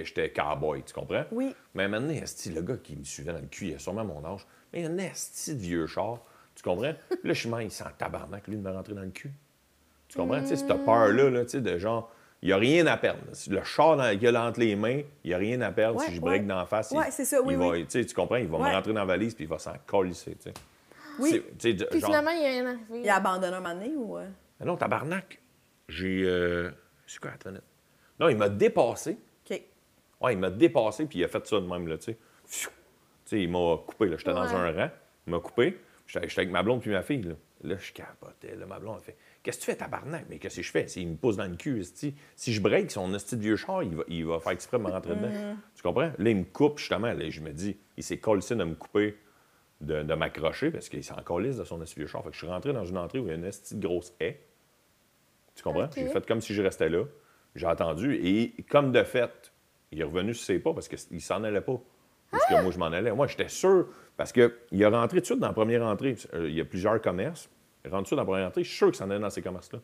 [0.04, 1.24] j'étais, cowboy, tu comprends?
[1.32, 1.56] Oui.
[1.74, 4.46] Mais maintenant, le gars qui me suivait dans le cul, il a sûrement mon âge,
[4.72, 6.20] mais il a un esti de vieux char,
[6.54, 6.94] tu comprends?
[7.24, 9.32] je suis il sent tabarnak, lui, de me rentrer dans le cul.
[10.08, 10.42] Tu comprends?
[10.42, 13.20] Tu sais, cette peur-là, là, tu sais, de genre, il n'y a rien à perdre.
[13.50, 16.00] Le char dans, qu'il a entre les mains, il n'y a rien à perdre.
[16.00, 16.30] Ouais, si je ouais.
[16.40, 17.86] break d'en face, Ouais, il, c'est ça, oui, il oui.
[17.86, 18.38] tu sais, tu comprends?
[18.38, 18.70] Il va Ouais.
[18.70, 20.54] me rentrer dans la valise, puis il va s'en colisser, tu sais.
[21.20, 21.44] Oui.
[21.60, 23.02] Puis genre- finalement, il y a rien arrivé.
[23.04, 24.18] Il a abandonné un moment donné ou.
[24.18, 24.28] euh?
[24.60, 25.40] Ah non, tabarnak.
[25.90, 26.24] J'ai.
[26.26, 26.72] euh,
[27.06, 27.52] C'est quoi, attends.
[28.20, 29.18] Non, il m'a dépassé.
[29.50, 29.62] OK.
[30.22, 32.18] Ouais, il m'a dépassé, puis il a fait ça de même, là, tu sais.
[32.48, 32.70] Pfiou.
[33.26, 34.16] Tu sais, il m'a coupé, là.
[34.18, 34.54] J'étais dans Ouais.
[34.54, 34.90] un rang.
[35.28, 35.80] Il m'a coupé.
[36.08, 37.34] J'étais j'étais avec ma blonde puis ma fille, là.
[37.64, 38.66] Là, je capotais, là.
[38.66, 40.26] Ma blonde, elle fait Qu'est-ce que tu fais, tabarnak?
[40.30, 40.88] Mais qu'est-ce que je fais?
[40.88, 43.96] S'il me pousse dans le cul, si je break son esti de vieux char, il
[43.96, 45.56] va, il va faire exprès de me rentrer dedans.
[45.76, 46.12] Tu comprends?
[46.18, 47.14] Là, il me coupe, justement.
[47.14, 49.16] Là, je me dis, il s'est collé de me couper,
[49.80, 52.24] de, de m'accrocher, parce qu'il s'en collisse de son esti de vieux char.
[52.24, 53.88] Fait que je suis rentré dans une entrée où il y a une esti de
[53.88, 54.42] grosse haie.
[55.56, 55.90] Tu comprends?
[55.96, 57.04] J'ai fait comme si je restais là.
[57.56, 58.16] J'ai attendu.
[58.24, 59.52] Et comme de fait,
[59.92, 61.80] il est revenu sur ses pas parce qu'il s'en allait pas.
[62.32, 63.12] Parce que moi, je m'en allais.
[63.12, 63.88] Moi, j'étais sûr.
[64.18, 66.16] Parce qu'il est rentré tout de suite dans la première entrée.
[66.34, 67.50] Euh, il y a plusieurs commerces.
[67.84, 68.64] Il rentre tout de suite dans la première entrée.
[68.64, 69.80] Je suis sûr qu'il s'en allait dans ces commerces-là.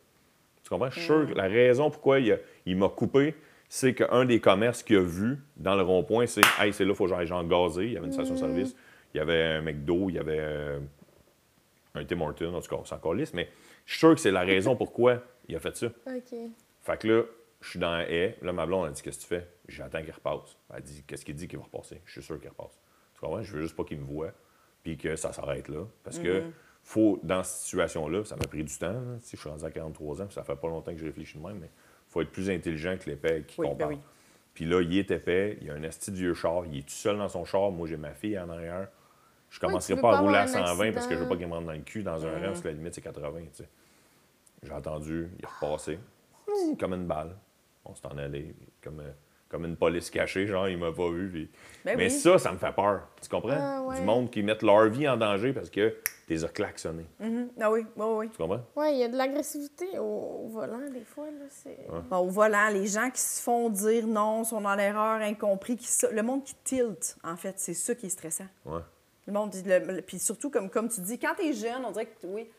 [0.63, 0.89] Tu comprends?
[0.89, 3.35] Je suis sûr que la raison pourquoi il, a- il m'a coupé,
[3.69, 6.95] c'est qu'un des commerces qu'il a vu dans le rond-point, c'est Hey, c'est là, il
[6.95, 7.85] faut que j'aille genre gazer.
[7.85, 8.75] Il y avait une station-service.
[9.13, 10.09] Il y avait un McDo.
[10.09, 10.79] Il y avait euh,
[11.95, 12.53] un Tim Hortons.
[12.53, 13.33] En tout cas, c'est encore lisse.
[13.33, 13.49] Mais
[13.85, 15.87] je suis sûr que c'est la raison pourquoi il a fait ça.
[15.87, 16.37] OK.
[16.81, 17.23] Fait que là,
[17.61, 18.37] je suis dans la haie.
[18.41, 19.47] Là, ma blonde, elle dit Qu'est-ce que tu fais?
[19.67, 20.57] J'attends qu'il repasse.
[20.73, 22.01] Elle dit Qu'est-ce qu'il dit qu'il va repasser?
[22.05, 22.77] Je suis sûr qu'il repasse.
[23.15, 23.41] Tu comprends?
[23.41, 24.31] Je veux juste pas qu'il me voie,
[24.83, 25.85] puis que ça s'arrête là.
[26.03, 26.43] Parce que,
[26.83, 28.93] faut, dans cette situation-là, ça m'a pris du temps.
[28.93, 29.17] là.
[29.21, 31.37] Si je suis rendu à 43 ans, puis ça fait pas longtemps que je réfléchis
[31.37, 31.71] de même, mais
[32.07, 33.89] faut être plus intelligent que l'épais qui Oui, compare.
[33.89, 34.01] ben oui.
[34.53, 37.27] Puis là, il est épais, il a un vieux char, il est tout seul dans
[37.29, 37.69] son char.
[37.71, 38.87] Moi, j'ai ma fille en arrière.
[39.49, 41.37] Je commencerai pas pas à rouler à avoir un 120 parce que je veux pas
[41.37, 43.31] qu'il me rentre dans le cul dans un rang parce que la limite, c'est 80.
[43.41, 43.69] tu sais.
[44.63, 45.99] J'ai entendu, il est repassé.
[46.79, 47.35] Comme une balle.
[47.89, 48.53] On s'est en allé.
[48.83, 49.11] Comme, euh,
[49.49, 51.29] comme une police cachée, genre, il m'a pas vu.
[51.29, 51.49] puis-
[51.85, 52.11] Ben Mais oui.
[52.11, 53.07] ça, ça me fait peur.
[53.21, 53.55] Tu comprends?
[53.57, 53.99] Ah, ouais.
[53.99, 55.95] Du monde qui mettent leur vie en danger parce que
[56.27, 57.05] t'es as klaxonné.
[57.21, 57.49] Mhm.
[57.61, 58.29] Ah oui, oui, oui.
[58.29, 58.59] Tu comprends?
[58.75, 61.27] Ouais, il y a de l'agressivité au, au volant, des fois.
[61.27, 62.01] Là.
[62.09, 65.88] Bon, au volant, les gens qui se font dire non, sont dans l'erreur, incompris, qui,
[66.11, 68.47] le monde qui tilte, en fait, c'est ça qui est stressant.
[68.65, 68.81] Ouais.
[69.27, 71.91] Le monde, dit- le- le- puis surtout, comme, comme tu dis, quand t'es jeune, on
[71.91, 72.49] dirait que oui,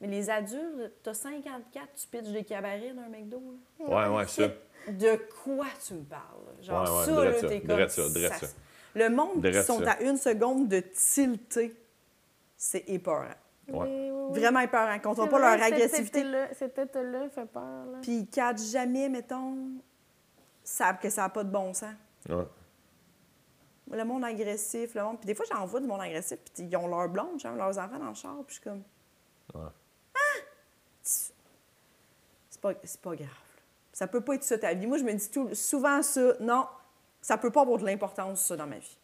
[0.00, 3.42] mais les adultes, t'as 54, tu pitches des cabarets d'un McDo.
[3.80, 4.08] là.
[4.10, 4.48] Ouais, ouais, ça.
[4.88, 6.22] De quoi tu me parles?
[6.62, 7.68] Genre Ouais, ouais, ça, là, t'es comme...
[7.76, 8.46] drette ça, drette ça.
[8.94, 9.92] Le monde qui sont ça.
[9.92, 11.74] à une seconde de tilter,
[12.56, 13.24] c'est épeurant.
[13.68, 13.86] Ouais.
[13.86, 14.40] Oui, oui, oui.
[14.40, 14.92] Vraiment épeurant.
[14.94, 16.18] Ils contrôlent C'est pas vrai, leur agressivité.
[16.20, 17.62] été-là- Cet été-là fait peur.
[17.92, 17.98] Là.
[18.02, 19.56] Puis ils catchent jamais, mettons,
[20.64, 21.94] savent que ça n'a pas de bon sens.
[22.28, 22.46] Ouais.
[23.90, 25.18] Le monde agressif, le monde.
[25.18, 27.78] Puis des fois, j'en vois du monde agressif, puis ils ont leur blonde, genre, leurs
[27.78, 28.82] enfants dans le char, puis je suis comme.
[29.54, 29.70] Ouais.
[31.04, 31.32] Tu-
[32.50, 33.28] C'est pas, c'est pas grave.
[33.98, 34.86] Ça peut pas être ça ta vie.
[34.86, 36.66] Moi, je me dis tout, souvent ça, non,
[37.20, 38.96] ça peut pas avoir de l'importance, ça, dans ma vie.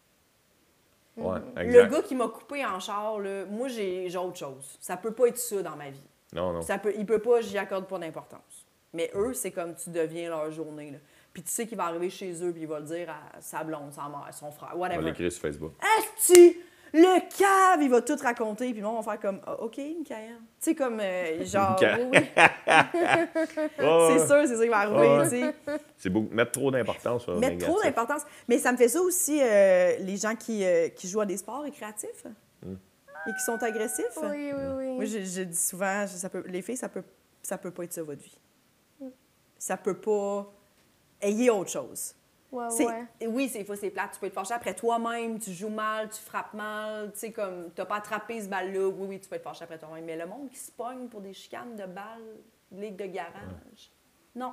[1.16, 4.78] Ouais, Le gars qui m'a coupé en char, là, moi, j'ai autre chose.
[4.78, 6.00] Ça peut pas être ça dans ma vie.
[6.32, 6.62] Non, non.
[6.62, 8.66] Ça peut, il peut pas, j'y accorde pas d'importance.
[8.92, 10.92] Mais eux, c'est comme tu deviens leur journée.
[10.92, 10.98] Là.
[11.32, 13.64] Puis tu sais qu'il va arriver chez eux, puis il va le dire à sa
[13.64, 15.02] blonde, sa mère, son frère, On whatever.
[15.02, 15.72] l'écrire sur Facebook.
[15.98, 16.56] Esti!
[16.96, 20.36] Le cave, il va tout raconter, puis moi, on va faire comme, Ah, OK, Michael.
[20.38, 22.18] Tu sais, comme, euh, genre, oui, oui,
[23.76, 25.24] c'est sûr, c'est ça qui va arriver, Ouais.
[25.24, 25.80] tu sais.
[25.96, 26.32] C'est beaucoup.
[26.32, 28.22] Mettre trop d'importance Mettre trop d'importance.
[28.48, 31.36] Mais ça me fait ça aussi, euh, les gens qui, euh, qui jouent à des
[31.36, 32.26] sports récréatifs
[32.64, 34.16] et qui sont agressifs.
[34.22, 34.86] Oui, oui, oui.
[34.94, 37.02] Moi, je, je dis souvent, ça peut, les filles, ça peut,
[37.42, 38.38] ça peut pas être ça, votre vie.
[39.58, 40.46] Ça peut pas...
[41.20, 42.14] Ayez autre chose.
[42.54, 43.06] Ouais.
[43.26, 44.12] Oui, c'est fois c'est plate.
[44.12, 47.70] Tu peux être fâché après toi-même, tu joues mal, tu frappes mal, tu sais, comme,
[47.74, 48.88] t'as pas attrapé ce balle-là.
[48.88, 50.04] Oui, oui, tu peux être fâché après toi-même.
[50.04, 52.22] Mais le monde qui se pogne pour des chicanes de balles,
[52.70, 53.90] de ligue de garage,
[54.34, 54.52] non.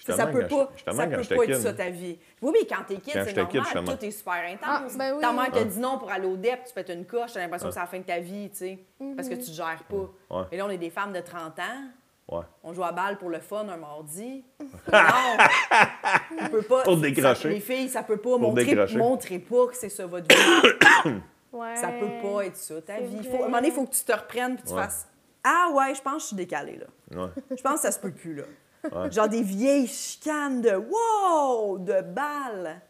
[0.00, 2.16] Ça, ça peut pas, ça peut pas être kid, ça ta vie.
[2.40, 3.96] Oui, oui, quand t'es kid, Quand c'est kid, normal, justement.
[3.96, 4.92] tout est super intense.
[4.94, 5.20] Ah, ben oui.
[5.20, 5.64] Ta mère te Ouais.
[5.64, 7.86] dit non pour aller au DEP, tu pètes une coche, t'as l'impression que c'est la
[7.86, 8.78] fin de ta vie, tu sais,
[9.16, 9.40] parce que Mhm.
[9.40, 10.36] tu te gères pas.
[10.36, 10.44] Ouais.
[10.52, 11.88] Et là, on est des femmes de 30 ans.
[12.30, 12.44] Ouais.
[12.62, 14.44] On joue à balle pour le fun un mardi.
[14.92, 14.98] non!
[16.42, 16.82] On peut pas.
[16.82, 17.42] Pour décrocher.
[17.42, 18.36] ça- les filles, ça peut pas.
[18.36, 21.12] Montrer, montrez pas que c'est ça votre vie.
[21.52, 21.76] Ouais.
[21.76, 23.24] ça peut pas être ça, ta vie.
[23.24, 24.82] Faut, à un moment donné, il faut que tu te reprennes puis tu Ouais.
[24.82, 25.08] fasses
[25.42, 27.18] Ah ouais, je pense que je suis décalée, là.
[27.24, 27.30] Ouais.
[27.56, 28.44] Je pense que ça se peut plus, là.
[28.92, 29.10] Ouais.
[29.10, 32.80] Genre des vieilles chicanes de wow, de balles.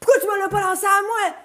[0.00, 1.36] Pourquoi tu me l'as pas lancé à moi?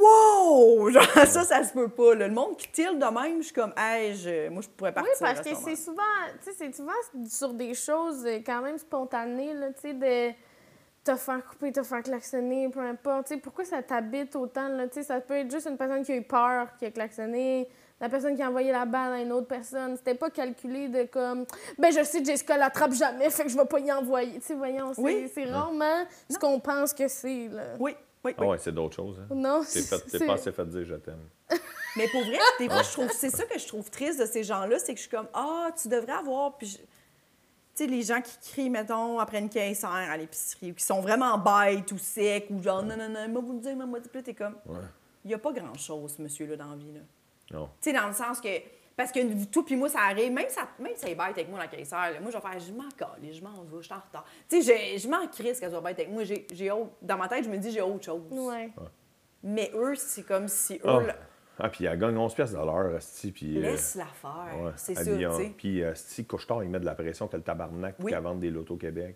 [0.00, 0.90] Wow!
[0.90, 2.14] Genre, ça, ça se peut pas.
[2.14, 2.28] là.
[2.28, 4.94] Le monde qui tire de même, je suis comme, hey, je- moi, je pourrais Oui,
[4.94, 5.12] partir.
[5.20, 6.02] parce à que ce c'est souvent,
[6.44, 6.92] tu sais, c'est souvent
[7.28, 10.34] sur des choses euh, quand même spontanées, là, tu sais, de
[11.04, 13.28] te faire couper, te faire klaxonner, peu importe.
[13.28, 16.04] Tu sais, pourquoi ça t'habite autant, là, tu sais, ça peut être juste une personne
[16.04, 17.68] qui a eu peur, qui a klaxonné,
[18.00, 19.96] la personne qui a envoyé la balle à une autre personne.
[19.96, 21.44] C'était pas calculé de comme,
[21.78, 24.38] ben je sais, Jessica l'attrape jamais, fait que je vais pas y envoyer.
[24.38, 25.30] Tu sais, voyons, c'est Oui.
[25.50, 27.62] rarement ce qu'on pense que c'est, là.
[27.80, 28.46] Oui, oui, Ah oui.
[28.48, 29.18] ouais, c'est d'autres choses.
[29.20, 29.34] Hein.
[29.34, 31.22] Non, fait- t'es c'est- pas assez fait dire je t'aime.
[31.96, 34.44] Mais pour vrai, des fois, je trouve, c'est ça que je trouve triste de ces
[34.44, 36.56] gens-là, c'est que je suis comme, ah, tu devrais avoir.
[36.58, 36.84] Puis, je- tu
[37.74, 41.38] sais, les gens qui crient, mettons, après une caissière à l'épicerie, ou qui sont vraiment
[41.38, 44.34] bêtes ou secs, ou genre, non, non, non, moi, vous le dire, moi, là, t'es
[44.34, 44.78] comme, Ouais.
[45.24, 47.00] il n'y a pas grand-chose, ce monsieur-là, dans la vie, là.
[47.58, 47.66] Non.
[47.80, 48.48] Tu sais, dans le sens que.
[48.98, 51.48] Parce que tout, puis moi, ça arrive, même, ça, même si elle est bête avec
[51.48, 53.82] moi, la caissière, là, moi, je vais faire, je m'en calais, je m'en vais, je
[53.84, 54.24] suis en retard.
[54.50, 56.24] Tu sais, je, je m'en crisse qu'elle soit bête avec moi.
[56.24, 58.22] J'ai, j'ai autre- dans ma tête, je me dis, j'ai autre chose.
[58.32, 58.70] Ouais.
[59.44, 61.14] Mais eux, c'est comme si eux, Ah, là,
[61.60, 63.64] ah puis elle gagne 11 pièces de l'heure, asti, puis...
[63.64, 64.02] euh, faire.
[64.62, 65.54] ouais, c'est ça, dit, tu sais.
[65.56, 68.10] Puis, asti, Couche-Tard, il met de la pression que le tabarnak, puis Oui.
[68.12, 69.14] qu'elle vende des lotos au Québec,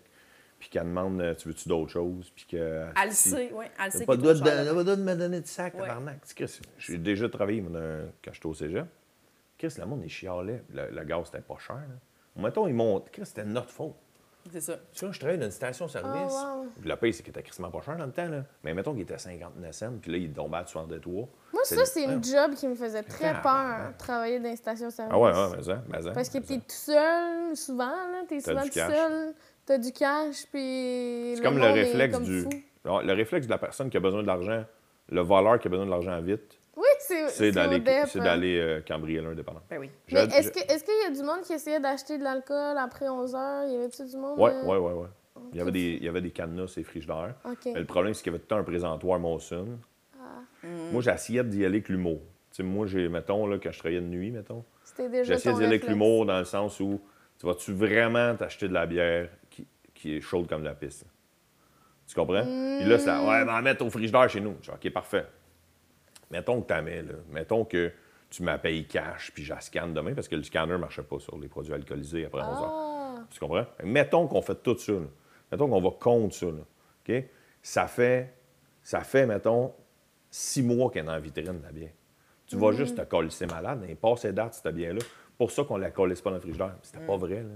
[0.59, 2.85] puis qu'elle demande, euh, tu veux-tu d'autres choses, puis que...
[3.03, 3.65] Elle sait, oui.
[3.83, 5.81] Elle sait pas de, de me donner du sac, Ouais.
[5.81, 6.21] tabarnak.
[6.21, 8.85] Tu sais, Chris, J'ai déjà travaillé quand j'étais au cégep.
[9.63, 10.61] Chris, le monde, il chialait.
[10.73, 11.77] Le, le gaz, c'était pas cher.
[11.77, 12.41] Là.
[12.43, 13.09] Mettons, ils montent.
[13.11, 13.95] Chris, c'était notre faute.
[14.51, 14.75] C'est ça.
[14.91, 16.33] Tu vois, je travaillais dans une station-service.
[16.35, 16.67] Oh, wow.
[16.83, 18.27] Le paye, c'est qu'il était crissement pas cher dans le temps.
[18.27, 18.43] Là.
[18.61, 21.13] Mais mettons qu'il était à 59 cents, puis là, il tombait à 63.
[21.53, 25.13] Moi, ça, c'est une job qui me faisait très Ah, peur, travailler dans les stations-service.
[25.15, 26.11] Ah ouais, ouais, mais ça, mais ça.
[26.11, 28.23] Parce que t'es tout seul, souvent, là.
[28.27, 28.91] T'es souvent tout cash.
[28.93, 29.33] seul.
[29.65, 31.35] T'as du cash, puis.
[31.37, 32.45] C'est comme le est réflexe comme du.
[32.83, 34.65] Le réflexe de la personne qui a besoin de l'argent,
[35.07, 36.59] le voleur qui a besoin de l'argent vite,
[37.29, 37.51] c'est.
[37.51, 38.23] d'aller hein.
[38.23, 39.61] d'aller euh, cambrioler un dépendant.
[39.69, 39.89] Ben oui.
[40.11, 42.77] Mais est-ce je- que- est-ce qu'il y a du monde qui essayait d'acheter de l'alcool
[42.77, 43.71] après 11 h?
[43.71, 44.39] Y avait-tu du monde?
[44.39, 44.63] Ouais, euh?
[44.65, 45.07] ouais, ouais, ouais.
[45.51, 47.35] Il y avait des, il y avait des cadenas et frigidaires.
[47.65, 49.77] Mais le problème, c'est qu'il y avait tout un présentoir Molson.
[50.19, 50.41] Ah.
[50.91, 52.21] Moi, j'essayais d'y aller avec l'humour.
[52.51, 55.53] Tu sais, moi, j'ai, mettons, là, quand je travaillais de nuit, mettons, C'était déjà j'essayais
[55.55, 57.01] d'y aller avec l'humour dans le sens où
[57.39, 61.05] tu vas-tu vraiment t'acheter de la bière qui, qui est chaude comme la piste?
[62.07, 62.43] Tu comprends?
[62.43, 64.55] Puis là, c'est la- ouais, ben, mettre au frigidaire chez nous.
[64.61, 65.25] Je dis, OK, parfait.
[66.33, 67.13] Mettons que tu mets, là.
[67.29, 67.91] Mettons que
[68.31, 71.03] tu m'as payé cash, puis je la scanne demain, parce que le scanner ne marchait
[71.03, 72.71] pas sur les produits alcoolisés après 11 heures.
[72.73, 73.15] Ah!
[73.29, 73.67] Tu comprends?
[73.83, 74.93] Mettons qu'on fait tout ça.
[74.93, 74.99] là.
[75.51, 76.47] Mettons qu'on va contre ça.
[76.47, 76.63] là.
[77.07, 77.23] OK?
[77.61, 78.33] Ça fait,
[78.81, 79.75] ça fait, mettons,
[80.31, 81.91] six mois qu'elle est la vitrine, la bière.
[82.47, 83.81] Tu vas juste te coller malade.
[83.83, 85.01] Elle est passée date, cette bière-là.
[85.37, 86.75] Pour ça qu'on la collait pas dans le frigidaire.
[86.81, 87.55] C'était pas vrai, là.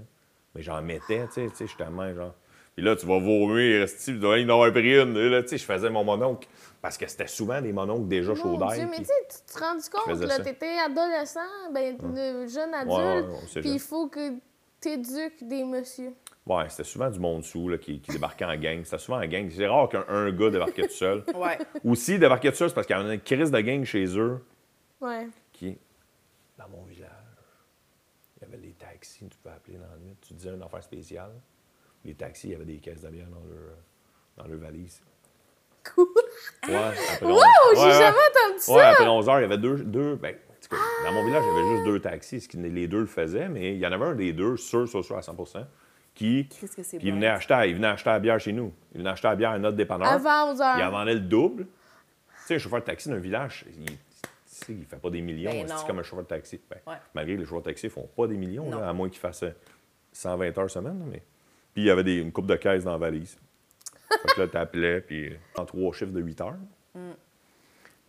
[0.54, 2.34] Mais j'en mettais, tu sais, même genre.
[2.78, 5.16] Puis là, tu vas vomir, tu dois y en avoir pris une.
[5.16, 6.46] Et là, tu sais, je faisais mon mononcle.
[6.80, 8.88] Parce que c'était souvent des mononcles déjà chauds d'air.
[8.88, 11.40] Mais tu sais, tu te rends compte, là, t'étais adolescent,
[11.74, 14.34] ben, le jeune adulte, ouais, puis il faut que
[14.80, 16.14] t'éduques des messieurs.
[16.46, 18.84] Ouais, c'était souvent du monde sous là, qui, qui débarquait en gang.
[18.84, 19.50] C'était souvent en gang.
[19.50, 21.24] C'est rare qu'un un gars débarquait tout seul.
[21.34, 21.58] Ouais.
[21.84, 24.38] Aussi, débarquer tout seul, c'est parce qu'il y avait une crise de gang chez eux
[25.00, 25.26] Ouais.
[25.52, 25.76] qui,
[26.56, 27.10] dans mon village,
[28.36, 30.14] il y avait des taxis, tu peux appeler dans la nuit.
[30.20, 31.32] Tu disais une affaire spéciale.
[32.08, 33.74] Les taxis, il y avait des caisses de bière dans leur,
[34.38, 35.02] dans leur valise.
[35.94, 36.06] Cool.
[36.66, 37.38] Ouais, après Wow,
[37.74, 38.72] j'ai ouais, jamais entendu ça!
[38.74, 39.76] Ouais, après 11 heures, il y avait deux.
[39.84, 40.34] deux ben,
[41.04, 42.40] dans mon village, il y avait juste deux taxis.
[42.40, 44.88] ce qui- Les deux le faisaient, mais il y en avait un des deux, sûr,
[44.88, 45.36] sûr, sûr à 100
[46.14, 46.66] qui, qui
[47.10, 47.14] bon?
[47.16, 48.72] venait, acheter, il venait acheter la bière chez nous.
[48.94, 50.08] Il venait acheter la bière à notre dépanneur.
[50.08, 50.90] Avant 11 Il en heures.
[50.90, 51.64] vendait le double.
[51.66, 53.86] Tu sais, un chauffeur de taxi d'un village, il,
[54.70, 55.50] il fait pas des millions.
[55.52, 56.58] Ben c'est comme un chauffeur de taxi.
[56.70, 56.96] Ben, Ouais.
[57.14, 59.44] Malgré que les chauffeurs de taxi font pas des millions, là, à moins qu'ils fassent
[60.12, 61.02] 120 heures semaine.
[61.10, 61.22] Mais...
[61.78, 63.38] Puis il y avait des, une coupe de caisse dans la valise.
[64.10, 66.56] fait que là, tu appelais, puis en trois chiffres de 8 heures.
[66.96, 67.10] Mm.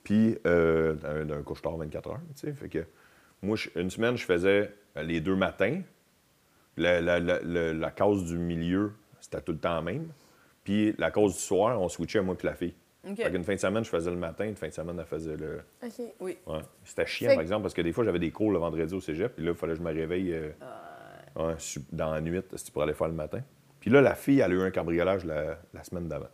[0.03, 2.19] Puis euh, d'un couche-tard 24 heures.
[2.35, 2.53] tu sais.
[2.53, 2.79] Fait que
[3.43, 5.81] moi, une semaine, je faisais euh, les deux matins.
[6.77, 10.07] La, la, la, la- cause du milieu, c'était tout le temps la même.
[10.63, 12.73] Puis la cause du soir, on switchait moi puis la fille.
[13.07, 13.17] OK.
[13.17, 15.37] Fait qu'une fin de semaine, je faisais le matin, une fin de semaine, elle faisait
[15.37, 15.61] le.
[15.83, 15.91] OK.
[16.21, 16.37] Oui.
[16.47, 16.61] Ouais.
[16.83, 19.35] C'était chiant, par exemple, parce que des fois, j'avais des cours le vendredi au cégep,
[19.35, 20.49] puis là, il fallait que je me réveille euh,
[21.35, 23.41] ouais, su- dans la nuit c'était pour aller faire le matin.
[23.79, 26.29] Puis là, la fille, elle a eu un cambriolage la, la semaine d'avant.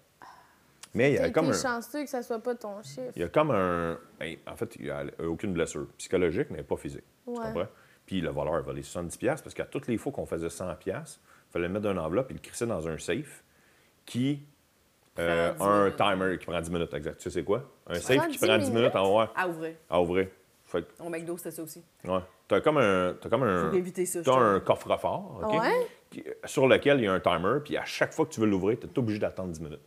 [0.93, 1.53] Mais il y a comme un.
[1.53, 3.11] chanceux que ça soit pas ton chiffre.
[3.15, 3.97] Il y a comme un.
[4.19, 7.03] ben, en fait, il n'y a aucune blessure psychologique, mais pas physique.
[7.25, 7.37] Tu Ouais.
[7.43, 7.67] comprends?
[8.05, 10.75] Puis le voleur a volé 70$ piastres, parce qu'à toutes les fois qu'on faisait 100$,
[10.85, 13.43] il fallait le mettre dans une enveloppe et le crisser dans un safe
[14.05, 14.43] qui
[15.19, 15.95] euh, a 10 un minutes.
[15.97, 17.19] timer qui prend 10 minutes, exact.
[17.19, 17.63] Tu sais quoi?
[17.87, 19.73] Un prend safe qui 10 prend 10 minutes en ouais, À ouvrir.
[19.89, 20.27] à ouvrir.
[20.65, 21.83] Fait que, Au McDo, c'était ça aussi.
[22.05, 22.19] ouais.
[22.47, 23.15] T'as comme un.
[23.19, 23.69] T'as comme un.
[23.71, 25.59] Faut éviter ça, T'as un coffre-fort, OK?
[25.61, 25.87] Ouais?
[26.45, 28.77] Sur lequel il y a un timer, puis à chaque fois que tu veux l'ouvrir,
[28.79, 29.81] tu es obligé d'attendre 10 minutes.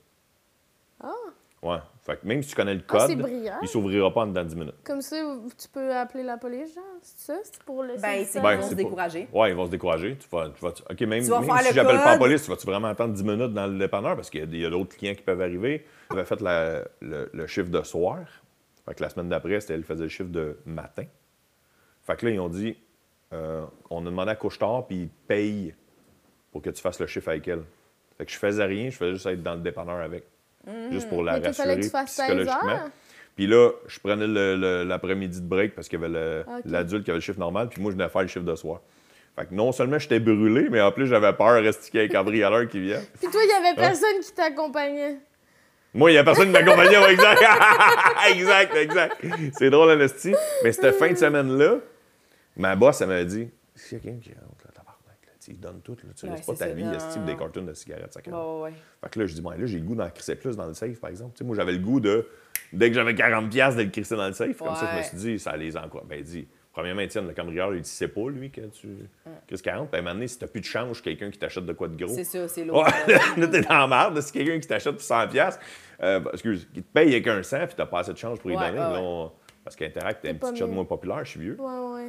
[1.00, 1.12] Ah,
[1.60, 1.78] Ouais.
[2.02, 3.58] Fait que même si tu connais le Ah, code, brillant.
[3.62, 4.74] il s'ouvrira pas en dedans de 10 minutes.
[4.84, 5.16] comme ça,
[5.60, 6.84] tu peux appeler la police, genre?
[7.02, 7.38] C'est ça?
[7.42, 9.28] C'est pour le Ben, Ben, Ils vont se pas- décourager.
[9.32, 10.16] Ouais, ils vont se décourager.
[10.16, 12.18] Tu vas, tu vas- OK, même, Tu vas même faire si le j'appelle pas la
[12.18, 14.14] police, tu vas-tu vraiment attendre 10 minutes dans le dépanneur?
[14.14, 15.84] Parce qu'il y a d'autres clients qui peuvent arriver.
[16.10, 18.20] Ils avaient fait la- le, le chiffre de soir.
[18.86, 21.04] Fait que la semaine d'après, c'était elle faisait le chiffre de matin.
[22.04, 22.76] Fait que là, ils ont dit
[23.34, 25.74] euh, on a demandé à Couche-Tard, puis ils payent
[26.52, 27.62] pour que tu fasses le chiffre avec elle.
[28.16, 30.24] Fait que je faisais rien, je faisais juste être dans le dépanneur avec.
[30.90, 32.90] Juste pour la Mais rassurer que tu fasses 16 psychologiquement.
[33.36, 34.26] Puis là, je prenais
[34.84, 37.90] l'après-midi de break parce qu'il y avait l'adulte qui avait le chiffre normal, puis moi,
[37.92, 38.80] je venais faire le chiffre de soir.
[39.36, 42.06] Fait que non seulement j'étais brûlé, mais en plus, j'avais peur de qu'il y ait
[42.06, 43.00] un cambrioleur qui vient.
[43.20, 43.56] Puis toi, il y Hein?
[43.64, 45.18] avait personne qui t'accompagnait.
[45.94, 47.40] Moi, il n'y a personne qui m'accompagnait, ouais, exact.
[48.30, 49.16] exact, exact.
[49.56, 50.34] C'est drôle, Anastie.
[50.64, 51.76] Mais cette fin de semaine-là,
[52.56, 54.77] ma boss, elle m'a dit a quelqu'un qui rentre, là,
[55.48, 56.92] tabarnak, là, tu sais, il donne tout, là, tu Ouais, restes pas ta vie, Non,
[56.92, 58.20] esti, non, des cartons de cigarettes, ça.
[58.30, 58.72] Bon, ouais.
[59.02, 60.74] Fait que là, je dis, bon, là, j'ai le goût d'en crisser plus dans le
[60.74, 61.32] safe, par exemple.
[61.34, 62.26] Tu sais, moi, j'avais le goût de,
[62.72, 64.56] dès que j'avais 40$, piastres, de le crisser dans le safe.
[64.58, 66.06] Comme ça, je me suis dit, ça les encourage.
[66.08, 68.88] Ben, il dit, premièrement, Étienne, le cambrioleur, il dit, c'est pas, lui, que tu
[69.46, 69.88] crises 40$.
[69.90, 72.14] Ben, à donné, si t'as plus de change, quelqu'un qui t'achète de quoi de gros.
[72.14, 72.86] C'est ça, c'est l'autre.
[73.06, 74.20] Ouais, là, t'es dans la merde.
[74.20, 75.60] Si quelqu'un qui t'achète pour 100$, piastres,
[76.02, 78.38] euh, bah, excuse, qui te paye avec un 100$, puis t'as pas assez de change
[78.40, 78.76] pour y donner.
[78.76, 79.32] là, on-
[79.64, 81.56] Parce qu'Interact, t'es un petit chat moins populaire, je suis vieux.
[81.60, 82.08] Ouais, ouais.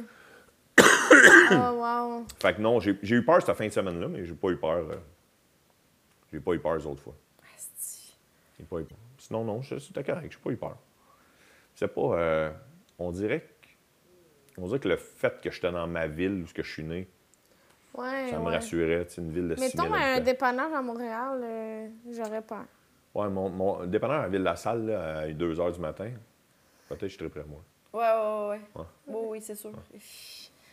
[1.52, 2.24] oh, wow.
[2.40, 4.76] Fait que non, j'ai eu peur cette fin de semaine-là, mais j'ai pas eu peur.
[4.90, 4.96] euh,
[6.32, 7.14] j'ai pas eu peur les autres fois.
[8.58, 8.98] J'ai pas eu peur.
[9.18, 10.76] Sinon, non, je- c'était correct, j'ai pas eu peur.
[11.74, 12.00] C'est pas.
[12.00, 12.50] euh,
[12.98, 13.46] on dirait que.
[14.58, 17.08] On dirait que le fait que j'étais dans ma ville où que je suis né
[17.94, 18.54] Ouais, Ça me ouais.
[18.54, 22.64] rassurait, sais, une ville de 6 000 Mettons un dépanneur à Montréal, euh, j'aurais peur.
[23.14, 26.10] Ouais, mon, mon dépanneur à Ville-la-Salle, là, à 2 h du matin,
[26.88, 27.60] peut-être que je serais près moi.
[27.92, 28.60] Ouais, ouais, ouais.
[28.76, 28.86] Ouais.
[29.08, 29.72] Oui, oui, c'est sûr.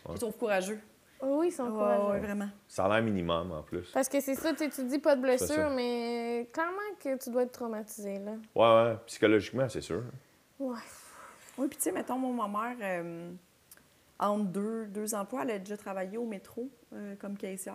[0.08, 0.80] Je les trouve courageux.
[1.20, 2.12] Oh oui, ils sont Ouais, courageux.
[2.12, 2.50] ouais, vraiment.
[2.68, 3.90] Salaire minimum, en plus.
[3.92, 7.30] Parce que c'est ça, tu sais, tu dis pas de blessure, mais clairement que tu
[7.32, 8.34] dois être traumatisé, là.
[8.56, 10.04] Ouais, ouais, psychologiquement, c'est sûr.
[10.60, 10.78] Ouais.
[11.58, 13.32] Oui, puis tu sais, mettons, moi, ma mère, euh,
[14.20, 17.74] entre deux, deux emplois, elle a déjà travaillé au métro euh, comme caissière.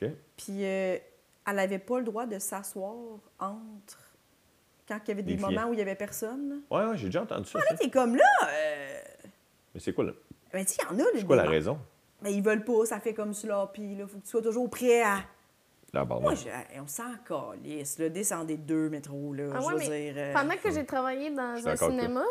[0.00, 0.08] OK?
[0.38, 0.96] Puis euh,
[1.46, 2.94] elle n'avait pas le droit de s'asseoir
[3.38, 3.98] entre.
[4.88, 6.62] Quand il y avait des moments où il n'y avait personne.
[6.70, 7.58] Ouais, ouais, j'ai déjà entendu ça.
[7.58, 7.76] Là, ça.
[7.76, 8.24] t'es comme là.
[8.48, 8.98] euh,
[9.74, 10.16] Mais c'est quoi, le-
[10.52, 11.08] Ben, tu sais, il y en a.
[11.14, 11.78] c'est quoi la raison?
[12.22, 13.68] Mais ils veulent pas, ça fait comme cela.
[13.72, 15.18] Puis là, faut que tu sois toujours prêt à.
[15.94, 16.48] La Moi, je-
[16.80, 18.08] on s'en calisse, là.
[18.08, 19.44] Descendez deux métros, là.
[19.54, 20.14] Ah je ouais, veux mais dire.
[20.16, 22.24] euh, Pendant que j'ai travaillé dans un cinéma,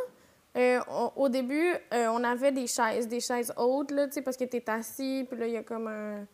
[0.58, 4.22] euh, on- au début, euh, on avait des chaises, des chaises hautes, là, tu sais,
[4.24, 6.26] parce que t'es assis, puis là, il y a comme un...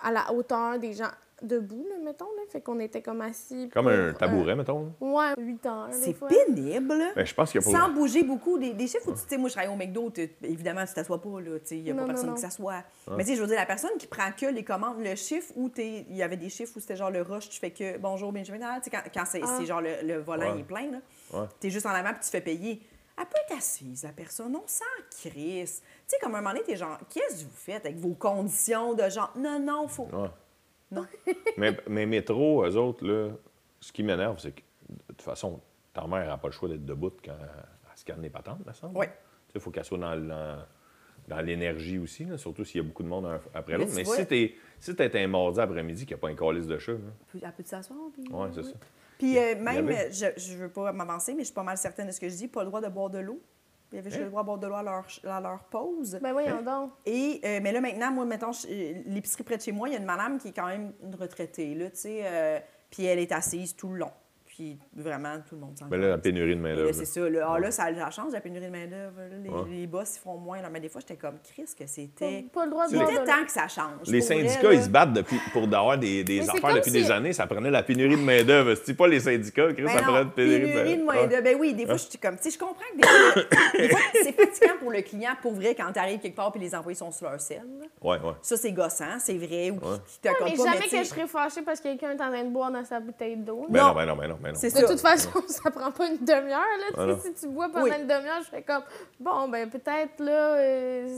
[0.00, 1.08] à la hauteur des gens
[1.42, 2.42] debout, là, mettons, là.
[2.50, 3.68] Fait qu'on était comme assis.
[3.72, 4.92] Comme pour, un tabouret, mettons.
[5.02, 7.02] euh, ouais, 8 heures, C'est pénible.
[7.14, 7.72] Ben, je pense qu'il pour...
[7.72, 8.58] Sans bouger beaucoup.
[8.58, 10.12] Des, des chiffres où tu tu sais, moi, je travaille au McDo,
[10.42, 11.58] évidemment, tu t'assois pas, là.
[11.70, 12.34] Il n'y a Non, pas non, personne non.
[12.34, 12.82] qui s'assoit.
[13.16, 15.52] Mais tu sais, je veux dire, la personne qui prend que les commandes, le chiffre
[15.56, 18.32] où il y avait des chiffres où c'était genre le rush, tu fais que bonjour,
[18.32, 18.58] Benjamin.
[18.62, 19.56] Ah, tu sais, quand, quand c'est Ah.
[19.58, 20.60] c'est genre le, le volant Ouais.
[20.60, 20.98] est plein, là.
[21.32, 21.46] Ouais.
[21.60, 22.80] T'es juste en avant puis tu fais payer.
[23.20, 24.54] Elle peut être assise, la personne.
[24.54, 25.82] On s'en crisse.
[25.82, 28.94] Tu sais, comme un moment donné, t'es genre, qu'est-ce que vous faites avec vos conditions
[28.94, 30.04] de genre, non, non, faut.
[30.12, 30.28] Ouais.
[30.90, 31.06] Non.
[31.56, 33.30] mais, mais métro, eux autres, là,
[33.80, 35.60] ce qui m'énerve, c'est que, de toute façon,
[35.92, 38.96] ta mère n'a pas le choix d'être debout quand elle scanne les patentes, me semble.
[38.98, 39.06] Oui.
[39.06, 40.58] Tu sais, il faut qu'elle soit dans, dans,
[41.28, 43.92] dans l'énergie aussi, là, surtout s'il y a beaucoup de monde un- après l'autre.
[43.94, 46.78] Mais si t'es si t'es un mardi après-midi qu'il n'y a pas un calice de
[46.78, 46.98] chat, là,
[47.34, 47.98] Elle peut s'asseoir.
[48.14, 48.66] Puis, ouais, c'est oui.
[48.66, 48.76] ça.
[49.18, 52.12] Puis euh, même, je ne veux pas m'avancer, mais je suis pas mal certaine de
[52.12, 53.42] ce que je dis, pas le droit de boire de l'eau.
[53.92, 54.24] Il y avait juste Hein?
[54.24, 56.18] le droit de boire de l'eau à leur, à leur pause.
[56.22, 56.92] Ben voyons donc.
[57.06, 59.92] Et, euh, mais là, maintenant, moi, mettons, je- euh, l'épicerie près de chez moi, il
[59.92, 62.58] y a une madame qui est quand même une retraitée, là, tu sais, euh,
[62.90, 64.10] puis elle est assise tout le long.
[64.58, 66.90] Puis vraiment, tout le monde s'en Mais là, la pénurie de main-d'œuvre.
[66.92, 67.30] c'est ça.
[67.30, 69.20] Là, ah, là, ça, ça change, la pénurie de main-d'œuvre.
[69.40, 69.62] Les, Ouais.
[69.70, 70.60] les boss, ils font moins.
[70.60, 70.68] Là.
[70.68, 72.44] Mais des fois, j'étais comme, Chris, que c'était.
[72.52, 74.08] Pas le droit de Il boire était de temps que ça change.
[74.08, 77.10] Les vrai, syndicats, ils se battent depuis, pour avoir des, des affaires depuis si- des
[77.12, 77.32] années.
[77.32, 78.74] Ça prenait la pénurie de main-d'œuvre.
[78.84, 81.42] C'est pas les syndicats, Chris, Ben ça non, prenait la pénurie, pénurie de main-d'œuvre.
[81.44, 84.32] Ben oui, des fois, je suis comme, tu sais, je comprends que des fois, c'est
[84.32, 87.12] fatigant pour le client, pour vrai, quand tu arrives quelque part et les employés sont
[87.12, 87.62] sur leur selle.
[88.02, 88.32] Ouais, ouais.
[88.42, 89.96] Ça, c'est gossant, c'est vrai, ou qui- Ouais.
[90.08, 92.50] qui t'accorde Mais jamais que je serais fâchée parce que quelqu'un est en train de
[92.50, 93.66] boire dans sa bouteille d'eau.
[93.68, 93.88] Ben Non.
[93.88, 94.58] non, ben non, ben non, ben non.
[94.58, 96.64] C'est De toute façon, ça prend pas une demi-heure,
[96.96, 97.90] Ah si tu bois pendant Oui.
[97.98, 98.82] une demi-heure, je serais comme,
[99.20, 101.08] bon, ben peut-être, là, euh,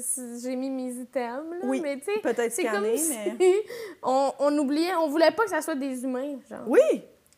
[0.43, 1.57] j'ai mis mes items, là.
[1.65, 3.65] Oui, mais tu sais, peut-être c'est scanner, comme si mais-
[4.03, 6.65] on, on oubliait, on voulait pas que ça soit des humains, genre.
[6.67, 6.81] Oui,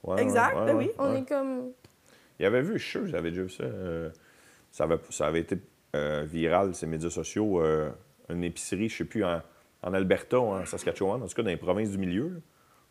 [0.05, 0.91] Ouais, exact, ouais, ben ouais, oui.
[0.99, 1.21] On ouais.
[1.21, 1.71] est comme...
[2.41, 3.63] Il avait vu, je suis sûr, j'avais déjà vu ça.
[3.63, 4.11] euh,
[4.73, 5.57] ça, avait, ça avait été
[5.95, 7.61] euh, viral, ces médias sociaux.
[7.63, 7.91] euh,
[8.29, 9.41] une épicerie, je ne sais plus, en,
[9.83, 12.29] en Alberta ou en Saskatchewan, en tout cas dans les provinces du milieu.
[12.29, 12.41] là.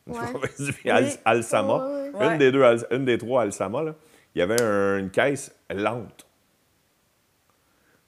[0.07, 1.09] Une Al-.
[1.25, 2.37] Alsama.
[2.37, 3.95] Des deux, Al- une des trois Alsama, là,
[4.35, 6.25] il y avait un- une caisse lente.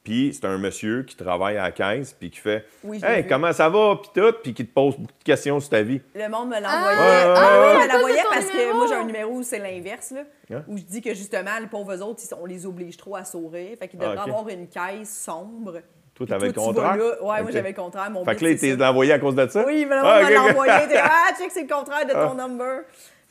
[0.03, 3.29] Puis c'est un monsieur qui travaille à la caisse, puis qui fait Oui, Hey, vu.
[3.29, 3.97] comment ça va?
[4.01, 6.01] Puis tout, puis qui te pose beaucoup de questions sur ta vie.
[6.13, 6.99] Le monde me Ah, l'envoyait.
[6.99, 8.03] ouais, Ah, ouais.
[8.03, 10.13] oui, parce que moi, j'ai un numéro où c'est l'inverse.
[10.51, 10.63] Hein?
[10.67, 13.77] Où je dis que justement, les pauvres autres, on les oblige trop à sourire.
[13.79, 15.79] Fait qu'ils Ah, devraient avoir une caisse sombre.
[16.15, 16.97] Toi, t'avais le toi, tu vas contraire?
[16.97, 17.23] là.
[17.23, 18.11] Ouais, moi, j'avais le contraire.
[18.11, 18.89] Mon Fait but, que là, ça.
[18.91, 19.63] envoyé à cause de ça?
[19.65, 20.73] Oui, mais Ah, on l'envoyé.
[20.87, 22.47] T'es Ah, check, c'est le contraire de ton Ah.
[22.47, 22.81] number.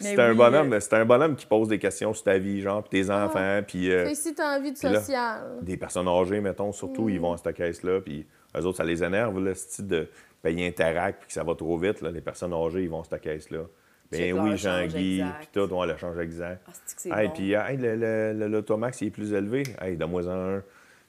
[0.00, 2.60] C'est un oui, bonhomme, euh, c'est un bonhomme qui pose des questions sur ta vie,
[2.60, 5.40] genre, puis tes enfants, puis euh, si t'as envie de là, social.
[5.62, 7.10] des personnes âgées, mettons, surtout, Mm.
[7.10, 8.26] ils vont à cette caisse-là, puis
[8.56, 10.08] eux autres, ça les énerve, là, ce type de
[10.42, 13.04] payer Interact, puis que ça va trop vite, là, les personnes âgées, ils vont à
[13.04, 13.60] cette caisse-là.
[14.10, 16.62] Ben oui, Jean-Guy, puis tout, on le change exact.
[16.66, 17.34] Ah, c'est que c'est Hey, bon?
[17.34, 19.62] puis, hey, le, le, le- l'automax, il est plus élevé.
[19.80, 20.62] Hey, donne-moi en un.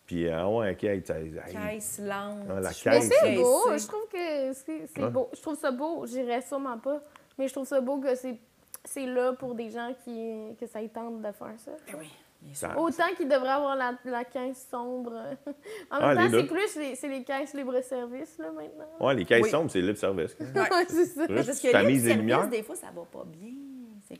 [0.05, 2.39] Puis, ah ouais, OK, hey, Caisse lente.
[2.49, 5.09] Ah, la Mais caisse, c'est beau, je trouve que c'est c'est Ouais.
[5.09, 5.29] beau.
[5.33, 7.01] Je trouve ça beau, j'irais sûrement pas,
[7.37, 8.37] mais je trouve ça beau que c'est
[8.85, 11.71] c'est là pour des gens qui que ça y tente de faire ça.
[11.87, 12.09] Ben oui,
[12.41, 12.67] bien sûr.
[12.67, 15.13] ça- Autant qu'ils devraient avoir la, la caisse sombre.
[15.89, 16.41] en Ah, même les temps, deux.
[16.41, 19.07] c'est plus les, c'est les caisses libre-service, là, maintenant.
[19.07, 19.49] Ouais, les caisses Oui.
[19.51, 20.35] sombres, c'est libre service.
[20.53, 20.67] Ouais.
[20.89, 21.21] C'est ça.
[21.27, 22.49] Juste, Parce tu que lumières.
[22.49, 23.53] des fois, ça va pas bien.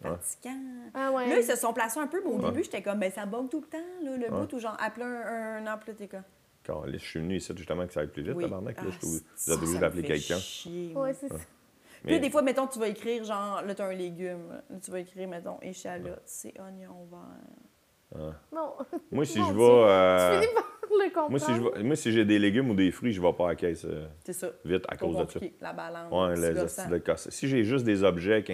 [0.02, 0.62] C'est fatigant.
[0.94, 1.30] Ah ouais.
[1.30, 2.46] Là, ils se sont placés un peu, mais au Ouais.
[2.50, 5.06] début, j'étais comme, ben ça bug tout le temps, là, le bout où genre, appeler
[5.06, 6.24] un, un emploi t'es comme.
[6.66, 8.44] Quand je suis venu ici, justement, que ça aille plus vite, Oui.
[8.44, 8.78] tabarnak.
[8.78, 10.38] Là, Ah, je suis ça, vous êtes obligé d'appeler quelqu'un.
[10.40, 11.04] chier, moi.
[11.04, 11.36] Ouais, c'est ça.
[11.36, 14.50] Puis là, Mais- des fois, mettons, tu vas écrire, genre, là, t'as un légume.
[14.70, 18.34] Là, tu vas écrire, mettons, échalote, c'est oignon vert.
[18.52, 18.76] Non.
[19.12, 19.50] Moi, si je vais.
[19.54, 21.30] Tu euh, finis par le comprendre.
[21.32, 23.46] moi, si je vais- moi, si j'ai des légumes ou des fruits, je vais pas
[23.46, 24.50] à la caisse euh, C'est ça.
[24.64, 25.40] vite à Trop cause de ça.
[25.62, 26.12] la balance.
[26.12, 26.90] Ouais, c'est le, gossant.
[26.90, 28.50] le casse- Si j'ai juste des objets avec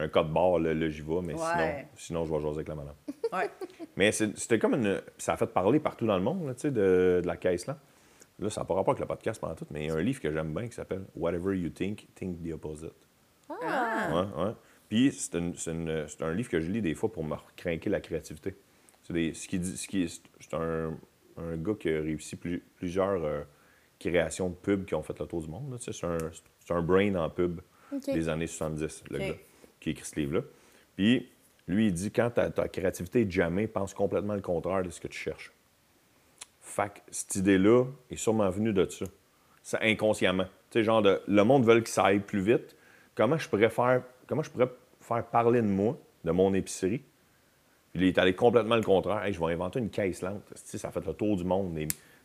[0.00, 1.86] un, un code barre, là, là, j'y vais, mais sinon, Ouais.
[1.96, 2.94] sinon, je vais jaser avec la madame.
[3.32, 3.48] Ouais.
[3.96, 5.00] Mais c'est- c'était comme une.
[5.18, 7.66] Ça a fait parler partout dans le monde, là, tu sais, de, de la caisse,
[7.66, 7.78] là.
[8.40, 10.02] là, ça n'a pas rapport avec le podcast pendant tout, mais il y a un
[10.02, 12.94] livre que j'aime bien qui s'appelle Whatever You Think, Think the Opposite.
[13.48, 14.08] Ah.
[14.12, 14.52] Ouais, ouais.
[14.88, 18.56] Puis c'est un livre que je lis des fois pour me craquer la créativité.
[19.02, 20.96] C'est des- ce qui dit, ce qui est, c'est un,
[21.36, 23.42] un gars qui a réussi plus- plusieurs euh,
[24.00, 25.70] créations de pubs qui ont fait le tour du monde.
[25.70, 25.78] là.
[25.78, 26.18] Tu sais, C'est un,
[26.58, 27.60] c'est un brain en pub
[28.06, 29.34] des années 70, le gars
[29.80, 30.42] qui écrit ce livre-là.
[30.96, 31.28] Puis
[31.66, 35.00] lui, il dit quand ta, ta créativité est jamais, pense complètement le contraire de ce
[35.00, 35.52] que tu cherches.
[36.60, 39.06] Fait que cette idée-là est sûrement venue de ça.
[39.62, 40.46] C'est inconsciemment.
[40.70, 42.76] Tu sais, genre, de, le monde veut que ça aille plus vite.
[43.14, 44.70] Comment je pourrais faire, comment je pourrais
[45.00, 47.02] faire parler de moi, de mon épicerie?
[47.92, 49.24] Puis il est allé complètement le contraire.
[49.24, 50.42] Hey, je vais inventer une caisse lente.
[50.48, 51.76] Tu sais, ça a fait le tour du monde.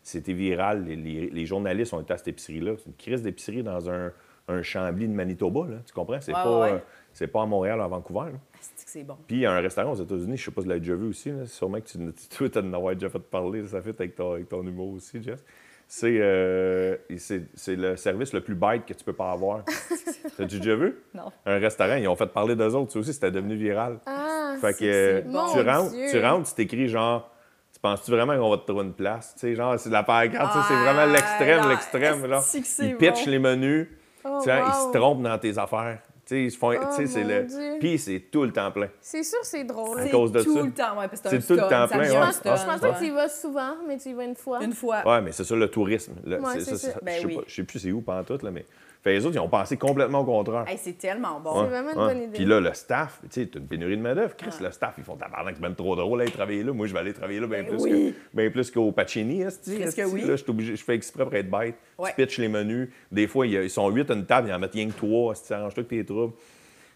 [0.04, 0.86] C'était viral.
[0.86, 2.74] Les journalistes ont été à cette épicerie-là.
[2.78, 4.12] C'est une crise d'épicerie dans un,
[4.48, 5.62] un Chambly de Manitoba.
[5.70, 5.78] Là.
[5.86, 6.20] Tu comprends?
[6.22, 6.78] C'est Ouais, pas, ouais, euh,
[7.14, 8.32] c'est pas à Montréal, à Vancouver.
[8.32, 8.38] là.
[8.60, 9.18] C'est que c'est bon?
[9.28, 10.96] Puis il y a un restaurant aux États-Unis, je sais pas si tu l'as déjà
[10.96, 11.46] vu aussi, là.
[11.46, 11.98] sûrement que tu,
[12.30, 15.22] tu dois t'en avoir déjà fait parler, ça fait avec ton, avec ton humour aussi,
[15.22, 15.44] Jess.
[15.88, 19.64] C'est, euh, et c'est, c'est le service le plus bête que tu peux pas avoir.
[20.38, 20.96] T'as-tu déjà vu?
[21.14, 21.32] Non.
[21.46, 24.00] Un restaurant, ils ont fait parler d'eux autres, ça aussi, c'était devenu viral.
[24.08, 25.46] Ah, fait que c'est bon.
[25.54, 26.08] tu, rentres, Dieu.
[26.10, 27.30] tu rentres, tu t'écris genre,
[27.72, 29.34] tu penses-tu vraiment qu'on va te trouver une place?
[29.36, 32.40] Tu sais, genre, c'est de la pancarte, tu sais, c'est vraiment Ah, l'extrême, l'extrême.
[32.42, 33.32] C'est Ils pitchent bon?
[33.32, 33.88] les menus,
[34.26, 36.00] Oh, tu sais, ils se trompent dans tes affaires.
[36.26, 37.78] Tu sais, ils se font, tu sais, Oh, c'est le...
[37.80, 38.90] Puis c'est tout le temps plein.
[39.00, 40.00] C'est sûr, c'est drôle.
[40.00, 40.62] À C'est cause de tout ça.
[40.64, 42.66] le temps, ouais, parce que C'est tout le temps ça plein, Je pense, stun, je
[42.66, 44.64] pense pas que tu y vas souvent, mais tu y vas une fois.
[44.64, 45.08] Une fois.
[45.08, 46.14] Ouais, mais c'est ça le tourisme.
[46.26, 46.94] Ouais, c'est ça.
[47.04, 47.36] Ben je, sais oui.
[47.36, 48.66] pas- je sais plus c'est où pendant tout, là, mais.
[49.06, 50.66] Fait les autres, ils ont pensé complètement au contraire.
[50.68, 51.62] Hey, c'est tellement bon.
[51.62, 52.34] C'est vraiment une bonne idée.
[52.34, 54.36] Puis là, le staff, tu sais, t'as une pénurie de main-d'œuvre.
[54.36, 56.74] Chris, le staff, ils font tabarnak, c'est même trop drôle d'aller travailler là.
[56.74, 58.16] Moi, je vais aller travailler là bien Ben plus, oui.
[58.32, 60.04] que, bien plus qu'au Pacini, Presque esti.
[60.12, 60.22] oui.
[60.22, 61.76] Là, je suis obligé, je fais exprès pour être bête.
[62.00, 62.10] Ouais.
[62.18, 62.90] Tu pitches les menus.
[63.12, 65.36] Des fois, ils sont huit à une table, ils en mettent rien que trois.
[65.52, 66.34] Arrange-toi que tes troubles.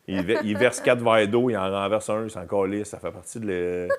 [0.08, 2.88] Ils, ve- ils versent quatre verres d'eau, ils en renversent un, ils s'en calissent.
[2.90, 3.88] Ça fait partie de le.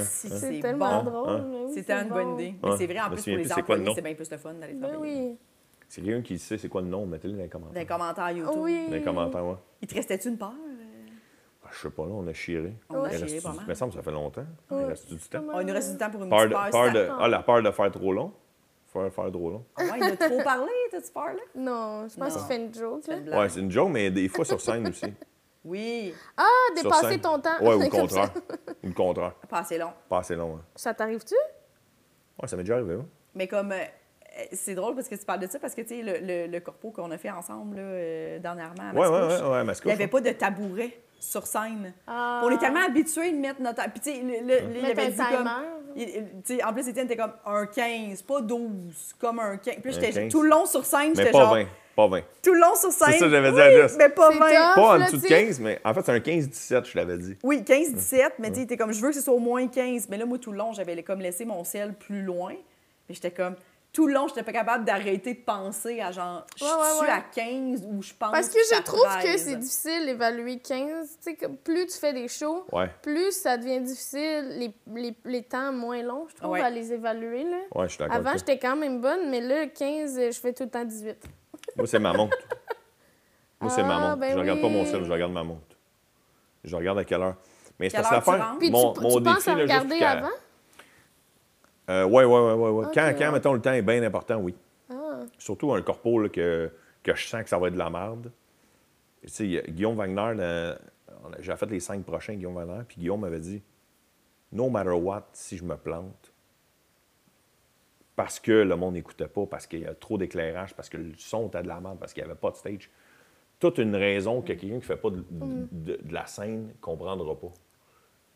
[0.00, 1.10] Si, C'est tellement bon.
[1.10, 1.42] drôle.
[1.50, 2.38] mais oui, C'est c'est une bonne bon.
[2.38, 2.54] idée.
[2.62, 4.88] Mais c'est vrai, en plus, pour les employés, c'est bien plus le fun d'aller Ben
[4.90, 5.36] travailler.
[5.88, 5.94] Oui.
[5.94, 7.74] C'est quelqu'un qui sait c'est quoi le nom, mettez-le dans les commentaires.
[7.74, 8.52] Dans les commentaires YouTube.
[8.62, 8.86] Oui.
[8.88, 9.56] Dans les commentaires, ouais.
[9.82, 10.52] Il te restait-tu une peur?
[10.52, 10.74] euh?
[11.64, 12.72] Ah, Je sais pas, là, on a chiré.
[12.90, 13.64] On a Il chiré reste-tu- pas mal.
[13.66, 14.44] Il me semble que ça fait longtemps.
[14.70, 14.84] Il Ouais.
[14.84, 15.42] reste du temps?
[15.54, 16.70] Oh, il nous reste du temps pour une Peur petite peur.
[16.70, 18.32] peur de, ça- ah, la peur de faire trop long?
[18.92, 19.64] Faire, faire trop long.
[19.76, 21.40] Ah ouais, il a trop parlé, t'as-tu peur, là?
[21.54, 23.06] Non, je pense qu'il fait une joke.
[23.06, 23.16] Là.
[23.18, 23.28] Une.
[23.34, 25.12] Ouais, c'est une joke, mais des fois sur scène aussi.
[25.64, 26.44] Oui, Ah,
[26.74, 27.50] dépasser ton temps.
[27.60, 28.30] Ouais, ou le contraire.
[28.82, 29.34] Ou le contraire.
[29.50, 29.92] pas assez long.
[30.08, 30.62] Pas assez long, hein.
[30.74, 31.34] Ça t'arrive-tu?
[32.40, 33.04] Ouais, ça m'est déjà arrivé, hein.
[33.34, 33.74] Mais comme.
[34.52, 36.60] C'est drôle parce que tu parles de ça, parce que, tu sais, le, le, le
[36.60, 39.86] corpo qu'on a fait ensemble, là, euh, dernièrement, à Ouais, ouais, Mascouche, ouais, ouais, il
[39.86, 41.92] n'y avait pas de tabouret sur scène.
[42.06, 42.42] Ah.
[42.44, 43.82] On est tellement habitués de mettre notre.
[43.90, 45.50] Puis, tu sais, il avait dit comme.
[45.96, 49.76] il- en plus, Étienne était comme un 15, pas 12, comme un 15.
[49.82, 50.30] Puis j'étais 15.
[50.32, 51.54] tout le long sur scène, Mais j'étais pas genre.
[51.54, 51.64] 20.
[51.96, 52.20] Pas 20.
[52.44, 53.14] Tout le long sur scène.
[53.14, 53.96] ça que j'avais dit oui, à.
[53.98, 54.46] Mais pas C'est 20.
[54.48, 54.74] top.
[54.76, 55.46] Pas en dessous de tu sais.
[55.46, 57.36] 15, mais en fait, c'est un 15-17, je l'avais dit.
[57.42, 60.08] Oui, 15-17, mais tu sais, t'es comme, je veux que ce soit au moins 15.
[60.08, 62.52] Mais là, moi, tout le long, j'avais comme laissé mon ciel plus loin.
[63.08, 63.56] Mais j'étais comme,
[63.98, 67.00] tout le long, j'étais pas capable d'arrêter de penser à genre, je Ouais, ouais, suis
[67.00, 67.10] ouais.
[67.10, 69.42] à 15 ou je pense Parce que je trouve que 13.
[69.44, 71.16] c'est difficile d'évaluer 15.
[71.16, 72.88] Tu sais, que plus tu fais des shows, Ouais.
[73.02, 76.60] plus ça devient difficile, les, les, les temps moins longs, je trouve, Ouais.
[76.60, 77.42] à les évaluer.
[77.42, 77.56] Là.
[77.74, 78.14] Ouais, je suis d'accord.
[78.18, 81.16] Avant, j'étais quand même bonne, mais là, 15, je fais tout le temps 18.
[81.76, 82.36] Moi, c'est ma montre.
[83.60, 84.16] Moi, c'est ma Ah, montre.
[84.18, 84.86] ben je regarde pas mon oui.
[84.88, 85.76] ciel, je regarde ma montre.
[86.62, 87.34] Je regarde à quelle heure.
[87.80, 88.46] Mais c'est Quelle parce que heure tu l'affaire.
[88.46, 88.58] rentres?
[88.60, 90.28] Puis Mon, tu, mon tu défi, penses à là, juste regarder avant?
[91.88, 92.70] Euh, ouais, ouais, ouais, ouais.
[92.70, 92.86] ouais.
[92.86, 93.16] Ok, quand, ouais.
[93.18, 94.54] quand, mettons, le temps est bien important, oui.
[94.90, 95.20] Ah.
[95.38, 96.70] Surtout un corpo là, que,
[97.02, 98.30] que je sens que ça va être de la merde.
[99.22, 100.74] Tu sais, Guillaume Wagner,
[101.40, 103.62] j'ai fait les cinq prochains, Guillaume Wagner, puis Guillaume m'avait dit
[104.52, 106.32] No matter what, si je me plante,
[108.16, 111.12] parce que le monde n'écoutait pas, parce qu'il y a trop d'éclairage, parce que le
[111.16, 112.90] son était de la merde, parce qu'il n'y avait pas de stage.
[113.60, 116.72] Toute une raison que quelqu'un qui ne fait pas de, de- de la scène ne
[116.80, 117.52] comprendra pas.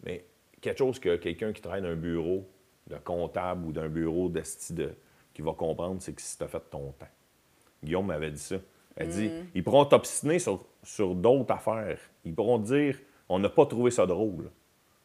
[0.05, 0.25] Mais
[0.61, 2.49] quelque chose que quelqu'un qui travaille dans un bureau
[2.89, 4.93] de comptable ou d'un bureau d'esti de
[5.33, 7.07] qui va comprendre, c'est que si tu as fait ton temps.
[7.83, 8.57] Guillaume m'avait dit ça.
[8.97, 11.99] Elle dit ils pourront t'obstiner sur, sur d'autres affaires.
[12.25, 12.99] Ils pourront te dire
[13.29, 14.51] on n'a pas trouvé ça drôle.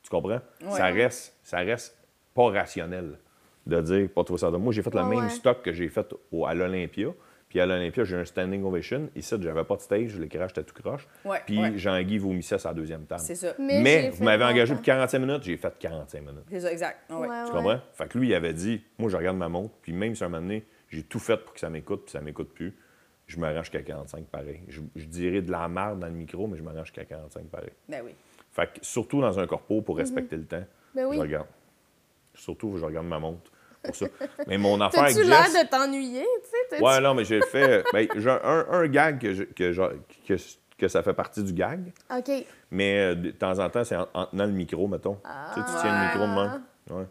[0.03, 0.41] Tu comprends?
[0.69, 1.97] Ça, reste, ça reste
[2.33, 3.17] pas rationnel
[3.65, 4.61] de dire pas trouvé ça drôle.
[4.61, 5.29] Moi, j'ai fait le Ouais, même ouais.
[5.29, 7.09] stock que j'ai fait au- à l'Olympia.
[7.49, 9.09] Puis à l'Olympia, j'ai eu un standing ovation.
[9.15, 11.07] Ici, j'avais pas de stage, l'éclairage était tout croche.
[11.23, 11.77] Ouais, Puis ouais.
[11.77, 13.21] Jean-Guy vomissait sa deuxième table.
[13.21, 13.53] C'est ça.
[13.57, 16.43] Mais, vous m'avez engagé pour 45 minutes, j'ai fait 45 minutes.
[16.49, 17.09] C'est ça, exact.
[17.09, 17.19] Ouais.
[17.19, 17.57] Ouais, Tu ouais.
[17.57, 17.79] comprends?
[17.93, 20.29] Fait que lui, il avait dit, moi, je regarde ma montre, puis même si un
[20.29, 22.75] moment donné, j'ai tout fait pour que ça m'écoute, puis ça m'écoute plus,
[23.27, 24.61] je m'arrange jusqu'à 45 pareil.
[24.67, 27.71] Je, je dirais de la merde dans le micro, mais je m'arrange jusqu'à 45 pareil.
[27.87, 28.11] Ben oui.
[28.51, 30.63] Fait que surtout dans un corpo, pour respecter le temps,
[30.95, 31.15] Ben oui.
[31.15, 31.47] je regarde.
[32.33, 33.51] Surtout, je regarde ma montre
[33.83, 34.05] pour ça.
[34.47, 35.63] Mais mon affaire avec T'as-tu l'air Jess...
[35.65, 36.25] de t'ennuyer,
[36.69, 36.81] tu sais?
[36.83, 37.83] Ouais, non, mais j'ai fait...
[37.93, 39.81] Ben, j'ai un, un gag que, je- que, je-
[40.27, 40.35] que,
[40.77, 41.91] que ça fait partie du gag.
[42.15, 42.31] OK.
[42.71, 45.15] Mais euh, de temps en temps, c'est en, en tenant le micro, mettons.
[45.53, 46.63] Tu sais, tu tiens le micro de main.
[46.89, 47.05] Ouais.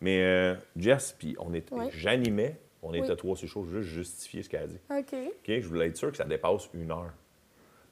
[0.00, 1.62] Mais euh, Jess, puis on Ouais.
[1.92, 2.98] j'animais, On Oui.
[3.00, 4.78] était trois sur show, juste justifier ce qu'elle a dit.
[4.90, 5.14] OK.
[5.14, 5.60] OK?
[5.60, 7.10] Je voulais être sûr que ça dépasse une heure,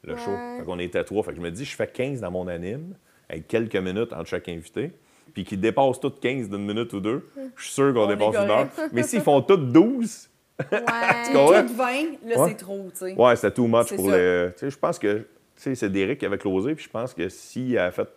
[0.04, 0.30] le show.
[0.58, 1.22] Fait qu'on était trois.
[1.22, 2.94] Fait que je me dis, je fais 15 dans mon anime,
[3.28, 4.92] avec quelques minutes entre chaque invité,
[5.34, 8.50] puis qu'ils dépassent toutes 15 d'une minute ou deux, je suis sûr qu'on dépasse une
[8.50, 8.68] heure.
[8.92, 10.28] Mais s'ils font toutes 12,
[10.58, 10.66] Ouais.
[11.32, 11.62] comprends?
[11.66, 11.84] Tout 20,
[12.26, 12.48] là, Ouais.
[12.48, 13.14] c'est trop, tu sais.
[13.14, 14.16] ouais, c'était too much C'est pour ça.
[14.16, 14.52] le.
[14.54, 15.24] Tu sais, je pense que tu
[15.54, 18.08] sais, c'est Derek qui avait closé, puis je pense que s'il avait fait.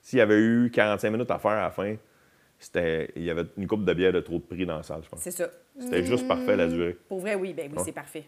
[0.00, 1.96] S'il avait eu 45 minutes à faire à la fin,
[2.58, 3.10] c'était.
[3.16, 5.10] Il y avait une coupe de bière de trop de prix dans la salle, je
[5.10, 5.20] pense.
[5.20, 5.50] C'est ça.
[5.78, 6.96] C'était juste parfait la durée.
[7.08, 7.82] Pour vrai, oui, ben oui, Ouais.
[7.84, 8.24] c'est parfait.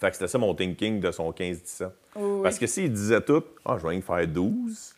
[0.00, 1.90] Fait que c'était ça mon thinking de son 15-17.
[2.16, 2.40] Oui, oui.
[2.42, 4.94] Parce que s'il disait tout, ah, je vais rien faire 12,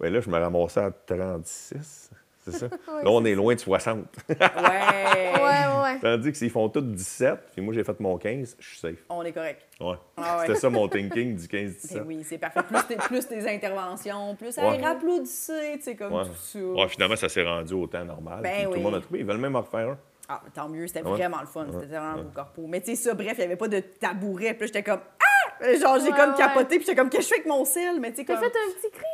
[0.00, 2.10] ben là, je me ramassais à 36.
[2.42, 2.66] C'est ça?
[2.88, 3.98] Ouais, là, on est loin de 60.
[4.28, 4.36] Ouais.
[4.36, 5.98] Ouais, ouais.
[6.00, 8.94] Tandis que s'ils font tous 17, puis moi, j'ai fait mon 15, je suis safe.
[9.10, 9.62] On est correct.
[9.80, 9.96] Ouais.
[10.16, 10.46] Ah ouais.
[10.46, 11.94] C'était ça mon thinking du 15-17.
[11.94, 12.62] Ben oui, c'est parfait.
[12.62, 14.76] Plus tes, plus tes interventions, plus Ouais.
[14.78, 16.24] hey, applaudissez, tu sais, comme Ouais.
[16.24, 16.58] tout ça.
[16.58, 18.40] Ouais, finalement, ça s'est rendu au temps normal.
[18.42, 18.76] Ben puis Tout oui.
[18.78, 19.18] le monde a trouvé.
[19.20, 19.98] Ils veulent même en refaire un.
[20.28, 21.10] Ah, tant mieux, c'était Ouais.
[21.10, 21.66] vraiment le fun.
[21.66, 21.86] C'était Ouais.
[21.86, 22.22] vraiment Ouais.
[22.22, 22.62] beau corpo.
[22.68, 24.54] Mais tu sais, ça, bref, il n'y avait pas de tabouret.
[24.54, 25.74] Puis là, j'étais comme Ah!
[25.74, 26.36] Genre, j'ai Ouais, comme ouais.
[26.38, 26.76] capoté.
[26.76, 28.00] Puis j'étais comme, qu'est-ce que je fais avec mon sel?
[28.00, 28.44] Mais tu sais, T'as comme.
[28.44, 29.04] fait un petit cri.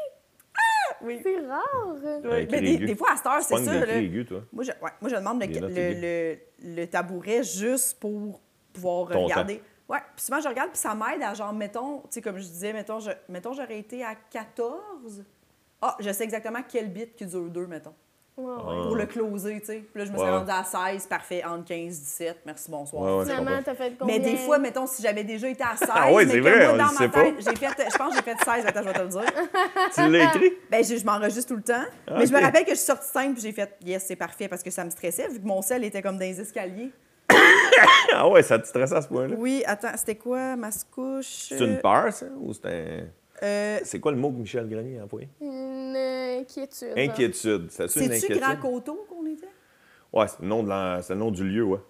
[1.03, 1.21] Oui.
[1.23, 1.95] C'est rare.
[2.25, 2.49] Ouais.
[2.51, 3.97] Mais des, fois, à cette heure, c'est là.
[3.97, 4.43] aigus, toi.
[4.53, 6.39] Moi, je, ouais, moi, je demande le, le, le-
[6.77, 8.41] le tabouret juste pour
[8.73, 9.63] pouvoir Ton regarder.
[9.89, 12.43] Ouais, puis souvent, je regarde, puis ça m'aide à genre, mettons, tu sais, comme je
[12.43, 15.25] disais, mettons, je, mettons, j'aurais été à 14.
[15.81, 17.95] Ah, je sais exactement quel bit qui dure 2, mettons,
[18.37, 18.53] Ouais, ouais.
[18.69, 18.83] Ah.
[18.87, 19.85] pour le closer, tu sais.
[19.91, 20.31] Puis là, je me suis Ouais.
[20.31, 23.03] rendue à 16, parfait, entre 15 17, merci, bonsoir.
[23.03, 23.63] Ouais, ouais, je Finalement, comprends.
[23.65, 24.19] t'as fait combien?
[24.19, 26.65] Mais des fois, mettons, si j'avais déjà été à 16, Ah ouais, mais c'est vrai,
[26.67, 27.23] moi, on dans ma sait pas.
[27.23, 29.23] tête, j'ai fait, je pense que j'ai fait 16, attends, je vais te le dire.
[29.95, 30.53] Tu l'as écrit?
[30.71, 31.85] Ben, je, je m'enregistre tout le temps.
[32.09, 34.17] Ah, Mais je me rappelle que je suis sortie simple puis j'ai fait yes, c'est
[34.17, 36.93] parfait parce que ça me stressait vu que mon sel était comme dans les escaliers.
[38.15, 39.35] Ah ouais, ça te stresse à ce point-là?
[39.39, 41.27] Oui, attends, c'était quoi ma couche?
[41.51, 42.27] C'est une peur, ça?
[42.41, 43.07] Ou c'est un.
[43.43, 45.29] Euh, C'est quoi le mot que Michel Grenier a employé?
[45.97, 46.93] Une inquiétude.
[46.97, 47.67] Inquiétude.
[47.71, 48.41] C'est une C'est-tu inquiétude?
[48.41, 49.49] Grand Coteau qu'on était?
[50.13, 51.81] Ouais, c'est le nom, de la- c'est le nom du lieu, ouais.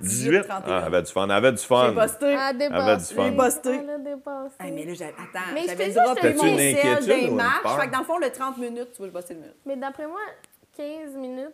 [0.00, 0.42] 18?
[0.42, 0.62] 31.
[0.66, 1.24] Ah, avait du fun.
[1.24, 1.88] Elle avait du fun.
[1.88, 2.26] J'ai posté.
[2.26, 3.30] Elle a Avait du fun.
[3.64, 3.70] J'ai.
[3.70, 4.54] Elle dépassé.
[4.60, 7.34] Hey, mais là, j'avais- attends, Mais je j'avais droppé le mon une sel inquiétude une
[7.36, 7.62] marches.
[7.62, 7.80] peur?
[7.80, 9.56] Fait que dans le fond, le 30 minutes, tu vois, je bossais le minute.
[9.66, 10.20] Mais d'après moi,
[10.76, 11.48] 15 minutes,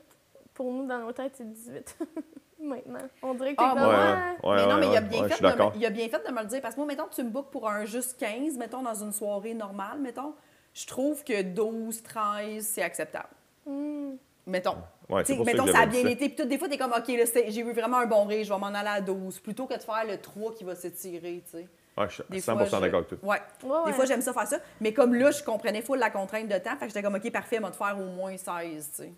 [0.55, 1.99] pour nous, dans nos têtes, c'est 18.
[2.61, 2.99] Maintenant.
[3.23, 3.83] On dirait que t'es Ah, comme...
[3.85, 5.77] moi, ah, Ouais, mais non, ouais, mais il a ouais, bien ouais, fait de me,
[5.77, 6.61] il a bien fait de me le dire.
[6.63, 9.53] Parce que moi, mettons, tu me bookes pour un juste 15, mettons, dans une soirée
[9.55, 10.35] normale, mettons,
[10.75, 13.29] je trouve que 12, 13, c'est acceptable.
[13.67, 14.17] hmm.
[14.47, 14.77] Mettons.
[15.09, 16.11] Ouais, pour ça mettons, que ça a bien ça.
[16.11, 16.29] été.
[16.29, 18.59] Puis tout, des fois, t'es comme, OK, j'ai eu vraiment un bon rire, je vais
[18.59, 21.69] m'en aller à 12, plutôt que de faire le 3 qui va s'étirer, tu sais.
[21.97, 23.19] Ouais, je Des suis 100 fois, je- d'accord avec toi.
[23.23, 23.39] Ouais.
[23.63, 24.59] Ouais, Des fois, j'aime ça faire ça.
[24.83, 27.33] Mais comme là, je comprenais full la contrainte de temps, fait que j'étais comme, OK,
[27.33, 29.13] parfait, moi, de faire au moins 16, tu sais.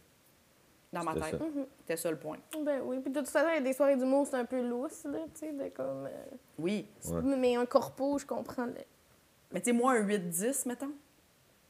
[0.93, 1.41] Dans ma C'était tête.
[1.41, 1.47] ça.
[1.81, 2.39] C'était ça le point.
[2.63, 3.01] Ben oui.
[3.01, 5.19] Puis de toute façon, il y a des soirées d'humour, c'est un peu lousse, là,
[5.35, 6.07] tu sais, de comme...
[6.07, 6.25] euh,
[6.59, 6.87] Oui.
[7.11, 7.21] Ouais.
[7.23, 8.67] Mais un corpo, je comprends.
[9.51, 10.93] Mais tu sais, moi, un 8-10, mettons,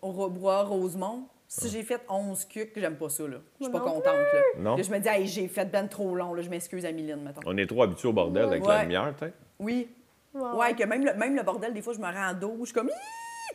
[0.02, 3.38] au Robois, Rosemont, si j'ai fait 11 cucs, j'aime pas ça, là.
[3.60, 4.40] Je suis pas contente, là.
[4.58, 4.76] Non.
[4.76, 7.22] Là, je me dis, hey, j'ai fait ben trop long, là, je m'excuse à Mylène,
[7.22, 7.40] mettons.
[7.46, 9.36] On est trop habitués au bordel avec la lumière, peut-être.
[9.58, 9.88] Oui.
[10.34, 12.56] Ouais, Ouais, que même le, même le bordel, des fois, je me rends en dos,
[12.60, 12.92] je suis comme, Hi!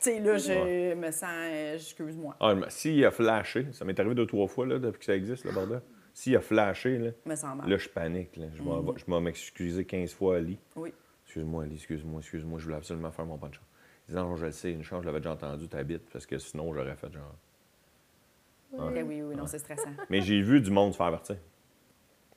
[0.01, 3.99] tu sais, là, je me sens, euh, excuse-moi, Ah, mais s'il a flashé, ça m'est
[3.99, 5.81] arrivé deux, trois fois là, depuis que ça existe, le bordel.
[6.13, 7.69] S'il a flashé, là, je me sens mal.
[7.69, 8.35] là je panique.
[8.35, 8.47] Là.
[8.55, 8.85] Je Mhm.
[8.85, 10.57] vais je vais m'excuser 15 fois à Ali.
[10.75, 10.91] Oui.
[11.25, 13.61] Excuse-moi, Ali, excuse-moi, excuse-moi, je voulais absolument faire mon punch.
[14.11, 16.73] Dit non, je le sais, une chance, je l'avais déjà entendu, t'habites, parce que sinon,
[16.73, 17.33] j'aurais fait genre.
[18.73, 19.91] Ben oui, oui, non, c'est stressant.
[20.09, 21.37] Mais j'ai vu du monde se faire avertir.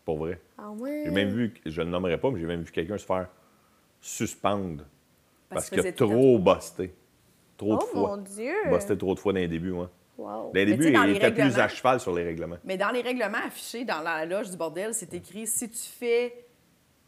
[0.04, 0.40] Pour vrai.
[0.56, 1.02] Ah ouais?
[1.04, 3.28] J'ai même vu, je ne le nommerai pas, mais j'ai même vu quelqu'un se faire
[4.02, 4.84] suspendre
[5.48, 6.94] parce, qu'il qu'il a trop busté.
[7.56, 8.16] Trop de Oh fois.
[8.16, 8.54] mon Dieu!
[8.68, 9.86] Busté trop de fois dans les débuts, ouais.
[10.18, 10.26] Wow.
[10.26, 12.58] Dans les débuts, il les était plus à cheval sur les règlements.
[12.64, 16.44] Mais dans les règlements affichés dans la loge du bordel, c'est écrit si tu fais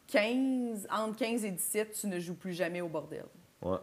[0.06, 3.26] 15, entre 15 et 17, tu ne joues plus jamais au bordel.
[3.60, 3.76] Ouais.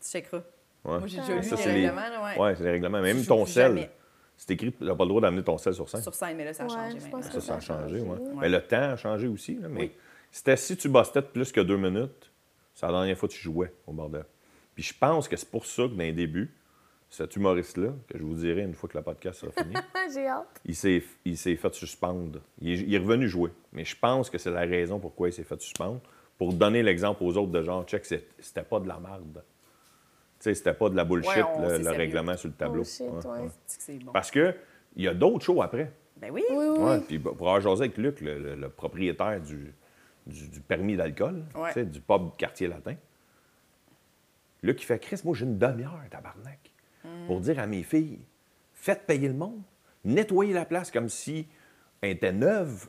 [0.00, 0.38] Tu checkeras.
[0.84, 0.98] ouais.
[0.98, 2.54] Moi, j'ai déjà lu Ça, les c'est les- règlements, là, ouais.
[2.56, 3.00] C'est les règlements.
[3.00, 3.90] Même Tu ton sel, jamais.
[4.36, 6.02] c'est écrit, tu n'as pas le droit d'amener ton sel sur scène.
[6.02, 7.22] Sur scène, mais là, ça a changé maintenant.
[7.22, 8.00] Ça, ça a changé.
[8.00, 8.18] Ouais.
[8.36, 9.54] Mais le temps a changé aussi.
[9.56, 9.92] là, mais Oui.
[10.30, 12.30] c'était si tu bustais de plus que deux minutes,
[12.74, 14.24] c'est la dernière fois que tu jouais au bordel.
[14.74, 16.52] Puis je pense que c'est pour ça que dans les débuts,
[17.08, 19.74] cet humoriste-là, que je vous dirai une fois que le podcast sera fini,
[20.12, 20.60] J'ai hâte.
[20.66, 22.40] il s'est, il s'est fait suspendre.
[22.60, 23.50] Il est, il est revenu jouer.
[23.72, 26.00] Mais je pense que c'est la raison pourquoi il s'est fait suspendre.
[26.36, 29.42] Pour donner l'exemple aux autres de genre, check, c'était pas de la merde.
[30.54, 32.82] C'était pas de la bullshit, Ouais, le, règlement sur le tableau.
[32.82, 33.48] Ouais.
[34.04, 34.12] Bon.
[34.12, 34.54] Parce que
[34.96, 35.92] il y a d'autres shows après.
[36.16, 36.42] Ben oui.
[36.50, 37.04] Oui, oui, Ouais, oui.
[37.06, 39.74] puis pour avoir jasé avec Luc, le, le- le propriétaire du,
[40.26, 41.68] du, du permis d'alcool, Ouais.
[41.68, 42.94] tu sais, du pub quartier latin,
[44.62, 46.58] Luc, il fait Chris, moi j'ai une demi-heure, tabarnak,
[47.04, 47.26] Mm.
[47.26, 48.18] pour dire à mes filles
[48.74, 49.60] faites payer le monde,
[50.04, 51.46] nettoyez la place comme si
[52.00, 52.88] elle était neuve,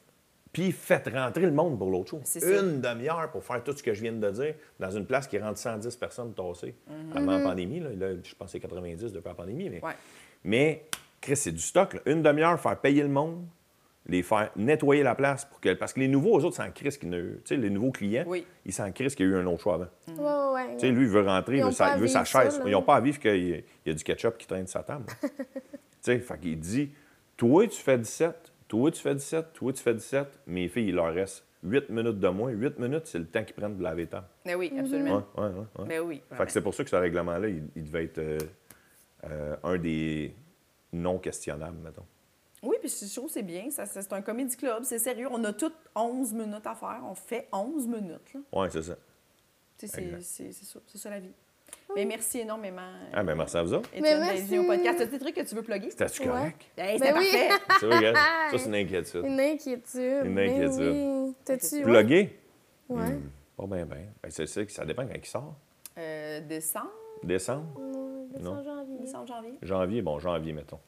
[0.58, 2.22] puis faites rentrer le monde pour l'autre show.
[2.24, 2.62] C'est ça.
[2.62, 5.38] Une demi-heure pour faire tout ce que je viens de dire dans une place qui
[5.38, 7.18] rentre 110 personnes tassées Mm-hmm.
[7.18, 7.80] avant la pandémie.
[7.80, 9.70] Là, Là, je pense que c'est 90 depuis la pandémie.
[9.70, 9.92] Mais, Ouais.
[10.44, 10.86] mais
[11.22, 11.94] Chris, c'est du stock.
[11.94, 12.00] là.
[12.08, 13.46] Une demi-heure, faire payer le monde,
[14.08, 15.74] les faire nettoyer la place pour que.
[15.74, 16.98] Parce que les nouveaux, eux autres, s'en crissent.
[17.00, 17.08] Tu
[17.46, 18.44] sais, les nouveaux clients, Oui.
[18.66, 19.88] ils s'en crissent qu'il y a eu un autre choix avant.
[20.08, 20.74] Ouais, ouais, ouais.
[20.76, 22.20] Tu sais, lui, il veut rentrer, il Ils veut sa, pas à il veut sa
[22.24, 22.62] vivre ça, chaise.
[22.66, 24.82] Ils n'ont pas à vivre qu'il y, y a du ketchup qui traîne de sa
[24.82, 25.06] table.
[25.22, 25.30] tu
[26.02, 26.90] sais, fait qu'il dit
[27.36, 30.28] Toi, tu fais 17, toi, tu fais 17, toi, tu fais 17.
[30.48, 32.52] Mes filles, il leur reste 8 minutes de moins.
[32.52, 34.28] 8 minutes, c'est le temps qu'ils prennent de laver les tables.
[34.46, 34.80] Mais oui, Mhm.
[34.80, 35.24] absolument.
[35.38, 35.50] Ouais, ouais,
[35.80, 35.86] ouais.
[35.88, 36.22] Mais oui.
[36.32, 38.38] Fait que c'est pour ça que ce règlement-là, il, il devait être euh,
[39.26, 40.34] euh, un des
[40.94, 42.06] non questionnables, mettons.
[42.64, 43.68] Oui, puis je trouve que c'est bien.
[43.70, 45.28] C'est un comédie club, c'est sérieux.
[45.32, 47.02] On a toutes 11 minutes à faire.
[47.04, 48.34] On fait 11 minutes.
[48.52, 48.96] Oui, c'est ça.
[49.78, 51.32] Tu sais, C'est ça, c'est ça la vie.
[51.96, 52.82] Mais merci énormément.
[53.14, 53.90] Ah, ben merci à vous autres.
[53.96, 54.68] Étienne, Mais venu au merci.
[54.68, 55.02] podcast.
[55.02, 55.90] As-tu des trucs que tu veux plugger?
[55.90, 56.28] C'était-tu Ouais.
[56.28, 56.62] correct?
[56.78, 57.26] Hey, Ben oui.
[57.32, 57.50] parfait.
[57.80, 58.16] Tu regarde,
[58.52, 59.26] ça, c'est une inquiétude.
[59.26, 60.26] Une inquiétude.
[60.26, 60.94] Une mais inquiétude.
[60.96, 61.34] Oui.
[61.46, 61.76] T'as-tu.
[61.78, 61.82] ouais?
[61.84, 62.40] Plugué?
[62.90, 63.10] Ouais.
[63.14, 63.98] Hmm, Pas bien, bien.
[64.22, 65.56] Ben, c'est ça, que ça dépend quand il sort.
[65.98, 66.92] Euh, décembre,
[67.24, 67.80] Décembre?
[67.80, 68.64] Non, décembre, Non.
[68.64, 68.98] janvier.
[69.00, 69.54] décembre, janvier.
[69.64, 70.80] Janvier, bon, janvier, mettons.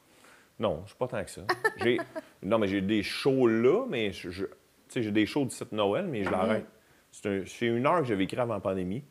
[0.59, 1.41] Non, je suis pas tant que ça.
[1.77, 1.97] J'ai...
[2.43, 4.51] Non, mais j'ai des shows là, mais je, je- tu
[4.89, 6.65] sais, j'ai des shows du 7 Noël, mais je l'arrête.
[7.11, 9.03] C'est, un- c'est une heure que j'avais écrit avant la pandémie,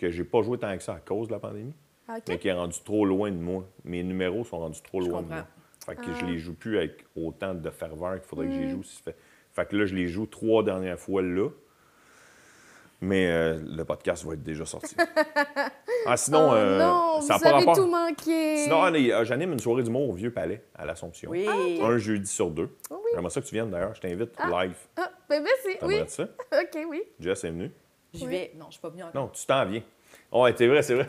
[0.00, 1.74] que j'ai pas joué tant que ça à cause de la pandémie,
[2.08, 3.64] Ah, mais qui est rendu trop loin de moi.
[3.84, 5.46] Mes numéros sont rendus trop Je loin de moi.
[5.86, 6.14] Fait que Ah.
[6.20, 8.70] je les joue plus avec autant de ferveur qu'il faudrait que je les Mm.
[8.70, 8.82] joue.
[8.82, 9.16] si fait...
[9.52, 11.48] fait que là, je les joue trois dernières fois là.
[13.02, 14.94] Mais euh, le podcast va être déjà sorti.
[16.06, 17.76] ah, sinon, Oh euh, non, ça a vous avez rapport.
[17.76, 18.58] tout manqué.
[18.58, 21.30] Sinon, allez, euh, j'anime une soirée d'humour au Vieux Palais à l'Assomption.
[21.30, 21.46] Oui.
[21.82, 22.68] Un jeudi sur deux.
[22.90, 23.10] Oh oui.
[23.14, 23.94] J'aimerais ça que tu viennes d'ailleurs.
[23.94, 24.64] Je t'invite Ah.
[24.64, 24.76] live.
[24.98, 25.78] Ah, ben merci.
[25.82, 26.02] Oui.
[26.08, 26.24] Ça?
[26.52, 27.02] OK, oui.
[27.18, 27.70] Jess est venu.
[28.14, 28.30] Je Oui.
[28.30, 28.52] vais.
[28.58, 29.22] Non, je suis pas venue encore.
[29.22, 29.82] Non, tu t'en viens.
[30.32, 31.08] Oh, ouais, c'est vrai, c'est vrai.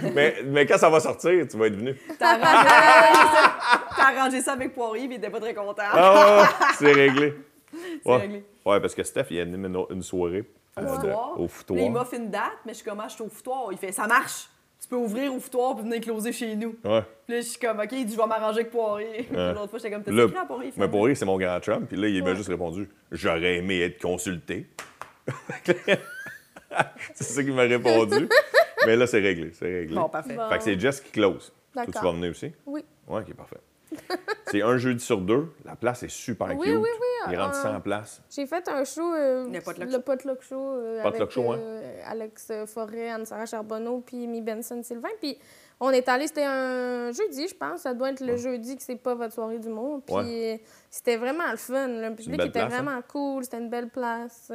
[0.14, 1.96] mais, mais quand ça va sortir, tu vas être venu.
[2.18, 3.54] T'as arrangé, ça-
[3.96, 5.82] t'as arrangé ça avec Poirier, mais il était pas très content.
[5.92, 6.48] Ah,
[6.78, 7.34] c'est réglé.
[8.02, 8.16] C'est Ouais.
[8.18, 8.44] réglé.
[8.66, 10.44] Ouais, parce que Steph, il anime une, une soirée
[10.76, 11.32] Au euh, de- foutoir.
[11.40, 11.78] au Puis foutoir.
[11.78, 13.68] là, il m'offre une date, mais je suis comme, ah, je suis au foutoir.
[13.72, 14.48] Il fait, ça marche.
[14.80, 16.76] Tu peux ouvrir au foutoir puis venir closer chez nous.
[16.84, 17.02] Ouais.
[17.26, 19.22] Puis là, je suis comme, OK, il dit, je vais m'arranger avec Poirier.
[19.22, 20.72] Puis L'autre fois, j'étais comme, t'as écrit à Poirier?
[20.76, 20.88] mais?
[20.88, 21.86] Poirier, c'est mon grand chum.
[21.86, 24.66] Puis là, il m'a juste répondu J'aurais aimé être consulté.
[27.14, 28.28] c'est ça qu'il m'a répondu.
[28.86, 29.50] mais là, c'est réglé.
[29.52, 29.94] C'est réglé.
[29.94, 30.34] Bon, parfait.
[30.36, 30.48] Bon.
[30.48, 31.52] Fait que c'est Jess qui close.
[31.72, 32.52] Toi, tu vas venir aussi?
[32.66, 32.84] Oui.
[33.08, 33.58] Ouais, OK, parfait.
[34.50, 35.48] c'est un jeudi sur deux.
[35.64, 36.76] La place est super Oui, cute.
[36.76, 38.22] oui, oui, Il rentre euh, 100 places.
[38.34, 41.58] J'ai fait un show, euh, Le potluck show, euh, Potluck avec show, hein?
[41.60, 45.10] euh, Alex Forêt, Anne-Sarah Charbonneau, puis Mi Benson Sylvain.
[45.20, 45.36] Puis
[45.78, 47.80] on est allé, c'était un jeudi, je pense.
[47.82, 50.00] Ça doit être le jeudi que c'est pas votre soirée d'humour.
[50.06, 50.56] Puis euh,
[50.90, 51.88] c'était vraiment le fun.
[51.88, 52.08] là.
[52.08, 52.82] Le public était place, hein?
[52.82, 53.44] vraiment cool.
[53.44, 54.50] C'était une belle place.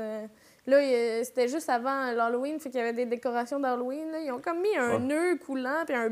[0.68, 0.82] Euh, là,
[1.20, 4.12] il- c'était juste avant l'Halloween, fait qu'il y avait des décorations d'Halloween.
[4.12, 4.20] là.
[4.20, 5.00] Ils ont comme mis un Ouais.
[5.00, 6.10] nœud coulant, puis un,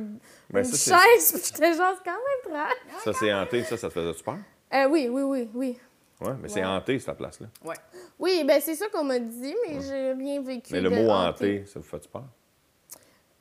[0.49, 1.31] Ben, une ça, chaise.
[1.33, 3.03] Puis j'étais genre, c'est quand même trash.
[3.03, 3.63] Ça, c'est hanté.
[3.63, 4.37] Ça, ça te faisait super?
[4.73, 5.77] Euh, oui, oui, oui, oui.
[6.21, 7.47] Ouais, mais c'est hanté, cette place-là.
[7.65, 7.75] Ouais.
[8.17, 10.71] Oui, ben c'est ça qu'on m'a dit, mais j'ai rien vécu.
[10.73, 11.59] Mais le de mot hanté.
[11.59, 12.23] hanté, ça vous fait peur?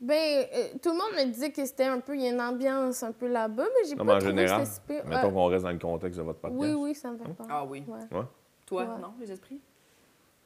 [0.00, 2.40] Ben, euh, tout le monde me disait que c'était un peu, il y a une
[2.40, 5.30] ambiance un peu là-bas, mais j'ai pas mais en trouvé général, que c'était mettons Euh,
[5.30, 6.60] qu'on reste dans le contexte de votre podcast.
[6.62, 7.46] oui, oui, ça me fait peur.
[7.48, 7.84] Ah oui.
[7.86, 8.18] Ouais.
[8.18, 8.24] Ouais.
[8.66, 8.88] Toi, Ouais.
[9.00, 9.60] non, les esprits?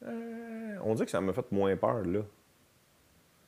[0.05, 2.21] Euh, on dit que ça m'a fait moins peur, là.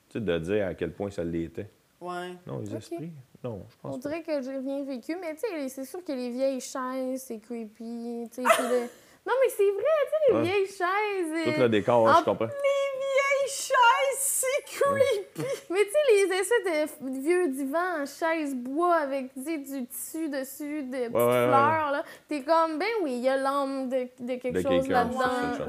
[0.09, 1.69] Tu sais, de dire à quel point ça l'était.
[2.01, 2.33] Ouais.
[2.45, 3.11] Non, les esprits?
[3.43, 4.09] Non, je On pense pas.
[4.09, 7.39] dirait que j'ai rien vécu, mais tu sais, c'est sûr que les vieilles chaises, c'est
[7.39, 8.27] creepy.
[8.31, 8.87] tu sais, puis le-
[9.25, 10.41] Non, mais c'est vrai, tu sais, les Ouais.
[10.43, 11.43] vieilles chaises.
[11.55, 12.47] Tout euh, le décor, en- je comprends.
[13.71, 15.45] Chaises, c'est creepy!
[15.69, 19.85] Mais tu sais, les essais de vieux divans en chaise bois avec tu sais, du
[19.87, 21.47] tissu dessus, des petites ouais, ouais.
[21.47, 22.03] fleurs, là.
[22.27, 25.19] T'es comme, ben oui, il y a l'âme de, de quelque De chose là-dedans.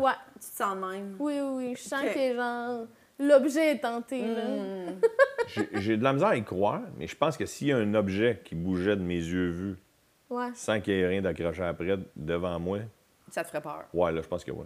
[0.03, 0.13] Ouais.
[0.35, 1.17] Tu te sens de même.
[1.19, 1.75] Oui, oui.
[1.77, 2.87] Je sens que genre
[3.19, 4.21] l'objet est tenté.
[4.27, 4.45] Là.
[4.45, 5.01] Hmm.
[5.49, 7.77] J'ai- J'ai de la misère à y croire, mais je pense que s'il y a
[7.77, 9.77] un objet qui bougeait de mes yeux vus
[10.31, 10.49] Ouais.
[10.55, 12.79] sans qu'il y ait rien d'accroché après devant moi,
[13.31, 13.85] Ça te ferait peur.
[13.93, 14.65] ouais, là, je pense que oui.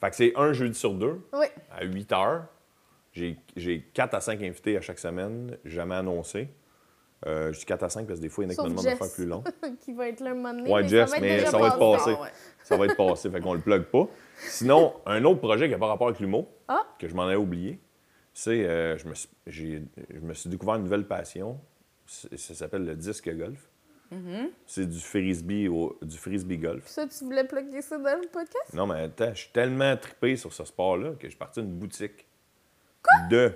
[0.00, 1.46] Fait que c'est un jeudi sur deux, Oui.
[1.70, 2.44] à 8 heures.
[3.14, 6.48] J'ai j'ai 4 à 5 invités à chaque semaine, jamais annoncé.
[7.26, 8.62] Euh, je dis 4 à 5 parce que des fois, il y en a qui
[8.64, 9.42] me demandent de faire plus long.
[9.80, 10.70] qui va être là un moment donné.
[10.70, 12.14] Ouais, mais Jess, ça va être mais ça va être passé.
[12.18, 12.28] Ah ouais.
[12.64, 14.08] Ça va être passé, fait qu'on le plug pas.
[14.36, 16.82] Sinon, un autre projet qui n'a pas rapport avec l'humour, Ah.
[16.98, 17.78] que je m'en ai oublié,
[18.34, 21.58] c'est euh, je, me suis, je me suis découvert une nouvelle passion.
[22.06, 23.70] Ça s'appelle le disque golf.
[24.12, 24.50] Mm-hmm.
[24.66, 26.86] C'est du frisbee, au- du frisbee golf.
[26.86, 28.74] Ça, tu voulais plugger ça dans le podcast?
[28.74, 31.72] Non, mais attends, je suis tellement trippé sur ce sport-là que je suis parti d'une
[31.72, 32.26] boutique
[33.30, 33.52] de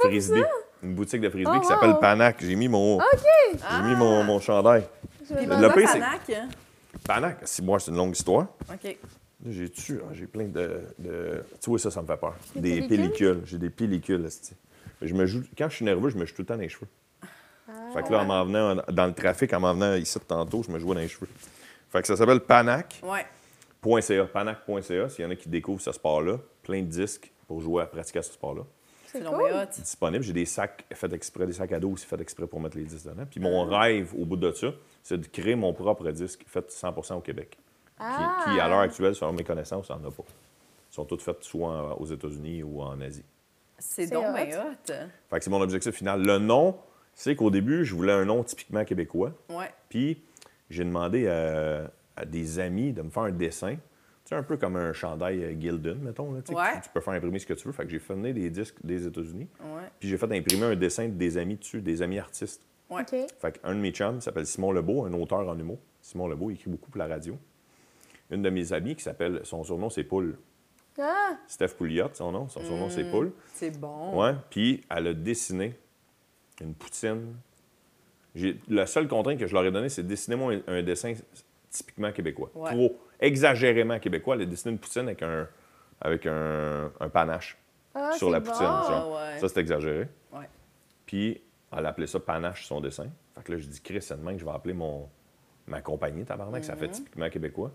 [0.00, 0.40] frisbee.
[0.40, 0.48] ça.
[0.82, 2.00] Une boutique de frisbee Oh, qui s'appelle wow.
[2.00, 2.36] Panac.
[2.40, 3.04] J'ai mis mon, OK.
[3.52, 4.84] j'ai mis mon, mon chandail.
[5.30, 6.30] Le Panac?
[7.04, 8.46] Panac, si moi, c'est une longue histoire.
[8.70, 8.96] OK.
[9.48, 12.34] J'ai tu j'ai plein de, de- Tu vois, ça, ça me fait peur.
[12.54, 13.42] Des Des pellicules?
[13.44, 14.26] J'ai des pellicules.
[15.02, 15.42] Je me joue...
[15.56, 16.86] Quand je suis nerveux, je me joue tout le temps dans les cheveux.
[17.92, 20.62] fait que là, en m'en venant dans le trafic, en m'en venant ici de tantôt,
[20.62, 21.28] je me jouais dans les cheveux.
[21.90, 23.06] Fait que ça s'appelle Panac.ca.
[23.06, 24.26] Ouais.
[24.32, 26.38] Panac.ca, s'il y en a qui découvrent ce sport-là.
[26.62, 28.62] Plein de disques pour jouer à pratiquer à ce sport-là.
[29.06, 29.66] C'est cool.
[29.78, 30.24] Disponible.
[30.24, 32.84] J'ai des sacs faits exprès, des sacs à dos aussi faits exprès pour mettre les
[32.84, 33.24] disques dedans.
[33.30, 34.68] Puis mon rêve, au bout de ça,
[35.02, 37.56] c'est de créer mon propre disque fait 100% au Québec.
[37.98, 38.42] Ah!
[38.44, 40.24] Qui, qui, à l'heure actuelle, selon mes connaissances, n'en a pas.
[40.90, 43.24] Ils sont toutes faites soit aux États-Unis ou en Asie.
[43.78, 44.92] C'est donc hot.
[45.30, 46.22] Fait que c'est mon objectif final.
[46.22, 46.76] Le nom,
[47.14, 49.32] c'est qu'au début, je voulais un nom typiquement québécois.
[49.48, 49.70] Ouais.
[49.88, 50.22] Puis
[50.70, 53.76] j'ai demandé à, à des amis de me faire un dessin.
[54.26, 56.32] Tu sais, un peu comme un chandail euh, Gildan, mettons.
[56.32, 56.74] Là, tu sais, que Ouais.
[56.74, 57.72] tu, tu peux faire imprimer ce que tu veux.
[57.72, 59.46] Fait que j'ai fait venir des disques des États-Unis.
[59.60, 59.82] Ouais.
[60.00, 62.60] Puis j'ai fait imprimer un dessin des amis dessus, des amis artistes.
[62.90, 63.02] Ouais.
[63.02, 63.16] OK.
[63.40, 65.78] Fait qu'un de mes chums s'appelle Simon Lebeau, un auteur en humour.
[66.02, 67.38] Simon Lebeau, il écrit beaucoup pour la radio.
[68.30, 70.36] Une de mes amies qui s'appelle, son surnom c'est Poule.
[70.98, 71.36] Ah!
[71.46, 72.48] Steph Pouliot, son nom.
[72.48, 73.10] Son surnom c'est Mm.
[73.12, 73.32] Poule.
[73.54, 74.20] C'est bon.
[74.20, 74.34] Ouais.
[74.50, 75.74] Puis elle a dessiné
[76.60, 77.36] une poutine.
[78.34, 81.14] J'ai- La seule contrainte que je leur ai donnée, c'est dessiner-moi un, un dessin
[81.70, 82.50] typiquement québécois.
[82.54, 82.70] Ouais.
[82.72, 84.34] Trop exagérément québécois.
[84.36, 85.48] Elle a dessiné une poutine avec un,
[86.00, 87.56] avec un, un panache
[87.94, 88.50] Ah, sur la bon.
[88.50, 88.66] poutine.
[88.66, 89.14] genre.
[89.16, 89.38] Ouais.
[89.38, 90.08] Ça, c'est exagéré.
[90.32, 90.48] Ouais.
[91.06, 91.40] Puis
[91.76, 93.06] elle a appelé ça panache, son dessin.
[93.36, 95.08] Fait que là, je dis, Chris, c'est demain que je vais appeler mon,
[95.66, 96.78] ma compagnie, tabarnak, ça Mhm.
[96.80, 97.72] fait typiquement québécois.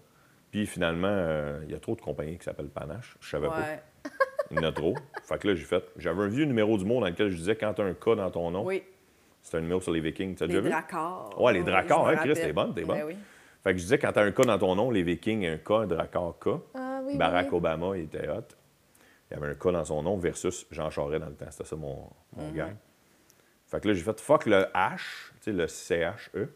[0.52, 3.16] Puis finalement, euh, il y a trop de compagnies qui s'appellent panache.
[3.22, 3.66] Je savais pas.
[4.50, 4.96] Il y en a trop.
[5.24, 5.84] fait que là, j'ai fait.
[5.98, 8.16] J'avais un vieux numéro du monde dans lequel je disais quand tu as un K
[8.18, 8.84] dans ton nom, Oui.
[9.42, 10.36] c'est un numéro sur les Vikings.
[10.36, 10.70] Tu as Les déjà vu?
[10.70, 11.40] dracars.
[11.42, 12.98] Ouais, les dracars, hein, Chris, t'es bonne, t'es bonne.
[12.98, 13.16] Ben oui.
[13.64, 15.58] Fait que je disais quand tu as un K dans ton nom, les Vikings, un
[15.58, 16.50] K, un dracar K.
[16.74, 17.58] Ah oui, Barack oui.
[17.58, 18.44] Obama, il était hot.
[19.30, 21.52] Il y avait un K dans son nom versus Jean Charest dans le temps.
[21.52, 22.76] C'était ça mon, mon gag.
[23.68, 26.50] Fait que là, j'ai fait fuck le H, tu sais, le C-H-E.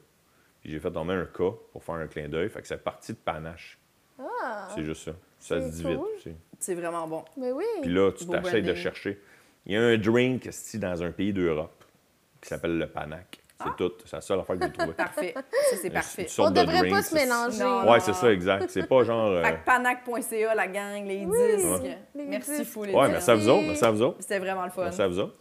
[0.62, 1.38] Puis j'ai fait tomber un K
[1.72, 2.50] pour faire un clin d'œil.
[2.50, 3.78] Fait que c'est parti de panache.
[4.20, 4.68] Ah!
[4.74, 5.12] C'est juste ça.
[5.40, 5.92] Ça se dit cool.
[5.92, 6.36] vite aussi.
[6.60, 7.24] C'est vraiment bon.
[7.38, 7.66] Mais oui!
[7.82, 9.22] Puis là, tu t'essayes de chercher.
[9.66, 11.86] Il y a un drink dans un pays d'Europe
[12.42, 13.40] qui s'appelle le Panac.
[13.58, 13.76] C'est Ah.
[13.78, 13.92] tout.
[14.04, 14.94] C'est la seule affaire que j'ai trouvée.
[14.98, 15.34] Parfait.
[15.36, 16.28] Ça, c'est parfait.
[16.40, 17.90] On de devrait pas se mélanger.
[17.90, 18.66] Ouais, c'est ça, exact.
[18.70, 19.28] C'est pas genre.
[19.30, 21.82] euh, Fait que panac.ca, la gang, les Oui, disques.
[22.16, 23.12] les Merci fou, les Ouais, disques.
[23.14, 23.64] merci à vous autres.
[23.66, 24.18] Merci à vous autres.
[24.20, 24.84] C'était vraiment le fun.
[24.84, 25.36] Merci à vous autres.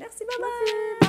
[0.00, 1.04] Merci, bye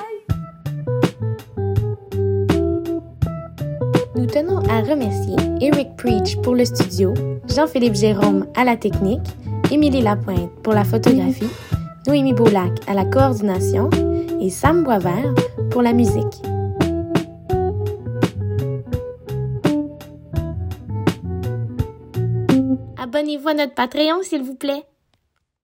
[4.16, 7.14] Nous tenons à remercier Eric Preach pour le studio,
[7.48, 9.22] Jean-Philippe Jérôme à la technique,
[9.72, 11.50] Émilie Lapointe pour la photographie,
[12.08, 13.90] Noémie Boulac à la coordination
[14.40, 15.34] et Sam Boisvert
[15.72, 16.42] pour la musique.
[22.98, 24.84] Abonnez-vous à notre Patreon, s'il vous plaît.